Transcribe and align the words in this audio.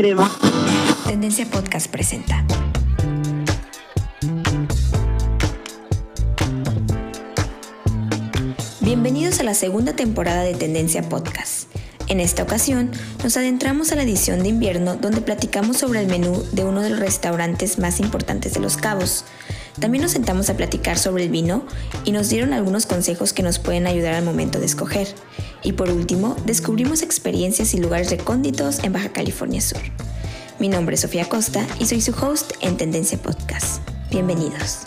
queremos. 0.00 0.30
Tendencia 1.08 1.44
Podcast 1.46 1.90
presenta. 1.90 2.44
Bienvenidos 8.80 9.40
a 9.40 9.42
la 9.42 9.54
segunda 9.54 9.96
temporada 9.96 10.42
de 10.42 10.54
Tendencia 10.54 11.02
Podcast. 11.02 11.68
En 12.06 12.20
esta 12.20 12.44
ocasión 12.44 12.92
nos 13.24 13.36
adentramos 13.36 13.90
a 13.90 13.96
la 13.96 14.04
edición 14.04 14.44
de 14.44 14.50
invierno 14.50 14.94
donde 14.94 15.20
platicamos 15.20 15.78
sobre 15.78 15.98
el 15.98 16.06
menú 16.06 16.44
de 16.52 16.62
uno 16.62 16.80
de 16.80 16.90
los 16.90 17.00
restaurantes 17.00 17.80
más 17.80 17.98
importantes 17.98 18.54
de 18.54 18.60
Los 18.60 18.76
Cabos. 18.76 19.24
También 19.80 20.02
nos 20.02 20.10
sentamos 20.10 20.50
a 20.50 20.56
platicar 20.56 20.98
sobre 20.98 21.24
el 21.24 21.30
vino 21.30 21.64
y 22.04 22.10
nos 22.10 22.28
dieron 22.28 22.52
algunos 22.52 22.86
consejos 22.86 23.32
que 23.32 23.44
nos 23.44 23.60
pueden 23.60 23.86
ayudar 23.86 24.14
al 24.14 24.24
momento 24.24 24.58
de 24.58 24.66
escoger. 24.66 25.06
Y 25.62 25.72
por 25.72 25.90
último, 25.90 26.36
descubrimos 26.46 27.02
experiencias 27.02 27.74
y 27.74 27.78
lugares 27.78 28.10
recónditos 28.10 28.82
en 28.82 28.92
Baja 28.92 29.10
California 29.10 29.60
Sur. 29.60 29.80
Mi 30.58 30.68
nombre 30.68 30.96
es 30.96 31.02
Sofía 31.02 31.28
Costa 31.28 31.64
y 31.78 31.86
soy 31.86 32.00
su 32.00 32.10
host 32.12 32.52
en 32.60 32.76
Tendencia 32.76 33.18
Podcast. 33.18 33.80
Bienvenidos. 34.10 34.80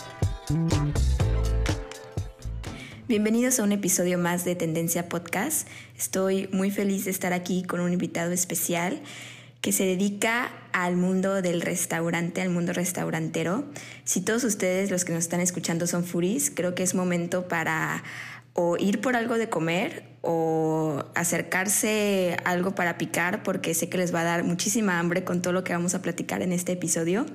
Bienvenidos 3.07 3.59
a 3.59 3.63
un 3.63 3.71
episodio 3.71 4.17
más 4.17 4.43
de 4.43 4.55
Tendencia 4.55 5.07
Podcast. 5.07 5.69
Estoy 5.97 6.49
muy 6.51 6.69
feliz 6.69 7.05
de 7.05 7.11
estar 7.11 7.31
aquí 7.31 7.63
con 7.63 7.79
un 7.79 7.93
invitado 7.93 8.33
especial 8.33 9.01
que 9.61 9.71
se 9.71 9.85
dedica 9.85 10.51
al 10.73 10.97
mundo 10.97 11.41
del 11.41 11.61
restaurante, 11.61 12.41
al 12.41 12.49
mundo 12.49 12.73
restaurantero. 12.73 13.65
Si 14.03 14.21
todos 14.21 14.43
ustedes, 14.43 14.89
los 14.89 15.05
que 15.05 15.13
nos 15.13 15.23
están 15.23 15.39
escuchando, 15.39 15.85
son 15.87 16.03
furis, 16.03 16.51
creo 16.53 16.73
que 16.73 16.83
es 16.83 16.95
momento 16.95 17.47
para 17.47 18.03
o 18.53 18.75
ir 18.77 18.99
por 18.99 19.15
algo 19.15 19.37
de 19.37 19.49
comer 19.49 20.03
o 20.21 21.03
acercarse 21.15 22.37
algo 22.43 22.75
para 22.75 22.97
picar 22.97 23.43
porque 23.43 23.73
sé 23.73 23.87
que 23.87 23.97
les 23.97 24.13
va 24.13 24.21
a 24.21 24.25
dar 24.25 24.43
muchísima 24.43 24.99
hambre 24.99 25.23
con 25.23 25.41
todo 25.41 25.53
lo 25.53 25.63
que 25.63 25.73
vamos 25.73 25.95
a 25.95 26.01
platicar 26.01 26.41
en 26.41 26.51
este 26.51 26.73
episodio. 26.73 27.25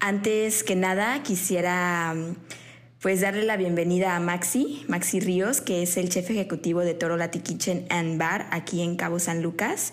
Antes 0.00 0.64
que 0.64 0.76
nada, 0.76 1.22
quisiera 1.22 2.14
pues 3.00 3.20
darle 3.20 3.44
la 3.44 3.56
bienvenida 3.56 4.16
a 4.16 4.20
Maxi, 4.20 4.84
Maxi 4.88 5.20
Ríos, 5.20 5.60
que 5.60 5.82
es 5.82 5.96
el 5.96 6.08
chef 6.08 6.30
ejecutivo 6.30 6.80
de 6.80 6.94
Toro 6.94 7.16
Lati 7.16 7.38
Kitchen 7.40 7.86
and 7.88 8.18
Bar 8.18 8.48
aquí 8.50 8.82
en 8.82 8.96
Cabo 8.96 9.18
San 9.18 9.42
Lucas. 9.42 9.92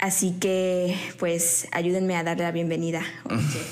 Así 0.00 0.32
que, 0.40 0.96
pues, 1.18 1.68
ayúdenme 1.72 2.16
a 2.16 2.24
darle 2.24 2.44
la 2.44 2.52
bienvenida. 2.52 3.02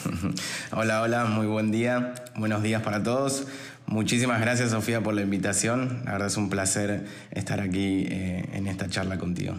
hola, 0.73 1.01
hola, 1.01 1.25
muy 1.25 1.47
buen 1.47 1.71
día. 1.71 2.15
Buenos 2.37 2.63
días 2.63 2.83
para 2.83 3.03
todos. 3.03 3.47
Muchísimas 3.87 4.39
gracias, 4.39 4.73
Sofía, 4.73 5.01
por 5.01 5.15
la 5.15 5.23
invitación. 5.23 6.03
La 6.05 6.13
verdad 6.13 6.29
es 6.29 6.37
un 6.37 6.51
placer 6.51 7.07
estar 7.31 7.61
aquí 7.63 8.07
eh, 8.11 8.45
en 8.53 8.67
esta 8.67 8.89
charla 8.89 9.17
contigo. 9.17 9.55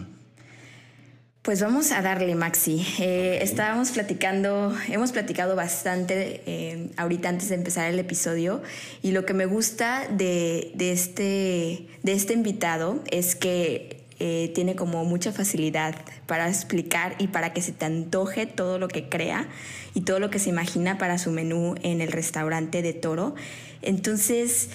Pues 1.42 1.60
vamos 1.60 1.90
a 1.90 2.02
darle, 2.02 2.36
Maxi. 2.36 2.86
Eh, 3.00 3.40
estábamos 3.42 3.90
platicando, 3.90 4.72
hemos 4.88 5.10
platicado 5.10 5.56
bastante 5.56 6.42
eh, 6.46 6.92
ahorita 6.96 7.30
antes 7.30 7.48
de 7.48 7.56
empezar 7.56 7.90
el 7.90 7.98
episodio 7.98 8.62
y 9.02 9.10
lo 9.10 9.26
que 9.26 9.34
me 9.34 9.46
gusta 9.46 10.06
de, 10.08 10.72
este, 10.78 11.88
de 12.04 12.12
este 12.12 12.34
invitado 12.34 13.02
es 13.10 13.34
que 13.34 13.99
eh, 14.20 14.52
tiene 14.54 14.76
como 14.76 15.04
mucha 15.04 15.32
facilidad 15.32 15.94
para 16.26 16.48
explicar 16.48 17.16
y 17.18 17.28
para 17.28 17.52
que 17.52 17.62
se 17.62 17.72
te 17.72 17.86
antoje 17.86 18.46
todo 18.46 18.78
lo 18.78 18.86
que 18.86 19.08
crea 19.08 19.48
y 19.94 20.02
todo 20.02 20.20
lo 20.20 20.30
que 20.30 20.38
se 20.38 20.50
imagina 20.50 20.98
para 20.98 21.18
su 21.18 21.30
menú 21.30 21.74
en 21.82 22.00
el 22.00 22.12
restaurante 22.12 22.82
de 22.82 22.92
Toro. 22.92 23.34
Entonces, 23.82 24.68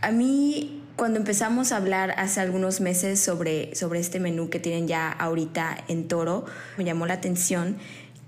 a 0.00 0.10
mí 0.10 0.82
cuando 0.96 1.18
empezamos 1.18 1.72
a 1.72 1.76
hablar 1.76 2.14
hace 2.16 2.40
algunos 2.40 2.80
meses 2.80 3.20
sobre, 3.20 3.74
sobre 3.74 4.00
este 4.00 4.18
menú 4.18 4.48
que 4.48 4.58
tienen 4.58 4.88
ya 4.88 5.12
ahorita 5.12 5.84
en 5.88 6.08
Toro, 6.08 6.46
me 6.78 6.84
llamó 6.84 7.06
la 7.06 7.14
atención 7.14 7.76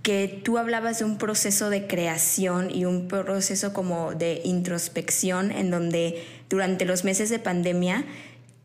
que 0.02 0.40
tú 0.44 0.58
hablabas 0.58 0.98
de 0.98 1.06
un 1.06 1.16
proceso 1.18 1.70
de 1.70 1.86
creación 1.86 2.70
y 2.70 2.84
un 2.84 3.08
proceso 3.08 3.72
como 3.72 4.14
de 4.14 4.42
introspección 4.44 5.50
en 5.50 5.70
donde 5.70 6.22
durante 6.50 6.84
los 6.84 7.04
meses 7.04 7.30
de 7.30 7.38
pandemia 7.38 8.04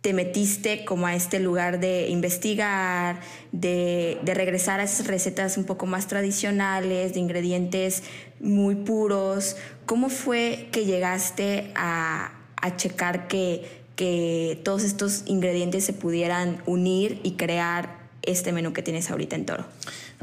te 0.04 0.14
metiste 0.14 0.86
como 0.86 1.08
a 1.08 1.16
este 1.16 1.40
lugar 1.40 1.80
de 1.80 2.10
investigar, 2.10 3.22
de, 3.52 4.20
de, 4.22 4.34
regresar 4.36 4.80
a 4.80 4.84
esas 4.84 5.08
recetas 5.08 5.58
un 5.58 5.64
poco 5.64 5.88
más 5.88 6.06
tradicionales, 6.06 7.16
de 7.16 7.20
ingredientes 7.20 8.04
muy 8.40 8.76
puros. 8.76 9.56
¿Cómo 9.88 10.10
fue 10.10 10.68
que 10.72 10.86
llegaste 10.86 11.72
a, 11.74 12.34
a 12.58 12.76
checar 12.78 13.28
que 13.28 13.84
que 13.96 14.60
todos 14.64 14.84
estos 14.84 15.24
ingredientes 15.26 15.86
se 15.86 15.94
pudieran 15.94 16.62
unir 16.66 17.20
y 17.24 17.34
crear 17.34 18.04
este 18.24 18.52
menú 18.52 18.74
que 18.74 18.82
tienes 18.82 19.12
ahorita 19.12 19.36
en 19.36 19.46
Toro. 19.46 19.66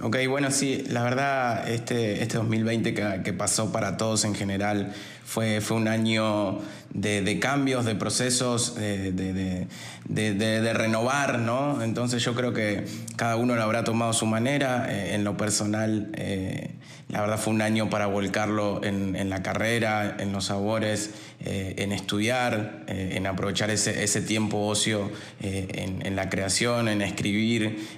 Ok, 0.03 0.17
bueno, 0.29 0.51
sí, 0.51 0.85
la 0.89 1.03
verdad, 1.03 1.71
este, 1.71 2.23
este 2.23 2.39
2020 2.39 2.95
que, 2.95 3.33
pasó 3.35 3.71
para 3.71 3.99
todos 3.99 4.25
en 4.25 4.35
general 4.35 4.95
fue, 5.31 5.61
fue 5.61 5.77
un 5.77 5.87
año 5.87 6.59
de, 6.93 7.39
cambios, 7.39 7.85
de 7.85 7.95
procesos, 7.95 8.75
de, 8.75 9.13
de, 10.09 10.73
renovar, 10.73 11.39
¿no? 11.39 11.85
Entonces 11.85 12.25
yo 12.25 12.35
creo 12.35 12.53
que 12.53 12.85
cada 13.15 13.37
uno 13.37 13.55
lo 13.55 13.63
habrá 13.63 13.85
tomado 13.85 14.11
a 14.11 14.15
su 14.15 14.27
manera. 14.27 14.89
Eh, 14.91 15.15
en 15.15 15.23
lo 15.23 15.37
personal, 15.37 16.11
eh, 16.15 16.73
la 17.11 17.21
verdad 17.21 17.39
fue 17.39 17.53
un 17.53 17.61
año 17.61 17.91
para 17.91 18.07
volcarlo 18.07 18.83
en, 18.85 19.31
la 19.31 19.43
carrera, 19.43 20.17
en 20.21 20.33
los 20.33 20.45
sabores, 20.47 21.11
eh, 21.41 21.75
en 21.79 21.91
estudiar, 21.91 22.85
eh, 22.87 23.15
en 23.15 23.27
aprovechar 23.27 23.71
ese, 23.71 24.05
ese 24.05 24.21
tiempo 24.21 24.59
ocio 24.67 25.11
eh, 25.41 25.99
en, 26.05 26.15
la 26.15 26.31
creación, 26.31 26.89
en 26.89 27.03
escribir, 27.03 27.89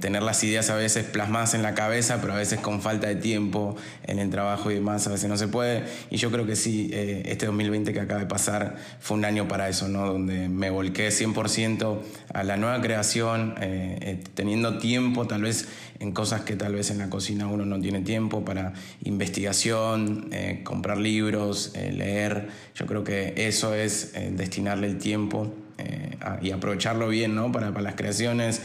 tener 0.00 0.22
las 0.22 0.42
ideas 0.44 0.68
a 0.70 0.76
veces 0.76 1.04
plasmadas 1.04 1.54
en 1.54 1.62
la 1.62 1.74
cabeza, 1.74 2.18
pero 2.20 2.34
a 2.34 2.36
veces 2.36 2.60
con 2.60 2.82
falta 2.82 3.06
de 3.06 3.16
tiempo 3.16 3.76
en 4.06 4.18
el 4.18 4.28
trabajo 4.28 4.70
y 4.70 4.74
demás, 4.74 5.06
a 5.06 5.10
veces 5.10 5.28
no 5.28 5.38
se 5.38 5.48
puede. 5.48 5.84
Y 6.10 6.16
yo 6.16 6.30
creo 6.30 6.46
que 6.46 6.56
sí, 6.56 6.69
este 6.92 7.46
2020 7.46 7.92
que 7.92 8.00
acaba 8.00 8.20
de 8.20 8.26
pasar 8.26 8.76
fue 9.00 9.16
un 9.16 9.24
año 9.24 9.48
para 9.48 9.68
eso, 9.68 9.88
¿no? 9.88 10.06
donde 10.06 10.48
me 10.48 10.70
volqué 10.70 11.08
100% 11.08 11.98
a 12.32 12.42
la 12.44 12.56
nueva 12.56 12.80
creación, 12.80 13.54
teniendo 14.34 14.78
tiempo 14.78 15.26
tal 15.26 15.42
vez 15.42 15.68
en 16.00 16.12
cosas 16.12 16.40
que 16.40 16.56
tal 16.56 16.74
vez 16.74 16.90
en 16.90 16.98
la 16.98 17.10
cocina 17.10 17.46
uno 17.46 17.66
no 17.66 17.78
tiene 17.78 18.00
tiempo 18.00 18.42
para 18.44 18.72
investigación, 19.04 20.30
eh, 20.32 20.62
comprar 20.64 20.96
libros, 20.96 21.72
eh, 21.74 21.92
leer. 21.92 22.48
Yo 22.74 22.86
creo 22.86 23.04
que 23.04 23.34
eso 23.36 23.74
es 23.74 24.12
eh, 24.14 24.32
destinarle 24.34 24.88
el 24.88 24.98
tiempo 24.98 25.52
y 26.42 26.50
aprovecharlo 26.50 27.08
bien 27.08 27.34
¿no? 27.34 27.50
para 27.52 27.70
las 27.70 27.94
creaciones. 27.94 28.60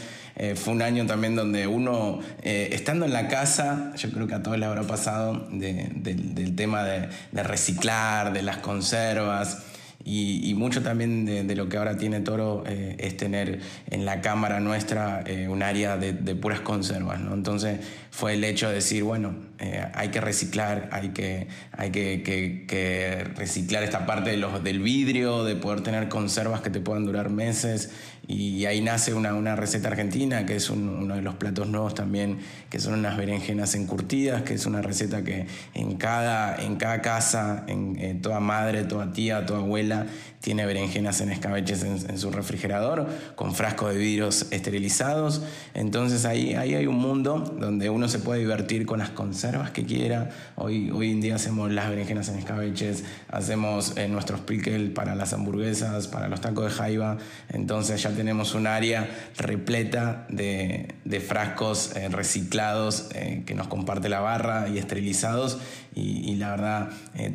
Fue 0.54 0.74
un 0.74 0.82
año 0.82 1.06
también 1.06 1.34
donde 1.34 1.66
uno, 1.66 2.20
estando 2.42 3.06
en 3.06 3.12
la 3.12 3.28
casa, 3.28 3.92
yo 3.96 4.10
creo 4.10 4.26
que 4.26 4.34
a 4.34 4.42
todos 4.42 4.58
les 4.58 4.68
habrá 4.68 4.82
pasado 4.82 5.48
del 5.50 6.54
tema 6.56 6.84
de, 6.84 7.08
reciclar, 7.42 8.32
de 8.32 8.42
las 8.42 8.58
conservas. 8.58 9.62
Y, 10.08 10.54
mucho 10.54 10.84
también 10.84 11.26
de, 11.26 11.56
lo 11.56 11.68
que 11.68 11.78
ahora 11.78 11.96
tiene 11.96 12.20
Toro 12.20 12.62
eh, 12.64 12.94
es 13.00 13.16
tener 13.16 13.58
en 13.90 14.04
la 14.04 14.20
cámara 14.20 14.60
nuestra 14.60 15.24
eh, 15.26 15.48
un 15.48 15.64
área 15.64 15.96
de, 15.96 16.12
puras 16.36 16.60
conservas, 16.60 17.18
¿no? 17.18 17.34
Entonces 17.34 17.80
fue 18.12 18.34
el 18.34 18.44
hecho 18.44 18.68
de 18.68 18.76
decir, 18.76 19.02
bueno, 19.02 19.34
eh, 19.58 19.84
hay 19.94 20.10
que 20.10 20.20
reciclar, 20.20 20.88
hay, 20.92 21.08
que, 21.08 21.48
hay 21.72 21.90
que, 21.90 22.22
que, 22.22 23.24
reciclar 23.34 23.82
esta 23.82 24.06
parte 24.06 24.30
de 24.30 24.36
los, 24.36 24.62
del 24.62 24.78
vidrio, 24.78 25.42
de 25.42 25.56
poder 25.56 25.80
tener 25.80 26.08
conservas 26.08 26.60
que 26.60 26.70
te 26.70 26.78
puedan 26.78 27.04
durar 27.04 27.28
meses. 27.28 27.90
Y 28.28 28.64
ahí 28.66 28.80
nace 28.80 29.14
una, 29.14 29.34
una 29.34 29.54
receta 29.54 29.88
argentina, 29.88 30.46
que 30.46 30.56
es 30.56 30.68
uno 30.70 31.14
de 31.14 31.22
los 31.22 31.36
platos 31.36 31.68
nuevos 31.68 31.94
también, 31.94 32.38
que 32.70 32.80
son 32.80 32.94
unas 32.94 33.16
berenjenas 33.16 33.74
encurtidas, 33.74 34.42
que 34.42 34.54
es 34.54 34.66
una 34.66 34.82
receta 34.82 35.22
que 35.22 35.46
en 35.74 35.96
cada, 35.96 36.56
en 36.56 36.76
cada 36.76 37.02
casa, 37.02 37.64
en 37.68 38.20
toda 38.22 38.40
madre, 38.40 38.84
toda 38.84 39.12
tía, 39.12 39.46
toda 39.46 39.60
abuela, 39.60 40.06
tiene 40.46 40.64
berenjenas 40.64 41.20
en 41.22 41.32
escabeches 41.32 41.82
en, 41.82 42.18
su 42.18 42.30
refrigerador, 42.30 43.08
con 43.34 43.52
frascos 43.52 43.92
de 43.92 43.98
vidrios 43.98 44.46
esterilizados. 44.52 45.42
Entonces 45.74 46.24
ahí, 46.24 46.54
ahí 46.54 46.76
hay 46.76 46.86
un 46.86 46.98
mundo 46.98 47.56
donde 47.58 47.90
uno 47.90 48.06
se 48.06 48.20
puede 48.20 48.38
divertir 48.42 48.86
con 48.86 49.00
las 49.00 49.10
conservas 49.10 49.72
que 49.72 49.84
quiera. 49.84 50.30
Hoy, 50.54 50.92
hoy 50.92 51.10
en 51.10 51.20
día 51.20 51.34
hacemos 51.34 51.72
las 51.72 51.88
berenjenas 51.90 52.28
en 52.28 52.38
escabeches, 52.38 53.02
hacemos 53.28 53.96
eh, 53.96 54.06
nuestros 54.06 54.38
pickles 54.38 54.90
para 54.90 55.16
las 55.16 55.32
hamburguesas, 55.32 56.06
para 56.06 56.28
los 56.28 56.40
tacos 56.40 56.66
de 56.66 56.70
jaiba. 56.70 57.18
Entonces 57.48 58.00
ya 58.00 58.10
tenemos 58.16 58.54
un 58.54 58.66
área 58.66 59.08
repleta 59.36 60.26
de, 60.28 60.94
de 61.04 61.20
frascos 61.20 61.94
eh, 61.94 62.08
reciclados 62.08 63.08
eh, 63.14 63.42
que 63.46 63.54
nos 63.54 63.68
comparte 63.68 64.08
la 64.08 64.20
barra 64.20 64.68
y 64.68 64.78
esterilizados. 64.78 65.58
Y, 65.98 66.34
la 66.34 66.50
verdad, 66.50 66.90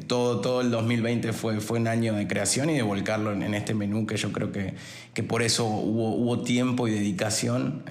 todo, 0.05 0.39
todo 0.39 0.61
el 0.61 0.69
2020 0.69 1.33
fue, 1.33 1.59
fue 1.61 1.79
un 1.79 1.87
año 1.87 2.13
de 2.13 2.27
creación 2.27 2.69
y 2.69 2.75
de 2.75 2.83
volcarlo 2.83 3.33
en, 3.33 3.55
este 3.55 3.73
menú 3.73 4.05
que 4.05 4.17
yo 4.17 4.31
creo 4.31 4.51
que, 4.51 4.75
que 5.15 5.23
por 5.23 5.41
eso 5.41 5.65
hubo, 5.65 6.13
hubo 6.13 6.43
tiempo 6.43 6.87
y 6.87 6.91
dedicación, 6.91 7.83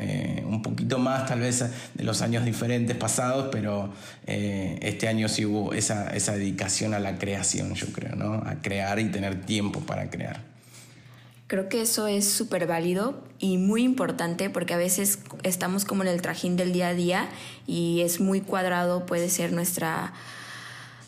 un 0.47 0.63
poquito 0.63 1.01
más 1.01 1.27
tal 1.27 1.41
vez 1.41 1.65
de 1.95 2.05
los 2.05 2.23
años 2.23 2.45
diferentes 2.45 2.97
pasados, 2.97 3.49
pero 3.51 3.93
este 4.27 5.09
año 5.09 5.29
sí 5.29 5.45
hubo 5.45 5.75
esa, 5.75 6.11
esa 6.11 6.35
dedicación 6.35 6.95
a 6.95 7.01
la 7.01 7.19
creación, 7.19 7.75
yo 7.75 7.89
creo, 7.89 8.15
¿no? 8.15 8.35
A 8.35 8.63
crear 8.63 9.01
y 9.01 9.07
tener 9.07 9.41
tiempo 9.41 9.81
para 9.81 10.09
crear. 10.09 10.50
Creo 11.51 11.69
que 11.69 11.81
eso 11.81 12.07
es 12.07 12.31
súper 12.31 12.69
válido 12.69 13.25
y 13.41 13.59
muy 13.59 13.83
importante 13.83 14.51
porque 14.51 14.73
a 14.73 14.77
veces 14.77 15.19
estamos 15.43 15.85
como 15.85 16.05
en 16.05 16.09
el 16.09 16.23
trajín 16.23 16.57
del 16.57 16.73
día 16.73 16.91
a 16.91 16.95
día 16.95 17.29
y 17.67 18.03
es 18.03 18.21
muy 18.21 18.41
cuadrado, 18.41 19.05
puede 19.05 19.29
ser 19.29 19.53
nuestra 19.53 20.13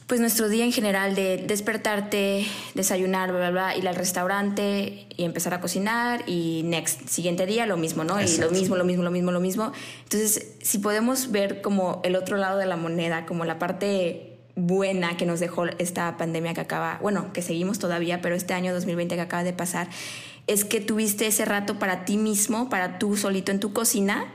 pues 0.08 0.18
nuestro 0.18 0.48
día 0.48 0.64
en 0.64 0.72
general 0.72 1.14
de 1.14 1.36
despertarte, 1.46 2.44
desayunar, 2.74 3.30
bla, 3.30 3.38
bla, 3.38 3.50
bla, 3.50 3.76
ir 3.76 3.86
al 3.86 3.94
restaurante 3.94 5.06
y 5.16 5.22
empezar 5.22 5.54
a 5.54 5.60
cocinar 5.60 6.24
y 6.26 6.62
next, 6.64 7.06
siguiente 7.06 7.46
día 7.46 7.64
lo 7.66 7.76
mismo, 7.76 8.02
¿no? 8.02 8.20
Y 8.20 8.36
lo 8.38 8.50
mismo, 8.50 8.74
lo 8.74 8.82
mismo, 8.82 9.04
lo 9.04 9.12
mismo, 9.12 9.30
lo 9.30 9.38
mismo. 9.38 9.72
Entonces, 10.02 10.54
si 10.60 10.78
podemos 10.78 11.30
ver 11.30 11.62
como 11.62 12.00
el 12.02 12.16
otro 12.16 12.36
lado 12.36 12.58
de 12.58 12.66
la 12.66 12.76
moneda, 12.76 13.26
como 13.26 13.44
la 13.44 13.60
parte 13.60 14.32
buena 14.54 15.16
que 15.16 15.24
nos 15.24 15.40
dejó 15.40 15.66
esta 15.78 16.16
pandemia 16.16 16.54
que 16.54 16.60
acaba, 16.60 16.98
bueno, 17.00 17.32
que 17.32 17.42
seguimos 17.42 17.78
todavía, 17.78 18.20
pero 18.20 18.34
este 18.34 18.54
año 18.54 18.74
2020 18.74 19.14
que 19.14 19.20
acaba 19.20 19.44
de 19.44 19.52
pasar, 19.52 19.88
es 20.46 20.64
que 20.64 20.80
tuviste 20.80 21.26
ese 21.26 21.44
rato 21.44 21.78
para 21.78 22.04
ti 22.04 22.16
mismo, 22.16 22.68
para 22.68 22.98
tú 22.98 23.16
solito 23.16 23.52
en 23.52 23.60
tu 23.60 23.72
cocina 23.72 24.26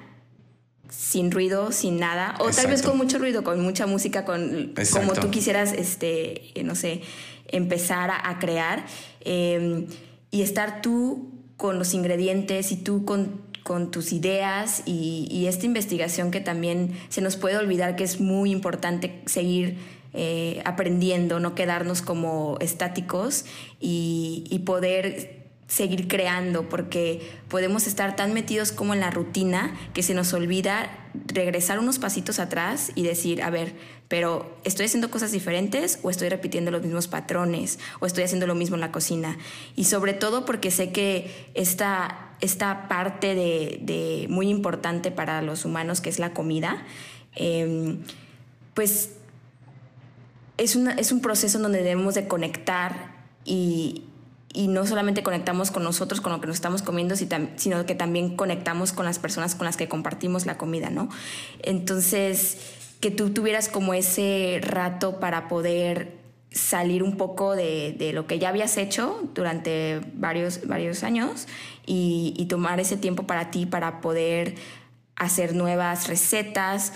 sin 0.89 1.31
ruido, 1.31 1.71
sin 1.71 2.00
nada, 2.00 2.36
o 2.39 2.50
tal 2.50 2.68
vez 2.68 2.81
con 2.81 2.98
mucho 2.98 3.19
ruido, 3.19 3.44
con 3.44 3.62
mucha 3.62 3.88
música, 3.88 4.25
con 4.25 4.74
como 4.92 5.13
tú 5.13 5.30
quisieras, 5.31 5.74
este, 5.74 6.54
no 6.63 6.75
sé, 6.75 7.01
empezar 7.48 8.09
a, 8.12 8.39
crear 8.39 8.86
em, 9.21 9.88
y 10.31 10.42
estar 10.42 10.81
tú 10.81 11.31
con 11.57 11.80
los 11.80 11.94
ingredientes 11.94 12.71
y 12.71 12.77
tú 12.77 13.06
con, 13.06 13.42
con 13.63 13.92
tus 13.92 14.13
ideas 14.13 14.83
y, 14.86 15.45
esta 15.48 15.65
investigación 15.65 16.30
que 16.30 16.42
también 16.42 16.92
se 17.10 17.21
nos 17.21 17.38
puede 17.38 17.57
olvidar 17.57 17.95
que 17.95 18.03
es 18.03 18.19
muy 18.19 18.51
importante 18.51 19.21
seguir 19.25 19.77
eh, 20.13 20.62
aprendiendo, 20.65 21.39
no 21.39 21.56
quedarnos 21.56 22.01
como 22.01 22.57
estáticos 22.60 23.45
y, 23.80 24.44
y 24.50 24.60
poder 24.60 25.47
seguir 25.68 26.08
creando, 26.08 26.69
porque 26.69 27.30
podemos 27.50 27.88
estar 27.88 28.16
tan 28.16 28.34
metidos 28.34 28.72
como 28.72 28.94
en 28.94 29.02
la 29.02 29.12
rutina 29.12 29.75
que 29.94 30.02
se 30.02 30.14
nos 30.14 30.34
olvida 30.34 30.90
regresar 31.25 31.80
unos 31.80 32.00
pasitos 32.00 32.40
atrás 32.40 32.92
y 32.96 33.04
decir, 33.04 33.44
a 33.44 33.50
ver, 33.50 33.74
pero 34.08 34.58
¿estoy 34.64 34.86
haciendo 34.86 35.12
cosas 35.12 35.34
diferentes 35.34 36.00
o 36.04 36.10
estoy 36.10 36.30
repitiendo 36.30 36.72
los 36.72 36.81
mismos 36.84 37.10
patrones 37.10 37.80
o 38.00 38.06
estoy 38.06 38.24
haciendo 38.24 38.48
lo 38.48 38.56
mismo 38.56 38.78
en 38.78 38.81
la 38.81 38.94
cocina? 38.94 39.38
Y 39.75 39.84
sobre 39.86 40.14
todo 40.14 40.46
porque 40.46 40.72
sé 40.72 40.94
que 40.94 41.50
esta, 41.54 42.30
esta 42.40 42.88
parte 42.88 43.36
de, 43.36 44.25
muy 44.30 44.48
importante 44.50 45.12
para 45.12 45.42
los 45.42 45.66
humanos, 45.66 46.00
que 46.00 46.10
es 46.10 46.20
la 46.20 46.34
comida, 46.34 46.86
em, 47.36 48.00
pues 48.74 49.12
es, 50.58 50.78
es 50.98 51.12
un 51.12 51.22
proceso 51.22 51.60
donde 51.60 51.80
debemos 51.80 52.16
de 52.16 52.30
conectar 52.30 53.18
y, 53.44 54.06
y 54.54 54.68
no 54.68 54.86
solamente 54.86 55.24
conectamos 55.24 55.72
con 55.72 55.84
nosotros, 55.84 56.22
con 56.22 56.32
lo 56.32 56.42
que 56.42 56.48
nos 56.48 56.56
estamos 56.56 56.82
comiendo, 56.82 57.16
sino 57.16 57.86
que 57.86 57.96
también 57.96 58.36
conectamos 58.36 58.94
con 58.94 59.06
las 59.06 59.20
personas 59.20 59.56
con 59.56 59.66
las 59.66 59.78
que 59.78 59.88
compartimos 59.88 60.46
la 60.46 60.58
comida, 60.58 60.90
¿no? 60.90 61.10
Entonces, 61.62 62.58
que 63.00 63.12
tú 63.12 63.32
tuvieras 63.32 63.70
como 63.70 63.94
ese 63.94 64.60
rato 64.64 65.20
para 65.20 65.48
poder 65.48 66.18
salir 66.52 67.04
un 67.04 67.18
poco 67.18 67.56
de, 67.56 68.12
lo 68.14 68.26
que 68.26 68.40
ya 68.40 68.50
habías 68.50 68.78
hecho 68.78 69.22
durante 69.36 70.02
varios, 70.14 70.66
varios 70.66 71.04
años 71.04 71.48
y, 71.86 72.34
y 72.38 72.46
tomar 72.46 72.80
ese 72.80 72.98
tiempo 72.98 73.24
para 73.24 73.52
ti, 73.52 73.66
para 73.66 74.02
poder 74.02 74.56
hacer 75.16 75.56
nuevas 75.56 76.08
recetas 76.08 76.94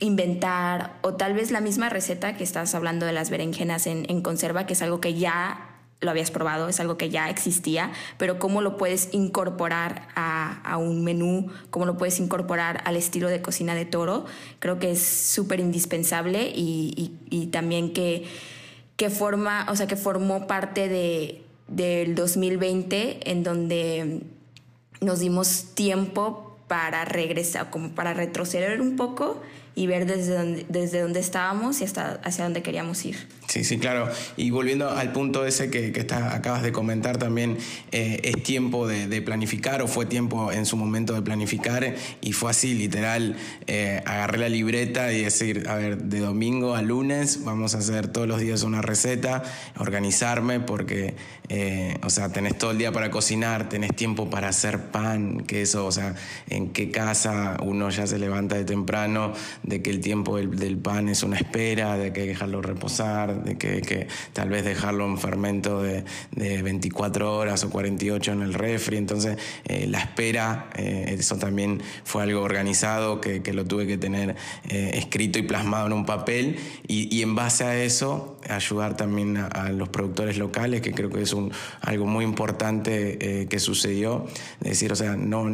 inventar 0.00 0.98
o 1.02 1.14
tal 1.14 1.34
vez 1.34 1.50
la 1.50 1.60
misma 1.60 1.90
receta 1.90 2.34
que 2.34 2.42
estás 2.42 2.74
hablando 2.74 3.04
de 3.06 3.12
las 3.12 3.28
berenjenas 3.28 3.86
en, 3.86 4.06
en, 4.08 4.22
conserva, 4.22 4.64
que 4.64 4.72
es 4.72 4.82
algo 4.82 5.00
que 5.00 5.14
ya 5.14 5.69
lo 6.00 6.10
habías 6.10 6.30
probado, 6.30 6.68
es 6.68 6.80
algo 6.80 6.96
que 6.96 7.10
ya 7.10 7.28
existía, 7.28 7.92
pero 8.16 8.38
cómo 8.38 8.62
lo 8.62 8.76
puedes 8.76 9.12
incorporar 9.12 10.08
a, 10.14 10.76
un 10.78 11.04
menú, 11.04 11.50
cómo 11.68 11.84
lo 11.84 11.98
puedes 11.98 12.20
incorporar 12.20 12.82
al 12.86 12.96
estilo 12.96 13.28
de 13.28 13.42
cocina 13.42 13.74
de 13.74 13.84
toro, 13.84 14.24
creo 14.60 14.78
que 14.78 14.92
es 14.92 15.02
súper 15.02 15.60
indispensable 15.60 16.50
y, 16.54 17.48
también 17.52 17.92
que, 17.92 18.24
que, 18.96 19.10
forma, 19.10 19.66
o 19.68 19.76
sea, 19.76 19.86
que 19.86 19.96
formó 19.96 20.46
parte 20.46 20.88
de, 20.88 21.42
del 21.68 22.14
2020 22.14 23.30
en 23.30 23.42
donde 23.42 24.22
nos 25.00 25.18
dimos 25.18 25.74
tiempo 25.74 26.58
para 26.66 27.04
regresar, 27.04 27.68
como 27.70 27.90
para 27.90 28.14
retroceder 28.14 28.80
un 28.80 28.96
poco 28.96 29.42
y 29.74 29.86
ver 29.86 30.06
desde 30.06 30.34
donde, 30.34 30.66
desde 30.68 31.00
donde 31.00 31.20
estábamos 31.20 31.80
y 31.80 31.84
hasta 31.84 32.20
hacia 32.24 32.44
dónde 32.44 32.62
queríamos 32.62 33.04
ir. 33.04 33.16
Sí, 33.50 33.64
sí, 33.64 33.78
claro. 33.78 34.08
Y 34.36 34.50
volviendo 34.50 34.88
al 34.88 35.10
punto 35.10 35.44
ese 35.44 35.70
que, 35.70 35.90
que 35.90 35.98
está, 35.98 36.36
acabas 36.36 36.62
de 36.62 36.70
comentar 36.70 37.18
también, 37.18 37.58
eh, 37.90 38.20
es 38.22 38.42
tiempo 38.44 38.86
de, 38.86 39.20
planificar 39.22 39.82
o 39.82 39.88
fue 39.88 40.06
tiempo 40.06 40.52
en 40.52 40.66
su 40.66 40.76
momento 40.76 41.14
de 41.14 41.22
planificar 41.22 41.94
y 42.20 42.32
fue 42.32 42.52
así, 42.52 42.74
literal, 42.74 43.36
eh, 43.66 44.02
agarré 44.06 44.38
la 44.38 44.48
libreta 44.48 45.12
y 45.12 45.24
decir, 45.24 45.68
a 45.68 45.74
ver, 45.74 46.04
de 46.04 46.20
domingo 46.20 46.76
a 46.76 46.82
lunes 46.82 47.44
vamos 47.44 47.74
a 47.74 47.78
hacer 47.78 48.06
todos 48.06 48.28
los 48.28 48.40
días 48.40 48.62
una 48.62 48.82
receta, 48.82 49.42
organizarme 49.78 50.60
porque, 50.60 51.14
eh, 51.48 51.96
o 52.04 52.10
sea, 52.10 52.30
tenés 52.30 52.56
todo 52.56 52.70
el 52.70 52.78
día 52.78 52.92
para 52.92 53.10
cocinar, 53.10 53.68
tenés 53.68 53.96
tiempo 53.96 54.30
para 54.30 54.48
hacer 54.48 54.78
pan, 54.92 55.40
que 55.40 55.62
eso, 55.62 55.86
o 55.86 55.92
sea, 55.92 56.14
en 56.48 56.70
qué 56.70 56.92
casa 56.92 57.56
uno 57.62 57.90
ya 57.90 58.06
se 58.06 58.18
levanta 58.18 58.54
de 58.54 58.64
temprano, 58.64 59.32
de 59.62 59.82
que 59.82 59.90
el 59.90 60.00
tiempo 60.00 60.36
del, 60.36 60.78
pan 60.78 61.08
es 61.08 61.22
una 61.22 61.36
espera, 61.36 61.96
de 61.96 62.12
que 62.12 62.20
hay 62.20 62.26
que 62.26 62.32
dejarlo 62.32 62.62
reposar 62.62 63.44
de 63.44 63.56
que, 63.58 64.08
tal 64.32 64.48
vez 64.48 64.64
dejarlo 64.64 65.06
en 65.06 65.18
fermento 65.18 65.82
de, 65.82 66.04
24 66.32 67.36
horas 67.36 67.64
o 67.64 67.70
48 67.70 68.32
en 68.32 68.42
el 68.42 68.54
refri. 68.54 68.96
Entonces, 68.96 69.38
eh, 69.64 69.86
la 69.88 69.98
espera, 69.98 70.70
eh, 70.76 71.16
eso 71.18 71.36
también 71.36 71.82
fue 72.04 72.22
algo 72.22 72.42
organizado 72.42 73.20
que, 73.20 73.40
lo 73.50 73.64
tuve 73.64 73.86
que 73.86 73.98
tener 73.98 74.36
eh, 74.68 74.92
escrito 74.94 75.40
y 75.40 75.42
plasmado 75.42 75.86
en 75.86 75.92
un 75.92 76.06
papel. 76.06 76.56
Y, 76.86 77.20
en 77.22 77.34
base 77.34 77.64
a 77.64 77.76
eso, 77.82 78.38
ayudar 78.48 78.96
también 78.96 79.36
a, 79.36 79.70
los 79.70 79.88
productores 79.88 80.38
locales, 80.38 80.80
que 80.80 80.92
creo 80.92 81.10
que 81.10 81.22
es 81.22 81.32
un, 81.32 81.52
algo 81.80 82.06
muy 82.06 82.24
importante 82.24 83.46
que 83.48 83.58
sucedió. 83.58 84.26
Decir, 84.60 84.92
o 84.92 84.96
sea, 84.96 85.16
no, 85.16 85.44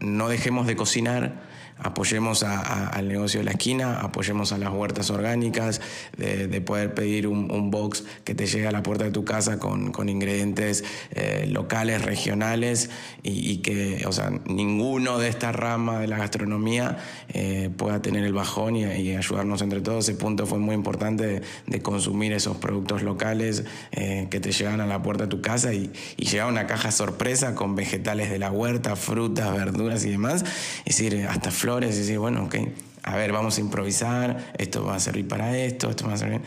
no 0.00 0.28
dejemos 0.28 0.66
de 0.66 0.76
cocinar 0.76 1.46
apoyemos 1.78 2.42
al 2.42 3.08
negocio 3.08 3.40
de 3.40 3.44
la 3.44 3.50
esquina, 3.52 4.00
apoyemos 4.00 4.52
a 4.52 4.58
las 4.58 4.70
huertas 4.70 5.10
orgánicas, 5.10 5.80
de, 6.16 6.60
poder 6.60 6.94
pedir 6.94 7.26
un, 7.26 7.70
box 7.70 8.04
que 8.24 8.34
te 8.34 8.46
llegue 8.46 8.66
a 8.66 8.72
la 8.72 8.82
puerta 8.82 9.04
de 9.04 9.10
tu 9.10 9.24
casa 9.24 9.58
con, 9.58 10.08
ingredientes 10.08 10.84
eh, 11.10 11.46
locales, 11.50 12.02
regionales 12.02 12.90
y, 13.22 13.58
que, 13.58 14.04
o 14.06 14.12
sea, 14.12 14.30
ninguno 14.46 15.18
de 15.18 15.28
esta 15.28 15.52
rama 15.52 16.00
de 16.00 16.06
la 16.06 16.16
gastronomía 16.16 16.98
eh, 17.28 17.70
pueda 17.76 18.00
tener 18.00 18.24
el 18.24 18.32
bajón 18.32 18.76
y, 18.76 18.84
ayudarnos 19.16 19.62
entre 19.62 19.80
todos. 19.80 20.08
Ese 20.08 20.18
punto 20.18 20.46
fue 20.46 20.58
muy 20.58 20.74
importante 20.74 21.42
de, 21.66 21.82
consumir 21.82 22.32
esos 22.32 22.56
productos 22.56 23.02
locales 23.02 23.64
eh, 23.92 24.28
que 24.30 24.40
te 24.40 24.50
llegan 24.50 24.80
a 24.80 24.86
la 24.86 25.02
puerta 25.02 25.24
de 25.24 25.28
tu 25.28 25.40
casa 25.40 25.72
y, 25.72 25.92
y 26.16 26.26
llega 26.26 26.46
una 26.46 26.66
caja 26.66 26.90
sorpresa 26.90 27.54
con 27.54 27.74
vegetales 27.76 28.30
de 28.30 28.38
la 28.38 28.50
huerta, 28.50 28.96
frutas, 28.96 29.52
verduras 29.52 30.04
y 30.04 30.10
demás. 30.10 30.44
Es 30.84 30.96
decir, 30.96 31.26
hasta 31.28 31.50
y 31.66 31.86
decir, 31.86 32.18
bueno, 32.20 32.44
ok, 32.44 32.56
a 33.02 33.16
ver, 33.16 33.32
vamos 33.32 33.58
a 33.58 33.60
improvisar, 33.60 34.52
esto 34.56 34.84
va 34.84 34.94
a 34.94 35.00
servir 35.00 35.26
para 35.26 35.58
esto, 35.58 35.90
esto 35.90 36.06
va 36.06 36.14
a 36.14 36.16
servir. 36.16 36.42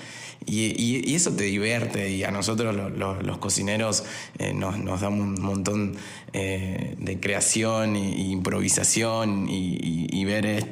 Y, 0.45 0.73
y, 0.81 1.13
eso 1.13 1.33
te 1.33 1.43
divierte 1.43 2.09
y 2.09 2.23
a 2.23 2.31
nosotros 2.31 2.73
los, 2.73 3.37
cocineros 3.39 4.05
eh, 4.37 4.53
nos, 4.53 4.79
nos, 4.79 5.01
da 5.01 5.09
un 5.09 5.39
montón 5.41 5.95
eh, 6.31 6.95
de 6.97 7.19
creación 7.19 7.97
e 7.97 8.21
improvisación 8.21 9.47
y, 9.49 10.23
ver 10.23 10.65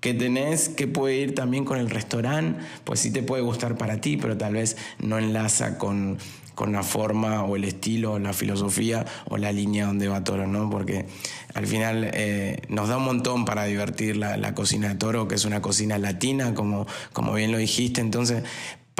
qué 0.00 0.14
tenés, 0.14 0.70
qué 0.70 0.86
puede 0.86 1.16
ir 1.16 1.34
también 1.34 1.66
con 1.66 1.78
el 1.78 1.90
restaurante, 1.90 2.60
pues 2.84 3.00
sí 3.00 3.12
te 3.12 3.22
puede 3.22 3.42
gustar 3.42 3.76
para 3.76 4.00
ti, 4.00 4.16
pero 4.16 4.38
tal 4.38 4.54
vez 4.54 4.78
no 4.98 5.18
enlaza 5.18 5.76
con, 5.76 6.18
con 6.54 6.72
la 6.72 6.82
forma 6.82 7.44
o 7.44 7.56
el 7.56 7.64
estilo, 7.64 8.12
o 8.12 8.18
la 8.18 8.32
filosofía 8.32 9.06
o 9.28 9.36
la 9.36 9.52
línea 9.52 9.86
donde 9.86 10.08
va 10.08 10.24
Toro, 10.24 10.46
¿no? 10.46 10.68
Porque 10.70 11.06
al 11.54 11.66
final 11.66 12.10
eh, 12.12 12.62
nos 12.68 12.88
da 12.88 12.96
un 12.96 13.04
montón 13.04 13.44
para 13.44 13.64
divertir 13.64 14.16
la, 14.16 14.36
la, 14.36 14.54
cocina 14.54 14.88
de 14.88 14.94
Toro, 14.96 15.28
que 15.28 15.34
es 15.34 15.44
una 15.44 15.62
cocina 15.62 15.98
latina, 15.98 16.54
como, 16.54 16.86
como 17.12 17.32
bien 17.32 17.52
lo 17.52 17.58
dijiste, 17.58 18.00
entonces 18.00 18.44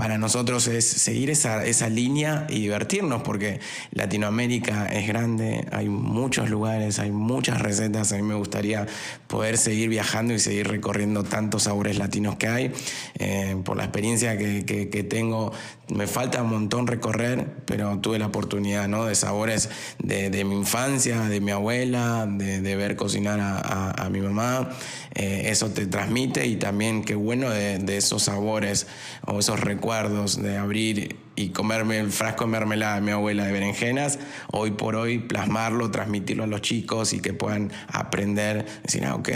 para 0.01 0.17
nosotros 0.17 0.67
es 0.67 0.87
seguir 0.87 1.29
esa, 1.29 1.67
esa, 1.67 1.91
línea 1.91 2.47
y 2.49 2.61
divertirnos, 2.61 3.21
porque 3.21 3.61
Latinoamérica 3.93 4.87
es 4.87 5.07
grande, 5.07 5.67
hay 5.73 5.91
muchos 5.91 6.49
lugares, 6.49 6.99
hay 6.99 7.11
muchas 7.11 7.61
recetas, 7.61 8.11
a 8.11 8.17
mí 8.17 8.23
me 8.23 8.35
gustaría 8.35 8.87
poder 9.27 9.59
seguir 9.59 9.91
viajando 9.91 10.33
y 10.33 10.39
seguir 10.39 10.69
recorriendo 10.69 11.23
tantos 11.23 11.65
sabores 11.65 11.99
latinos 11.99 12.37
que 12.37 12.49
hay. 12.49 12.73
Eh, 13.19 13.61
por 13.63 13.77
la 13.77 13.85
experiencia 13.85 14.39
que, 14.39 14.65
que, 14.65 15.05
tengo, 15.05 15.53
me 15.91 16.07
falta 16.07 16.43
un 16.43 16.49
montón 16.49 16.87
recorrer, 16.87 17.57
pero 17.67 17.99
tuve 17.99 18.19
la 18.19 18.29
oportunidad 18.29 18.89
¿no? 18.89 19.05
de 19.05 19.15
sabores 19.15 19.69
de, 19.99 20.31
de 20.31 20.45
mi 20.47 20.57
infancia, 20.57 21.29
de 21.29 21.43
mi 21.43 21.51
abuela, 21.51 22.27
de, 22.27 22.63
de 22.63 22.77
ver 22.77 22.97
cocinar 22.97 23.39
a, 23.39 23.91
a, 23.91 24.09
mi 24.09 24.21
mamá. 24.23 24.71
Eh, 25.15 25.49
eso 25.51 25.69
te 25.71 25.87
transmite 25.87 26.47
y 26.47 26.57
también 26.57 27.05
qué 27.05 27.17
bueno 27.17 27.51
de, 27.51 27.79
de 27.79 27.99
esos 27.99 28.23
sabores 28.23 28.87
o 29.27 29.41
esos 29.41 29.61
recuerdos 29.61 29.90
de 29.91 30.57
abrir 30.57 31.17
y 31.35 31.49
comerme 31.49 31.99
el 31.99 32.13
frasco 32.13 32.45
de 32.45 32.51
mermelada 32.53 32.95
de 32.95 33.01
mi 33.01 33.11
abuela 33.11 33.45
de 33.45 33.53
berenjenas, 33.53 34.21
hoy 34.53 34.71
por 34.71 34.95
hoy 34.95 35.19
plasmarlo, 35.19 35.91
transmitirlo 35.91 36.45
a 36.45 36.47
los 36.47 36.61
chicos 36.63 37.13
y 37.13 37.21
que 37.21 37.33
puedan 37.33 37.73
aprender, 37.89 38.67
decir, 38.85 39.05
ah, 39.05 39.17
ok, 39.17 39.29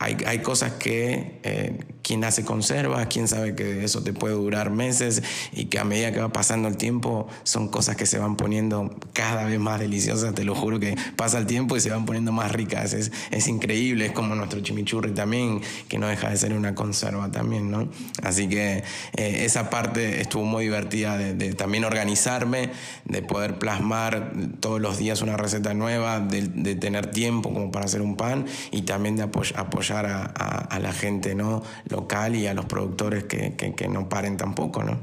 hay, 0.00 0.16
hay 0.26 0.38
cosas 0.40 0.72
que 0.72 1.38
eh, 1.44 1.78
quien 2.06 2.22
hace 2.22 2.44
conserva, 2.44 3.06
quien 3.06 3.26
sabe 3.26 3.56
que 3.56 3.82
eso 3.82 4.02
te 4.02 4.12
puede 4.12 4.34
durar 4.34 4.70
meses 4.70 5.22
y 5.52 5.64
que 5.64 5.80
a 5.80 5.84
medida 5.84 6.12
que 6.12 6.20
va 6.20 6.28
pasando 6.28 6.68
el 6.68 6.76
tiempo 6.76 7.26
son 7.42 7.68
cosas 7.68 7.96
que 7.96 8.06
se 8.06 8.18
van 8.18 8.36
poniendo 8.36 8.94
cada 9.12 9.44
vez 9.44 9.58
más 9.58 9.80
deliciosas, 9.80 10.32
te 10.32 10.44
lo 10.44 10.54
juro 10.54 10.78
que 10.78 10.96
pasa 11.16 11.38
el 11.38 11.46
tiempo 11.46 11.76
y 11.76 11.80
se 11.80 11.90
van 11.90 12.06
poniendo 12.06 12.30
más 12.30 12.52
ricas, 12.52 12.92
es, 12.92 13.10
es 13.32 13.48
increíble, 13.48 14.06
es 14.06 14.12
como 14.12 14.36
nuestro 14.36 14.60
chimichurri 14.60 15.12
también, 15.14 15.60
que 15.88 15.98
no 15.98 16.06
deja 16.06 16.30
de 16.30 16.36
ser 16.36 16.52
una 16.52 16.76
conserva 16.76 17.32
también, 17.32 17.72
¿no? 17.72 17.88
Así 18.22 18.48
que 18.48 18.84
eh, 19.16 19.44
esa 19.44 19.68
parte 19.68 20.20
estuvo 20.20 20.44
muy 20.44 20.64
divertida 20.64 21.18
de, 21.18 21.54
también 21.54 21.84
organizarme, 21.84 22.70
de 23.04 23.22
poder 23.22 23.58
plasmar 23.58 24.32
todos 24.60 24.80
los 24.80 24.98
días 24.98 25.22
una 25.22 25.36
receta 25.36 25.74
nueva, 25.74 26.20
de 26.20 26.76
tener 26.76 27.10
tiempo 27.10 27.52
como 27.52 27.72
para 27.72 27.86
hacer 27.86 28.00
un 28.00 28.16
pan 28.16 28.46
y 28.70 28.82
también 28.82 29.16
de 29.16 29.22
apoyar 29.22 30.06
a, 30.06 30.78
la 30.78 30.92
gente 30.92 31.34
¿no? 31.34 31.62
Local 31.96 32.36
y 32.36 32.46
a 32.46 32.54
los 32.54 32.66
productores 32.66 33.24
que, 33.24 33.54
que, 33.56 33.88
no 33.88 34.08
paren 34.08 34.36
tampoco, 34.36 34.84
¿no? 34.84 34.98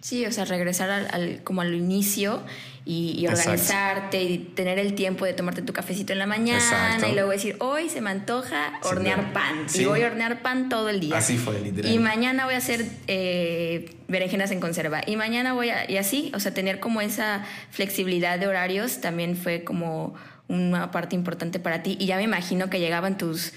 Sí, 0.00 0.26
o 0.26 0.32
sea, 0.32 0.44
regresar 0.44 0.90
al, 0.90 1.42
como 1.44 1.62
al 1.62 1.74
inicio 1.74 2.42
y, 2.84 3.26
organizarte 3.26 4.22
y 4.22 4.38
tener 4.38 4.78
el 4.78 4.94
tiempo 4.94 5.24
de 5.24 5.32
tomarte 5.32 5.62
tu 5.62 5.72
cafecito 5.72 6.12
en 6.12 6.18
la 6.18 6.26
mañana 6.26 6.98
y 7.08 7.14
luego 7.14 7.30
decir, 7.30 7.56
hoy 7.60 7.88
se 7.88 8.02
me 8.02 8.10
antoja 8.10 8.78
hornear 8.82 9.32
pan 9.32 9.66
y 9.74 9.84
voy 9.86 10.02
a 10.02 10.08
hornear 10.08 10.42
pan 10.42 10.68
todo 10.68 10.90
el 10.90 11.00
día. 11.00 11.16
Así 11.16 11.38
fue, 11.38 11.58
literal. 11.60 11.90
Y 11.90 11.98
mañana 11.98 12.44
voy 12.44 12.54
a 12.54 12.58
hacer 12.58 12.84
eh, 13.06 13.96
berenjenas 14.08 14.50
en 14.50 14.60
conserva 14.60 15.00
y 15.06 15.16
mañana 15.16 15.54
voy 15.54 15.70
a... 15.70 15.90
Y 15.90 15.96
así, 15.96 16.30
o 16.34 16.40
sea, 16.40 16.52
tener 16.52 16.80
como 16.80 17.00
esa 17.00 17.46
flexibilidad 17.70 18.38
de 18.38 18.46
horarios 18.46 19.00
también 19.00 19.36
fue 19.36 19.64
como 19.64 20.14
una 20.48 20.90
parte 20.90 21.16
importante 21.16 21.58
para 21.58 21.82
ti 21.82 21.96
y 21.98 22.04
ya 22.04 22.16
me 22.18 22.24
imagino 22.24 22.68
que 22.68 22.78
llegaban 22.78 23.16
tus 23.16 23.54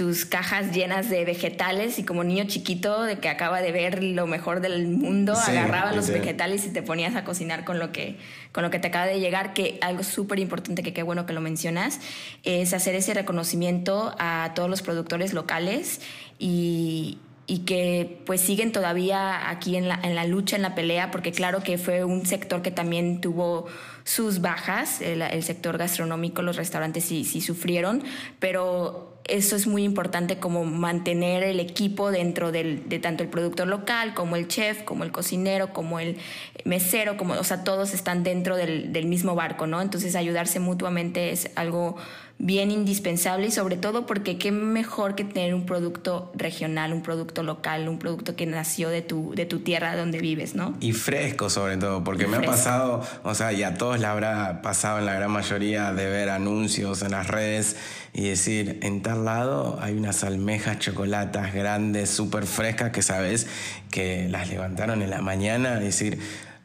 tus 0.00 0.24
cajas 0.24 0.72
llenas 0.72 1.10
de 1.10 1.26
vegetales 1.26 1.98
y 1.98 2.04
como 2.04 2.24
niño 2.24 2.44
chiquito 2.46 3.02
de 3.02 3.18
que 3.18 3.28
acaba 3.28 3.60
de 3.60 3.70
ver 3.70 4.02
lo 4.02 4.26
mejor 4.26 4.62
del 4.62 4.88
mundo, 4.88 5.34
agarraba 5.34 5.92
los 5.92 6.08
vegetales 6.08 6.64
y 6.64 6.70
te 6.70 6.80
ponías 6.80 7.16
a 7.16 7.24
cocinar 7.24 7.66
con 7.66 7.78
lo 7.78 7.92
que, 7.92 8.16
con 8.50 8.62
lo 8.62 8.70
que 8.70 8.78
te 8.78 8.88
acaba 8.88 9.04
de 9.04 9.20
llegar, 9.20 9.52
que 9.52 9.76
algo 9.82 10.02
súper 10.02 10.38
importante 10.38 10.82
que 10.82 10.94
qué 10.94 11.02
bueno 11.02 11.26
que 11.26 11.34
lo 11.34 11.42
mencionas, 11.42 12.00
es 12.44 12.72
hacer 12.72 12.94
ese 12.94 13.12
reconocimiento 13.12 14.14
a 14.18 14.52
todos 14.54 14.70
los 14.70 14.80
productores 14.80 15.34
locales 15.34 16.00
y, 16.38 17.18
y 17.46 17.58
que 17.66 18.22
pues 18.24 18.40
siguen 18.40 18.72
todavía 18.72 19.50
aquí 19.50 19.76
en 19.76 19.86
la, 19.86 20.00
en 20.02 20.14
la 20.14 20.24
lucha, 20.24 20.56
en 20.56 20.62
la 20.62 20.74
pelea, 20.74 21.10
porque 21.10 21.30
claro 21.30 21.62
que 21.62 21.76
fue 21.76 22.04
un 22.04 22.24
sector 22.24 22.62
que 22.62 22.70
también 22.70 23.20
tuvo 23.20 23.66
sus 24.04 24.40
bajas, 24.40 25.02
el, 25.02 25.20
el 25.20 25.42
sector 25.42 25.76
gastronómico, 25.76 26.40
los 26.40 26.56
restaurantes 26.56 27.04
sí, 27.04 27.26
sí 27.26 27.42
sufrieron, 27.42 28.02
pero 28.38 29.09
eso 29.24 29.56
es 29.56 29.66
muy 29.66 29.84
importante 29.84 30.38
como 30.38 30.64
mantener 30.64 31.42
el 31.42 31.60
equipo 31.60 32.10
dentro 32.10 32.52
del, 32.52 32.88
de 32.88 32.98
tanto 32.98 33.22
el 33.22 33.28
productor 33.28 33.68
local 33.68 34.14
como 34.14 34.36
el 34.36 34.48
chef, 34.48 34.82
como 34.82 35.04
el 35.04 35.12
cocinero, 35.12 35.72
como 35.72 36.00
el 36.00 36.16
mesero, 36.64 37.16
como, 37.16 37.34
o 37.34 37.44
sea, 37.44 37.64
todos 37.64 37.94
están 37.94 38.22
dentro 38.22 38.56
del, 38.56 38.92
del 38.92 39.06
mismo 39.06 39.34
barco, 39.34 39.66
¿no? 39.66 39.80
Entonces 39.82 40.16
ayudarse 40.16 40.60
mutuamente 40.60 41.30
es 41.30 41.50
algo 41.54 41.96
bien 42.40 42.70
indispensable 42.70 43.48
y 43.48 43.50
sobre 43.50 43.76
todo 43.76 44.06
porque 44.06 44.38
qué 44.38 44.50
mejor 44.50 45.14
que 45.14 45.24
tener 45.24 45.54
un 45.54 45.66
producto 45.66 46.32
regional, 46.34 46.94
un 46.94 47.02
producto 47.02 47.42
local, 47.42 47.86
un 47.86 47.98
producto 47.98 48.34
que 48.34 48.46
nació 48.46 48.88
de 48.88 49.02
tu, 49.02 49.34
de 49.34 49.44
tu 49.44 49.58
tierra 49.58 49.94
donde 49.94 50.20
vives, 50.20 50.54
¿no? 50.54 50.74
Y 50.80 50.92
fresco 50.92 51.50
sobre 51.50 51.76
todo, 51.76 52.02
porque 52.02 52.26
me 52.26 52.38
ha 52.38 52.42
pasado, 52.42 53.02
o 53.24 53.34
sea, 53.34 53.52
y 53.52 53.62
a 53.62 53.74
todos 53.74 54.00
le 54.00 54.06
habrá 54.06 54.62
pasado 54.62 54.98
en 54.98 55.04
la 55.04 55.12
gran 55.12 55.30
mayoría 55.30 55.92
de 55.92 56.06
ver 56.06 56.30
anuncios 56.30 57.02
en 57.02 57.10
las 57.10 57.28
redes 57.28 57.76
y 58.14 58.22
decir, 58.22 58.80
en 58.82 59.02
tal 59.02 59.26
lado 59.26 59.78
hay 59.82 59.92
unas 59.92 60.24
almejas 60.24 60.78
chocolatas 60.78 61.52
grandes, 61.52 62.08
súper 62.08 62.46
frescas, 62.46 62.90
que 62.90 63.02
sabes 63.02 63.48
que 63.90 64.28
las 64.30 64.48
levantaron 64.48 65.02
en 65.02 65.10
la 65.10 65.20
mañana, 65.20 65.78
y 65.82 65.84
decir, 65.84 66.18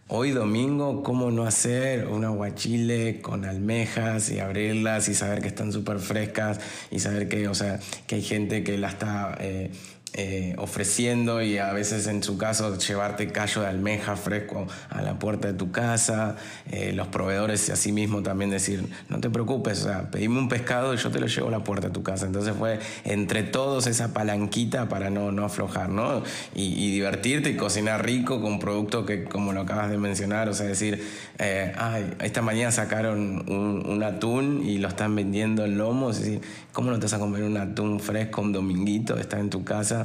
Hoy 0.08 0.30
domingo, 0.30 1.02
¿cómo 1.02 1.32
no 1.32 1.48
hacer 1.48 2.06
un 2.06 2.26
aguachile 2.26 3.22
con 3.22 3.44
almejas 3.44 4.30
y 4.30 4.40
abrirlas 4.40 5.10
y 5.10 5.16
saber 5.16 5.42
que 5.42 5.48
están 5.48 5.72
súper 5.74 5.98
frescas 5.98 6.60
y 6.92 7.00
saber 7.00 7.28
que, 7.28 7.48
o 7.48 7.56
sea, 7.56 7.80
que 8.06 8.14
hay 8.14 8.22
gente 8.22 8.64
que 8.64 8.78
la 8.78 8.90
está 8.90 9.36
eh, 9.40 9.72
eh, 10.18 10.56
ofreciendo 10.58 11.42
y 11.42 11.58
a 11.58 11.74
veces 11.74 12.08
en 12.08 12.24
su 12.24 12.38
caso 12.38 12.78
llevarte 12.78 13.28
callo 13.34 13.64
de 13.64 13.68
almeja 13.68 14.16
fresco 14.16 14.66
a 14.90 15.02
la 15.02 15.20
puerta 15.20 15.50
de 15.50 15.56
tu 15.56 15.72
casa, 15.72 16.38
eh, 16.72 16.94
los 16.94 17.08
proveedores 17.08 17.70
así 17.70 17.92
mismo 17.92 18.24
también 18.24 18.50
decir, 18.50 18.88
no 19.10 19.20
te 19.20 19.30
preocupes, 19.30 19.82
o 19.82 19.84
sea, 19.84 20.12
pedime 20.12 20.40
un 20.40 20.48
pescado 20.48 20.94
y 20.94 20.98
yo 20.98 21.12
te 21.12 21.20
lo 21.20 21.28
llevo 21.28 21.50
a 21.50 21.52
la 21.52 21.66
puerta 21.66 21.88
de 21.88 21.94
tu 21.94 22.02
casa. 22.02 22.26
Entonces 22.28 22.56
fue 22.58 22.80
entre 23.04 23.44
todos 23.44 23.88
esa 23.88 24.14
palanquita 24.14 24.88
para 24.88 25.10
no, 25.10 25.34
no 25.34 25.44
aflojar, 25.44 25.90
¿no? 25.90 26.24
Y, 26.54 26.96
divertirte 26.96 27.50
y 27.50 27.58
cocinar 27.58 28.06
rico 28.06 28.42
con 28.42 28.60
producto 28.60 29.06
que, 29.06 29.26
como 29.26 29.52
lo 29.52 29.62
acabas 29.62 29.90
de 29.90 29.98
mencionar, 29.98 30.48
o 30.48 30.54
sea, 30.54 30.66
decir, 30.66 31.06
eh, 31.40 31.74
ay, 31.78 32.14
esta 32.22 32.42
mañana 32.42 32.72
sacaron 32.72 33.44
un, 33.50 34.02
atún 34.02 34.64
y 34.66 34.78
lo 34.78 34.88
están 34.88 35.14
vendiendo 35.14 35.66
en 35.66 35.78
lomos, 35.78 36.18
es 36.18 36.24
decir, 36.24 36.42
¿cómo 36.72 36.92
no 36.92 37.00
te 37.00 37.04
vas 37.04 37.14
a 37.14 37.20
comer 37.20 37.44
un 37.44 37.58
atún 37.58 38.00
fresco 38.00 38.42
un 38.42 38.54
dominguito, 38.54 39.18
está 39.18 39.40
en 39.40 39.50
tu 39.50 39.66
casa? 39.66 40.05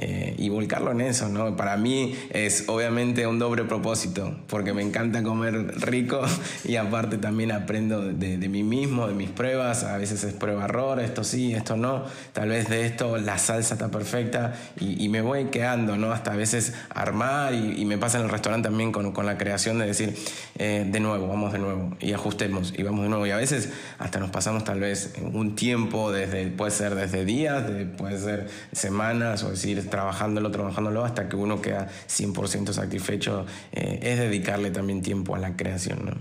Eh, 0.00 0.36
y 0.38 0.48
volcarlo 0.48 0.92
en 0.92 1.00
eso, 1.00 1.28
¿no? 1.28 1.56
Para 1.56 1.76
mí 1.76 2.14
es 2.30 2.68
obviamente 2.68 3.26
un 3.26 3.40
doble 3.40 3.64
propósito, 3.64 4.32
porque 4.46 4.72
me 4.72 4.80
encanta 4.80 5.24
comer 5.24 5.74
rico 5.80 6.22
y 6.64 6.76
aparte 6.76 7.18
también 7.18 7.50
aprendo 7.50 8.02
de, 8.02 8.36
mí 8.48 8.62
mismo, 8.62 9.08
de 9.08 9.14
mis 9.14 9.28
pruebas, 9.28 9.82
a 9.82 9.96
veces 9.96 10.22
es 10.22 10.34
prueba-error, 10.34 11.00
esto 11.00 11.24
sí, 11.24 11.52
esto 11.52 11.76
no, 11.76 12.04
tal 12.32 12.50
vez 12.50 12.68
de 12.68 12.86
esto 12.86 13.16
la 13.16 13.38
salsa 13.38 13.74
está 13.74 13.88
perfecta 13.88 14.54
y, 14.78 15.08
me 15.08 15.20
voy 15.20 15.46
quedando, 15.46 15.96
¿no? 15.96 16.12
Hasta 16.12 16.34
a 16.34 16.36
veces 16.36 16.74
armar 16.90 17.54
y, 17.54 17.84
me 17.84 17.98
pasa 17.98 18.18
en 18.18 18.26
el 18.26 18.30
restaurante 18.30 18.68
también 18.68 18.92
con, 18.92 19.10
con 19.10 19.26
la 19.26 19.36
creación 19.36 19.80
de 19.80 19.86
decir, 19.86 20.14
eh, 20.58 20.86
de 20.88 21.00
nuevo, 21.00 21.26
vamos 21.26 21.52
de 21.52 21.58
nuevo 21.58 21.96
y 21.98 22.12
ajustemos 22.12 22.72
y 22.76 22.84
vamos 22.84 23.02
de 23.02 23.08
nuevo 23.08 23.26
y 23.26 23.32
a 23.32 23.36
veces 23.36 23.70
hasta 23.98 24.20
nos 24.20 24.30
pasamos 24.30 24.62
tal 24.62 24.78
vez 24.78 25.14
un 25.20 25.56
tiempo, 25.56 26.12
desde, 26.12 26.46
puede 26.48 26.70
ser 26.70 26.94
desde 26.94 27.24
días, 27.24 27.64
puede 27.96 28.18
ser 28.18 28.48
semanas 28.70 29.42
o 29.42 29.50
decir 29.50 29.87
trabajándolo, 29.90 30.50
trabajándolo 30.50 31.04
hasta 31.04 31.28
que 31.28 31.36
uno 31.36 31.60
queda 31.60 31.88
100% 32.08 32.72
satisfecho, 32.72 33.46
eh, 33.72 34.00
es 34.02 34.18
dedicarle 34.18 34.70
también 34.70 35.02
tiempo 35.02 35.34
a 35.34 35.38
la 35.38 35.56
creación. 35.56 36.04
¿no? 36.04 36.12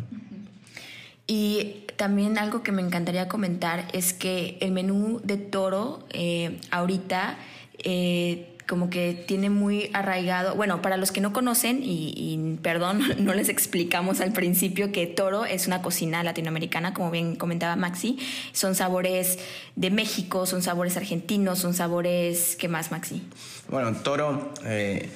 Y 1.27 1.85
también 1.97 2.37
algo 2.37 2.63
que 2.63 2.71
me 2.71 2.81
encantaría 2.81 3.27
comentar 3.27 3.87
es 3.93 4.13
que 4.13 4.57
el 4.61 4.71
menú 4.71 5.21
de 5.23 5.37
toro 5.37 6.05
eh, 6.11 6.59
ahorita... 6.71 7.37
Eh, 7.79 8.53
como 8.67 8.89
que 8.89 9.13
tiene 9.13 9.49
muy 9.49 9.89
arraigado, 9.93 10.55
bueno, 10.55 10.81
para 10.81 10.97
los 10.97 11.11
que 11.11 11.21
no 11.21 11.33
conocen, 11.33 11.79
y, 11.83 12.57
perdón, 12.61 13.01
no 13.19 13.33
les 13.33 13.49
explicamos 13.49 14.19
al 14.21 14.33
principio 14.33 14.91
que 14.91 15.07
toro 15.07 15.45
es 15.45 15.67
una 15.67 15.81
cocina 15.81 16.23
latinoamericana, 16.23 16.93
como 16.93 17.09
bien 17.09 17.35
comentaba 17.35 17.75
Maxi, 17.75 18.19
son 18.51 18.75
sabores 18.75 19.39
de 19.75 19.89
México, 19.89 20.45
son 20.45 20.61
sabores 20.61 20.97
argentinos, 20.97 21.59
son 21.59 21.73
sabores, 21.73 22.55
¿qué 22.57 22.67
más 22.67 22.91
Maxi? 22.91 23.23
Bueno, 23.69 23.93
toro... 24.03 24.53
Eh, 24.65 25.09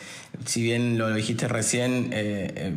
si 0.45 0.63
bien 0.63 0.97
lo 0.97 1.13
dijiste 1.13 1.47
recién, 1.47 2.09
eh, 2.11 2.51
eh, 2.55 2.73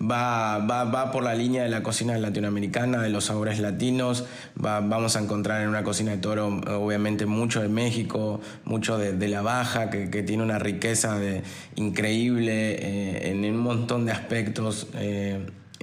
va, 0.00 0.58
va, 0.58 0.84
va, 0.84 1.10
por 1.12 1.22
la 1.22 1.34
línea 1.34 1.62
de 1.62 1.68
la 1.68 1.82
cocina 1.82 2.16
latinoamericana, 2.18 3.02
de 3.02 3.10
los 3.10 3.26
sabores 3.26 3.60
latinos. 3.60 4.24
vamos 4.54 5.16
a 5.16 5.20
encontrar 5.20 5.62
en 5.62 5.68
una 5.68 5.84
cocina 5.84 6.12
de 6.12 6.18
toro, 6.18 6.48
obviamente, 6.48 7.26
mucho 7.26 7.62
de 7.62 7.68
México, 7.68 8.40
mucho 8.64 8.98
de, 8.98 9.28
la 9.28 9.42
Baja, 9.42 9.90
que, 9.90 10.22
tiene 10.22 10.42
una 10.42 10.58
riqueza 10.58 11.18
de, 11.18 11.42
increíble 11.76 12.72
eh, 12.74 13.30
en 13.30 13.44
un 13.44 13.58
montón 13.58 14.06
de 14.06 14.12
aspectos. 14.12 14.88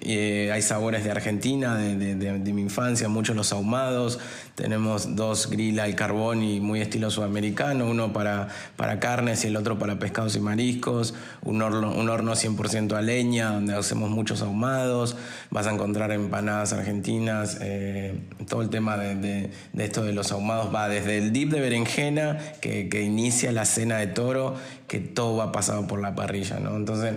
Eh, 0.06 0.52
hay 0.52 0.62
sabores 0.62 1.06
de 1.06 1.12
Argentina, 1.12 1.78
de, 1.78 2.54
mi 2.54 2.62
infancia, 2.62 3.08
muchos 3.08 3.36
los 3.36 3.54
ahumados. 3.54 4.20
Tenemos 4.56 5.16
dos 5.16 5.50
grill 5.50 5.80
al 5.80 5.96
carbón 5.96 6.44
y 6.44 6.60
muy 6.60 6.82
estilo 6.82 7.10
sudamericano, 7.10 7.90
uno 7.90 8.12
para, 8.12 8.50
para 8.76 9.00
carnes 9.00 9.46
y 9.46 9.48
el 9.48 9.56
otro 9.56 9.80
para 9.80 10.00
pescados 10.00 10.36
y 10.36 10.42
mariscos. 10.42 11.14
Un 11.42 11.62
horno, 11.62 11.94
un 11.94 12.10
horno 12.10 12.34
100% 12.34 12.94
a 12.96 13.02
leña, 13.02 13.52
donde 13.52 13.76
hacemos 13.76 14.10
muchos 14.10 14.42
ahumados. 14.42 15.16
Vas 15.50 15.68
a 15.68 15.72
encontrar 15.72 16.12
empanadas 16.12 16.74
argentinas. 16.74 17.58
Eh, 17.62 18.20
todo 18.50 18.62
el 18.62 18.70
tema 18.70 18.98
de, 18.98 19.52
esto 19.78 20.04
de 20.04 20.12
los 20.12 20.32
ahumados 20.34 20.74
va 20.74 20.90
desde 20.90 21.18
el 21.18 21.32
dip 21.32 21.50
de 21.50 21.62
berenjena, 21.62 22.40
que, 22.62 22.90
que 22.90 23.02
inicia 23.02 23.54
la 23.54 23.66
cena 23.66 23.98
de 23.98 24.08
toro, 24.08 24.56
que 24.88 25.00
todo 25.00 25.38
va 25.38 25.52
pasado 25.54 25.88
por 25.88 26.02
la 26.02 26.14
parrilla. 26.14 26.60
¿no? 26.60 26.76
Entonces, 26.76 27.14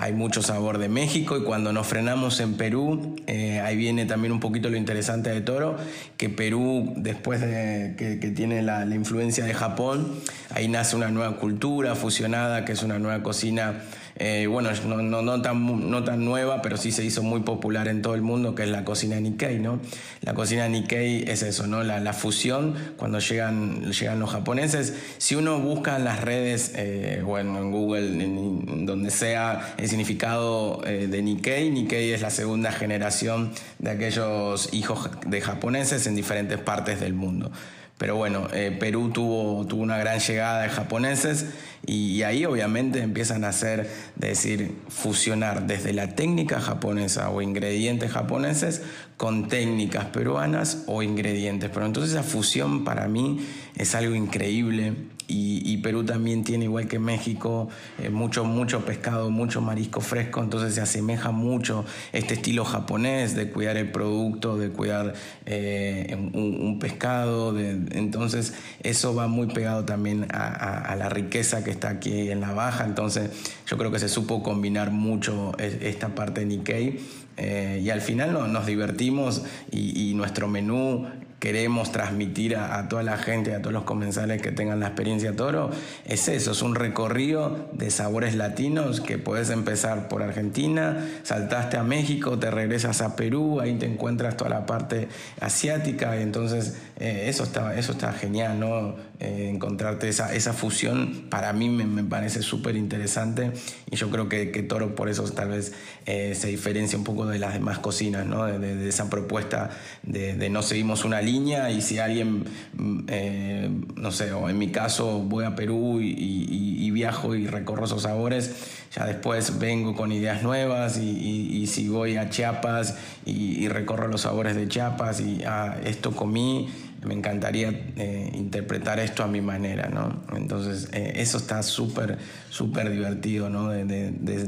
hay 0.00 0.12
mucho 0.12 0.42
sabor 0.42 0.78
de 0.78 0.88
México 0.88 1.36
y 1.36 1.42
cuando 1.42 1.72
nos 1.72 1.88
frenamos 1.88 2.38
en 2.38 2.54
Perú, 2.54 3.16
eh, 3.26 3.58
ahí 3.58 3.76
viene 3.76 4.06
también 4.06 4.30
un 4.30 4.38
poquito 4.38 4.70
lo 4.70 4.76
interesante 4.76 5.28
de 5.28 5.40
Toro, 5.40 5.76
que 6.16 6.28
Perú, 6.28 6.92
después 6.96 7.40
de 7.40 7.94
que, 7.98 8.30
tiene 8.30 8.62
la, 8.62 8.86
influencia 8.94 9.44
de 9.44 9.54
Japón, 9.54 10.06
ahí 10.50 10.68
nace 10.68 10.94
una 10.94 11.10
nueva 11.10 11.36
cultura 11.38 11.96
fusionada, 11.96 12.64
que 12.64 12.72
es 12.72 12.84
una 12.84 13.00
nueva 13.00 13.24
cocina 13.24 13.82
eh, 14.18 14.46
bueno, 14.46 14.70
no, 14.84 15.42
tan, 15.42 15.90
no 15.90 16.04
tan 16.04 16.24
nueva, 16.24 16.60
pero 16.60 16.76
sí 16.76 16.90
se 16.92 17.04
hizo 17.04 17.22
muy 17.22 17.40
popular 17.40 17.88
en 17.88 18.02
todo 18.02 18.14
el 18.14 18.22
mundo, 18.22 18.54
que 18.54 18.64
es 18.64 18.68
la 18.68 18.84
cocina 18.84 19.20
Nikkei, 19.20 19.58
¿no? 19.60 19.80
La 20.22 20.34
cocina 20.34 20.68
Nikkei 20.68 21.24
es 21.28 21.42
eso, 21.42 21.66
¿no? 21.66 21.84
La, 21.84 22.00
la 22.00 22.12
fusión, 22.12 22.74
cuando 22.96 23.20
llegan, 23.20 23.92
llegan 23.92 24.18
los 24.18 24.30
japoneses, 24.30 24.94
si 25.18 25.36
uno 25.36 25.60
busca 25.60 25.96
en 25.96 26.04
las 26.04 26.20
redes, 26.20 26.72
eh, 26.74 27.22
bueno, 27.24 27.58
en 27.58 27.70
Google, 27.70 28.84
donde 28.84 29.10
sea, 29.10 29.74
el 29.76 29.88
significado 29.88 30.80
eh, 30.84 31.06
de 31.08 31.22
Nikkei, 31.22 31.70
Nikkei 31.70 32.12
es 32.12 32.20
la 32.20 32.30
segunda 32.30 32.72
generación 32.72 33.52
de 33.78 33.90
aquellos 33.90 34.72
hijos 34.72 35.10
de 35.26 35.40
japoneses 35.40 36.06
en 36.06 36.16
diferentes 36.16 36.58
partes 36.58 37.00
del 37.00 37.14
mundo. 37.14 37.50
Pero 37.98 38.14
bueno, 38.14 38.46
eh, 38.52 38.74
Perú 38.78 39.10
tuvo, 39.10 39.66
tuvo 39.66 39.82
una 39.82 39.98
gran 39.98 40.20
llegada 40.20 40.62
de 40.62 40.68
japoneses 40.68 41.46
y, 41.84 42.22
ahí 42.22 42.44
obviamente 42.44 43.00
empiezan 43.00 43.44
a 43.44 43.48
hacer, 43.48 43.90
decir, 44.14 44.76
fusionar 44.88 45.66
desde 45.66 45.92
la 45.92 46.14
técnica 46.14 46.60
japonesa 46.60 47.30
o 47.30 47.42
ingredientes 47.42 48.12
japoneses 48.12 48.82
con 49.16 49.48
técnicas 49.48 50.06
peruanas 50.06 50.84
o 50.86 51.02
ingredientes. 51.02 51.70
Pero 51.74 51.86
entonces 51.86 52.12
esa 52.12 52.22
fusión 52.22 52.84
para 52.84 53.08
mí 53.08 53.44
es 53.76 53.94
algo 53.96 54.14
increíble 54.14 54.94
y, 55.30 55.76
Perú 55.78 56.04
también 56.04 56.42
tiene, 56.42 56.64
igual 56.64 56.88
que 56.88 56.98
México, 56.98 57.68
eh, 58.02 58.08
mucho, 58.08 58.44
mucho 58.44 58.84
pescado, 58.84 59.30
mucho 59.30 59.60
marisco 59.60 60.00
fresco, 60.00 60.42
entonces 60.42 60.74
se 60.74 60.80
asemeja 60.80 61.30
mucho 61.30 61.84
este 62.12 62.34
estilo 62.34 62.64
japonés 62.64 63.36
de 63.36 63.50
cuidar 63.50 63.76
el 63.76 63.90
producto, 63.90 64.56
de 64.56 64.70
cuidar 64.70 65.14
eh, 65.46 66.16
un, 66.32 66.78
pescado, 66.78 67.58
entonces 67.58 68.54
eso 68.82 69.14
va 69.14 69.26
muy 69.26 69.48
pegado 69.48 69.84
también 69.84 70.26
a, 70.30 70.94
la 70.96 71.08
riqueza 71.08 71.62
que 71.62 71.70
está 71.70 71.90
aquí 71.90 72.30
en 72.30 72.40
la 72.40 72.52
baja, 72.52 72.84
entonces 72.84 73.30
yo 73.66 73.76
creo 73.76 73.90
que 73.90 73.98
se 73.98 74.08
supo 74.08 74.42
combinar 74.42 74.90
mucho 74.90 75.52
esta 75.58 76.14
parte 76.14 76.40
de 76.40 76.46
Nikkei 76.46 77.00
eh, 77.38 77.80
y 77.84 77.90
al 77.90 78.00
final 78.00 78.32
nos 78.52 78.66
divertimos 78.66 79.44
y, 79.70 80.12
nuestro 80.14 80.48
menú 80.48 81.06
queremos 81.38 81.92
transmitir 81.92 82.56
a, 82.56 82.88
toda 82.88 83.02
la 83.02 83.16
gente, 83.16 83.54
a 83.54 83.60
todos 83.60 83.72
los 83.72 83.84
comensales 83.84 84.42
que 84.42 84.50
tengan 84.50 84.80
la 84.80 84.86
experiencia 84.88 85.36
toro, 85.36 85.70
es 86.04 86.28
eso, 86.28 86.52
es 86.52 86.62
un 86.62 86.74
recorrido 86.74 87.68
de 87.72 87.90
sabores 87.90 88.34
latinos 88.34 89.00
que 89.00 89.18
puedes 89.18 89.50
empezar 89.50 90.08
por 90.08 90.22
Argentina, 90.22 91.06
saltaste 91.22 91.76
a 91.76 91.84
México, 91.84 92.38
te 92.38 92.50
regresas 92.50 93.02
a 93.02 93.14
Perú, 93.14 93.60
ahí 93.60 93.74
te 93.74 93.86
encuentras 93.86 94.36
toda 94.36 94.50
la 94.50 94.66
parte 94.66 95.08
asiática 95.40 96.18
y 96.18 96.22
entonces 96.22 96.76
eh, 96.98 97.26
eso, 97.28 97.44
está, 97.44 97.78
eso 97.78 97.92
está 97.92 98.12
genial, 98.12 98.58
¿no? 98.58 98.96
Eh, 99.20 99.50
encontrarte 99.52 100.08
esa, 100.08 100.32
esa 100.32 100.52
fusión 100.52 101.26
para 101.28 101.52
mí 101.52 101.68
me, 101.68 102.04
parece 102.04 102.40
súper 102.40 102.76
interesante 102.76 103.50
y 103.90 103.96
yo 103.96 104.10
creo 104.10 104.28
que, 104.28 104.52
que, 104.52 104.62
Toro 104.62 104.94
por 104.94 105.08
eso 105.08 105.24
tal 105.24 105.48
vez 105.48 105.72
eh, 106.06 106.36
se 106.36 106.46
diferencia 106.46 106.96
un 106.96 107.02
poco 107.02 107.26
de 107.26 107.40
las 107.40 107.52
demás 107.52 107.80
cocinas, 107.80 108.26
¿no? 108.26 108.44
de, 108.44 108.88
esa 108.88 109.10
propuesta 109.10 109.70
de, 110.04 110.36
de 110.36 110.50
no 110.50 110.62
seguimos 110.62 111.04
una 111.04 111.20
y 111.28 111.80
si 111.80 111.98
alguien, 111.98 112.44
mm, 112.76 113.00
eh, 113.08 113.70
no 113.96 114.10
sé, 114.10 114.32
o 114.32 114.48
en 114.48 114.58
mi 114.58 114.68
caso 114.68 115.20
voy 115.20 115.44
a 115.44 115.54
Perú 115.54 116.00
y, 116.00 116.90
viajo 116.90 117.36
y 117.36 117.46
recorro 117.46 117.84
esos 117.84 118.02
sabores, 118.02 118.56
ya 118.92 119.04
después 119.04 119.60
vengo 119.60 119.94
con 119.94 120.10
ideas 120.10 120.42
nuevas 120.42 120.98
y, 120.98 121.66
si 121.68 121.88
voy 121.88 122.16
a 122.16 122.28
Chiapas 122.28 122.96
y, 123.24 123.68
recorro 123.68 124.08
los 124.08 124.22
sabores 124.22 124.56
de 124.56 124.66
Chiapas 124.66 125.20
y 125.20 125.42
ah, 125.46 125.76
esto 125.84 126.12
comí 126.12 126.68
me 127.04 127.14
encantaría 127.14 127.70
eh, 127.96 128.30
interpretar 128.34 128.98
esto 128.98 129.22
a 129.22 129.28
mi 129.28 129.40
manera, 129.40 129.88
¿no? 129.88 130.20
Entonces, 130.36 130.88
eh, 130.92 131.12
eso 131.16 131.38
está 131.38 131.62
súper, 131.62 132.18
súper 132.50 132.90
divertido, 132.90 133.48
¿no? 133.48 133.70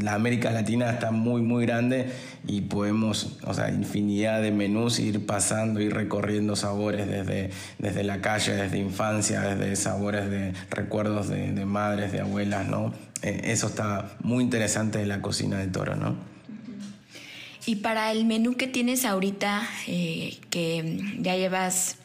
La 0.03 0.15
América 0.15 0.51
Latina 0.51 0.91
está 0.91 1.13
muy, 1.13 1.43
muy 1.43 1.65
grande 1.65 2.11
y 2.47 2.63
podemos, 2.63 3.39
o 3.45 3.55
sea, 3.55 3.71
infinidad 3.71 4.43
de 4.43 4.51
menús 4.51 4.99
ir 4.99 5.27
pasando, 5.27 5.81
ir 5.81 5.95
recorriendo 5.95 6.57
sabores 6.57 7.07
desde, 7.07 7.51
desde 7.79 8.03
la 8.03 8.21
calle, 8.21 8.55
desde 8.55 8.79
infancia, 8.79 9.43
desde 9.43 9.77
sabores 9.77 10.29
de 10.29 10.53
recuerdos 10.71 11.29
de, 11.29 11.65
madres, 11.65 12.11
de 12.11 12.21
abuelas, 12.21 12.67
¿no? 12.67 12.93
Eh, 13.23 13.43
eso 13.45 13.69
está 13.69 14.11
muy 14.23 14.43
interesante 14.43 14.99
de 14.99 15.07
la 15.07 15.23
cocina 15.23 15.59
de 15.59 15.69
toro, 15.69 15.95
¿no? 15.95 16.17
Y 17.67 17.77
para 17.77 18.11
el 18.11 18.25
menú 18.25 18.57
que 18.57 18.67
tienes 18.67 19.05
ahorita, 19.05 19.69
que 19.87 21.01
ya 21.21 21.37
llevas 21.37 21.99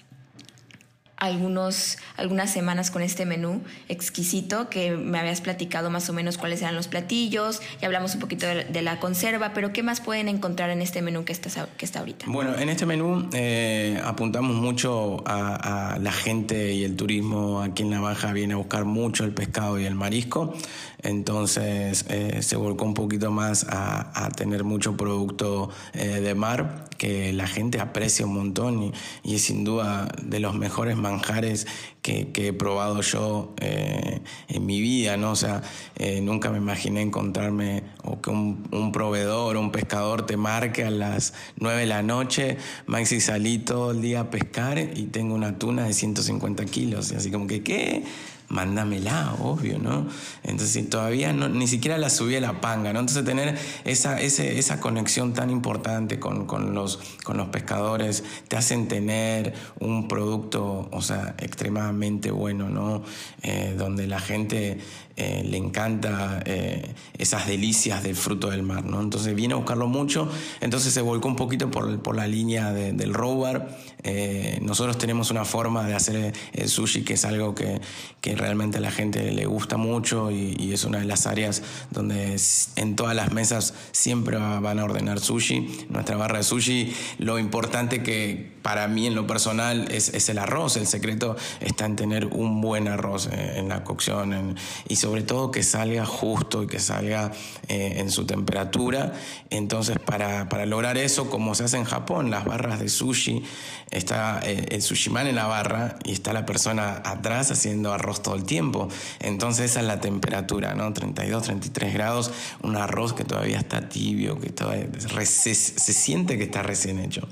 algunos, 1.18 1.98
algunas 2.18 2.52
semanas 2.52 2.92
con 2.92 3.02
este 3.02 3.26
menú 3.26 3.62
exquisito 3.88 4.70
que 4.70 4.92
me 4.92 5.20
habías 5.20 5.42
platicado 5.42 5.90
más 5.90 6.10
o 6.10 6.14
menos 6.14 6.38
cuáles 6.38 6.62
eran 6.62 6.76
los 6.76 6.88
platillos 6.88 7.62
y 7.82 7.86
hablamos 7.86 8.16
un 8.16 8.20
poquito 8.20 8.46
de, 8.48 8.82
la 8.82 9.00
conserva, 9.00 9.52
pero 9.54 9.74
¿qué 9.74 9.82
más 9.82 10.02
pueden 10.02 10.28
encontrar 10.28 10.70
en 10.70 10.82
este 10.82 11.02
menú 11.02 11.24
que 11.24 11.32
está, 11.32 11.68
que 11.78 11.86
está 11.86 12.00
ahorita? 12.00 12.26
Bueno, 12.28 12.56
en 12.58 12.70
este 12.70 12.86
menú 12.86 13.30
eh, 13.34 14.00
apuntamos 14.04 14.56
mucho 14.56 15.24
a, 15.26 15.98
la 16.00 16.12
gente 16.12 16.74
y 16.74 16.84
el 16.84 16.96
turismo. 16.96 17.62
Aquí 17.62 17.84
en 17.84 17.92
La 17.92 18.00
Baja 18.00 18.34
viene 18.34 18.54
a 18.54 18.58
buscar 18.58 18.86
mucho 18.86 19.24
el 19.24 19.32
pescado 19.32 19.80
y 19.80 19.86
el 19.86 19.96
marisco, 19.96 20.54
entonces 21.02 22.06
eh, 22.10 22.42
se 22.42 22.56
volcó 22.56 22.86
un 22.86 22.94
poquito 22.94 23.32
más 23.32 23.66
a, 23.70 24.30
tener 24.36 24.64
mucho 24.64 24.98
producto 24.98 25.70
eh, 25.94 26.20
de 26.20 26.36
mar 26.36 26.86
que 26.98 27.34
la 27.34 27.48
gente 27.48 27.80
aprecia 27.80 28.26
un 28.26 28.34
montón 28.34 28.94
y, 29.24 29.36
es 29.36 29.44
sin 29.44 29.64
duda 29.64 30.08
de 30.22 30.40
los 30.40 30.56
mejores 30.56 30.96
manjares 30.96 31.68
que, 32.02 32.32
he 32.36 32.54
probado 32.54 33.02
yo 33.02 33.54
eh, 33.60 34.22
en 34.48 34.66
mi 34.66 34.80
vida, 34.80 35.18
¿no? 35.18 35.32
O 35.32 35.36
sea, 35.36 35.64
eh, 35.98 36.22
nunca 36.22 36.52
me 36.52 36.58
imaginé 36.58 37.02
encontrarme 37.02 37.84
o 38.04 38.22
que 38.22 38.30
un, 38.30 38.68
un, 38.72 38.92
proveedor 38.92 39.58
un 39.58 39.72
pescador 39.72 40.26
te 40.26 40.38
marque 40.38 40.84
a 40.84 40.92
las 40.92 41.34
9 41.58 41.82
de 41.82 41.86
la 41.88 42.04
noche, 42.04 42.58
Maxi 42.86 43.20
salí 43.20 43.58
todo 43.58 43.92
el 43.92 44.02
día 44.02 44.22
a 44.22 44.30
pescar 44.30 44.78
y 44.78 45.08
tengo 45.08 45.36
una 45.36 45.58
tuna 45.58 45.86
de 45.86 45.94
150 45.94 46.66
kilos. 46.66 47.12
Así 47.12 47.32
como 47.32 47.48
que, 47.48 47.64
¿qué? 47.64 48.04
Mándamela, 48.48 49.36
obvio, 49.40 49.80
¿no? 49.80 50.08
Entonces 50.44 50.90
todavía 50.90 51.34
no, 51.34 51.50
ni 51.50 51.68
siquiera 51.68 51.98
la 51.98 52.10
subí 52.10 52.36
a 52.36 52.42
la 52.42 52.62
panga, 52.62 52.94
¿no? 52.94 53.00
Entonces 53.00 53.26
tener 53.26 53.58
esa, 53.84 54.20
esa 54.22 54.80
conexión 54.80 55.34
tan 55.34 55.50
importante 55.50 56.20
con, 56.20 56.74
los, 56.74 57.00
con 57.24 57.38
los 57.38 57.48
pescadores 57.50 58.24
te 58.48 58.58
hacen 58.58 58.88
tener 58.88 59.54
un 59.80 60.08
producto, 60.08 60.90
o 60.92 61.02
sea, 61.02 61.36
extremadamente 61.40 62.32
bueno, 62.32 62.70
¿no? 62.70 63.04
Eh, 63.42 63.76
donde 63.78 64.08
la 64.08 64.20
gente 64.20 64.80
eh, 65.18 65.44
le 65.46 65.56
encanta 65.56 66.42
eh, 66.46 66.94
esas 67.18 67.48
delicias 67.48 68.04
del 68.04 68.18
fruto 68.18 68.50
del 68.50 68.64
mar, 68.64 68.84
¿no? 68.84 69.00
Entonces 69.00 69.34
viene 69.34 69.54
a 69.54 69.58
buscarlo 69.58 69.88
mucho, 69.88 70.30
entonces 70.60 70.94
se 70.94 71.00
volcó 71.00 71.30
un 71.30 71.38
poquito 71.38 71.72
por, 71.72 72.02
por 72.02 72.18
la 72.18 72.28
línea 72.28 72.74
del 72.74 73.14
robar. 73.14 73.78
Eh, 74.04 74.60
nosotros 74.62 74.98
tenemos 74.98 75.32
una 75.32 75.46
forma 75.46 75.88
de 75.88 75.96
hacer 75.96 76.34
el 76.54 76.68
sushi 76.68 77.04
que 77.04 77.14
es 77.14 77.24
algo 77.24 77.56
que, 77.56 77.80
que 78.20 78.36
realmente 78.36 78.78
a 78.78 78.82
la 78.82 78.92
gente 78.92 79.32
le 79.32 79.46
gusta 79.46 79.78
mucho 79.78 80.32
y, 80.32 80.74
es 80.76 80.84
una 80.84 81.00
de 81.00 81.06
las 81.06 81.26
áreas 81.26 81.64
donde 81.92 82.36
en 82.76 82.96
todas 82.98 83.16
las 83.16 83.32
mesas 83.32 83.74
siempre 83.94 84.38
van 84.38 84.80
a 84.80 84.84
ordenar 84.84 85.22
sushi. 85.22 85.86
Nuestra 85.90 86.18
barra 86.18 86.40
de 86.40 86.44
sushi, 86.44 86.94
lo 87.20 87.40
importante 87.40 88.04
que 88.04 88.52
para 88.62 88.90
mí 88.90 89.08
en 89.08 89.16
lo 89.16 89.26
personal 89.26 89.88
es, 89.90 90.10
es 90.10 90.28
el 90.28 90.40
arroz, 90.40 90.76
el 90.76 90.88
secreto 90.88 91.38
está 91.62 91.86
en 91.86 91.96
tener 91.96 92.26
un 92.26 92.60
buen 92.60 92.90
arroz 92.90 93.30
en 93.32 93.70
la 93.70 93.86
cocción 93.86 94.58
sobre 95.06 95.22
todo 95.22 95.52
que 95.52 95.62
salga 95.62 96.04
justo 96.04 96.64
y 96.64 96.68
que 96.68 96.80
salga 96.80 97.32
eh, 97.68 97.98
en 97.98 98.10
su 98.10 98.26
temperatura. 98.26 99.14
Entonces, 99.52 100.00
para, 100.00 100.50
para, 100.50 100.66
lograr 100.66 100.98
eso, 100.98 101.30
como 101.30 101.54
se 101.54 101.66
hace 101.66 101.78
en 101.78 101.84
Japón, 101.84 102.32
las 102.32 102.44
barras 102.44 102.80
de 102.80 102.90
sushi, 102.90 103.44
está 103.92 104.40
eh, 104.44 104.66
el 104.72 104.82
sushiman 104.82 105.28
en 105.28 105.36
la 105.36 105.46
barra 105.46 106.00
y 106.04 106.12
está 106.12 106.34
la 106.34 106.48
persona 106.48 107.04
atrás 107.06 107.52
haciendo 107.52 107.94
arroz 107.94 108.24
todo 108.24 108.34
el 108.34 108.46
tiempo. 108.46 108.90
Entonces, 109.20 109.72
esa 109.72 109.82
es 109.82 109.86
la 109.86 110.02
temperatura, 110.02 110.74
¿no? 110.74 110.92
32, 110.92 111.44
33 111.44 111.94
grados, 111.94 112.32
un 112.64 112.76
arroz 112.76 113.14
que 113.14 113.24
todavía 113.24 113.60
está 113.60 113.88
tibio, 113.88 114.40
que 114.40 114.50
todavía 114.50 114.88
se, 115.24 115.54
siente 115.54 116.36
que 116.40 116.46
está 116.46 116.64
recién 116.64 116.98
hecho. 116.98 117.28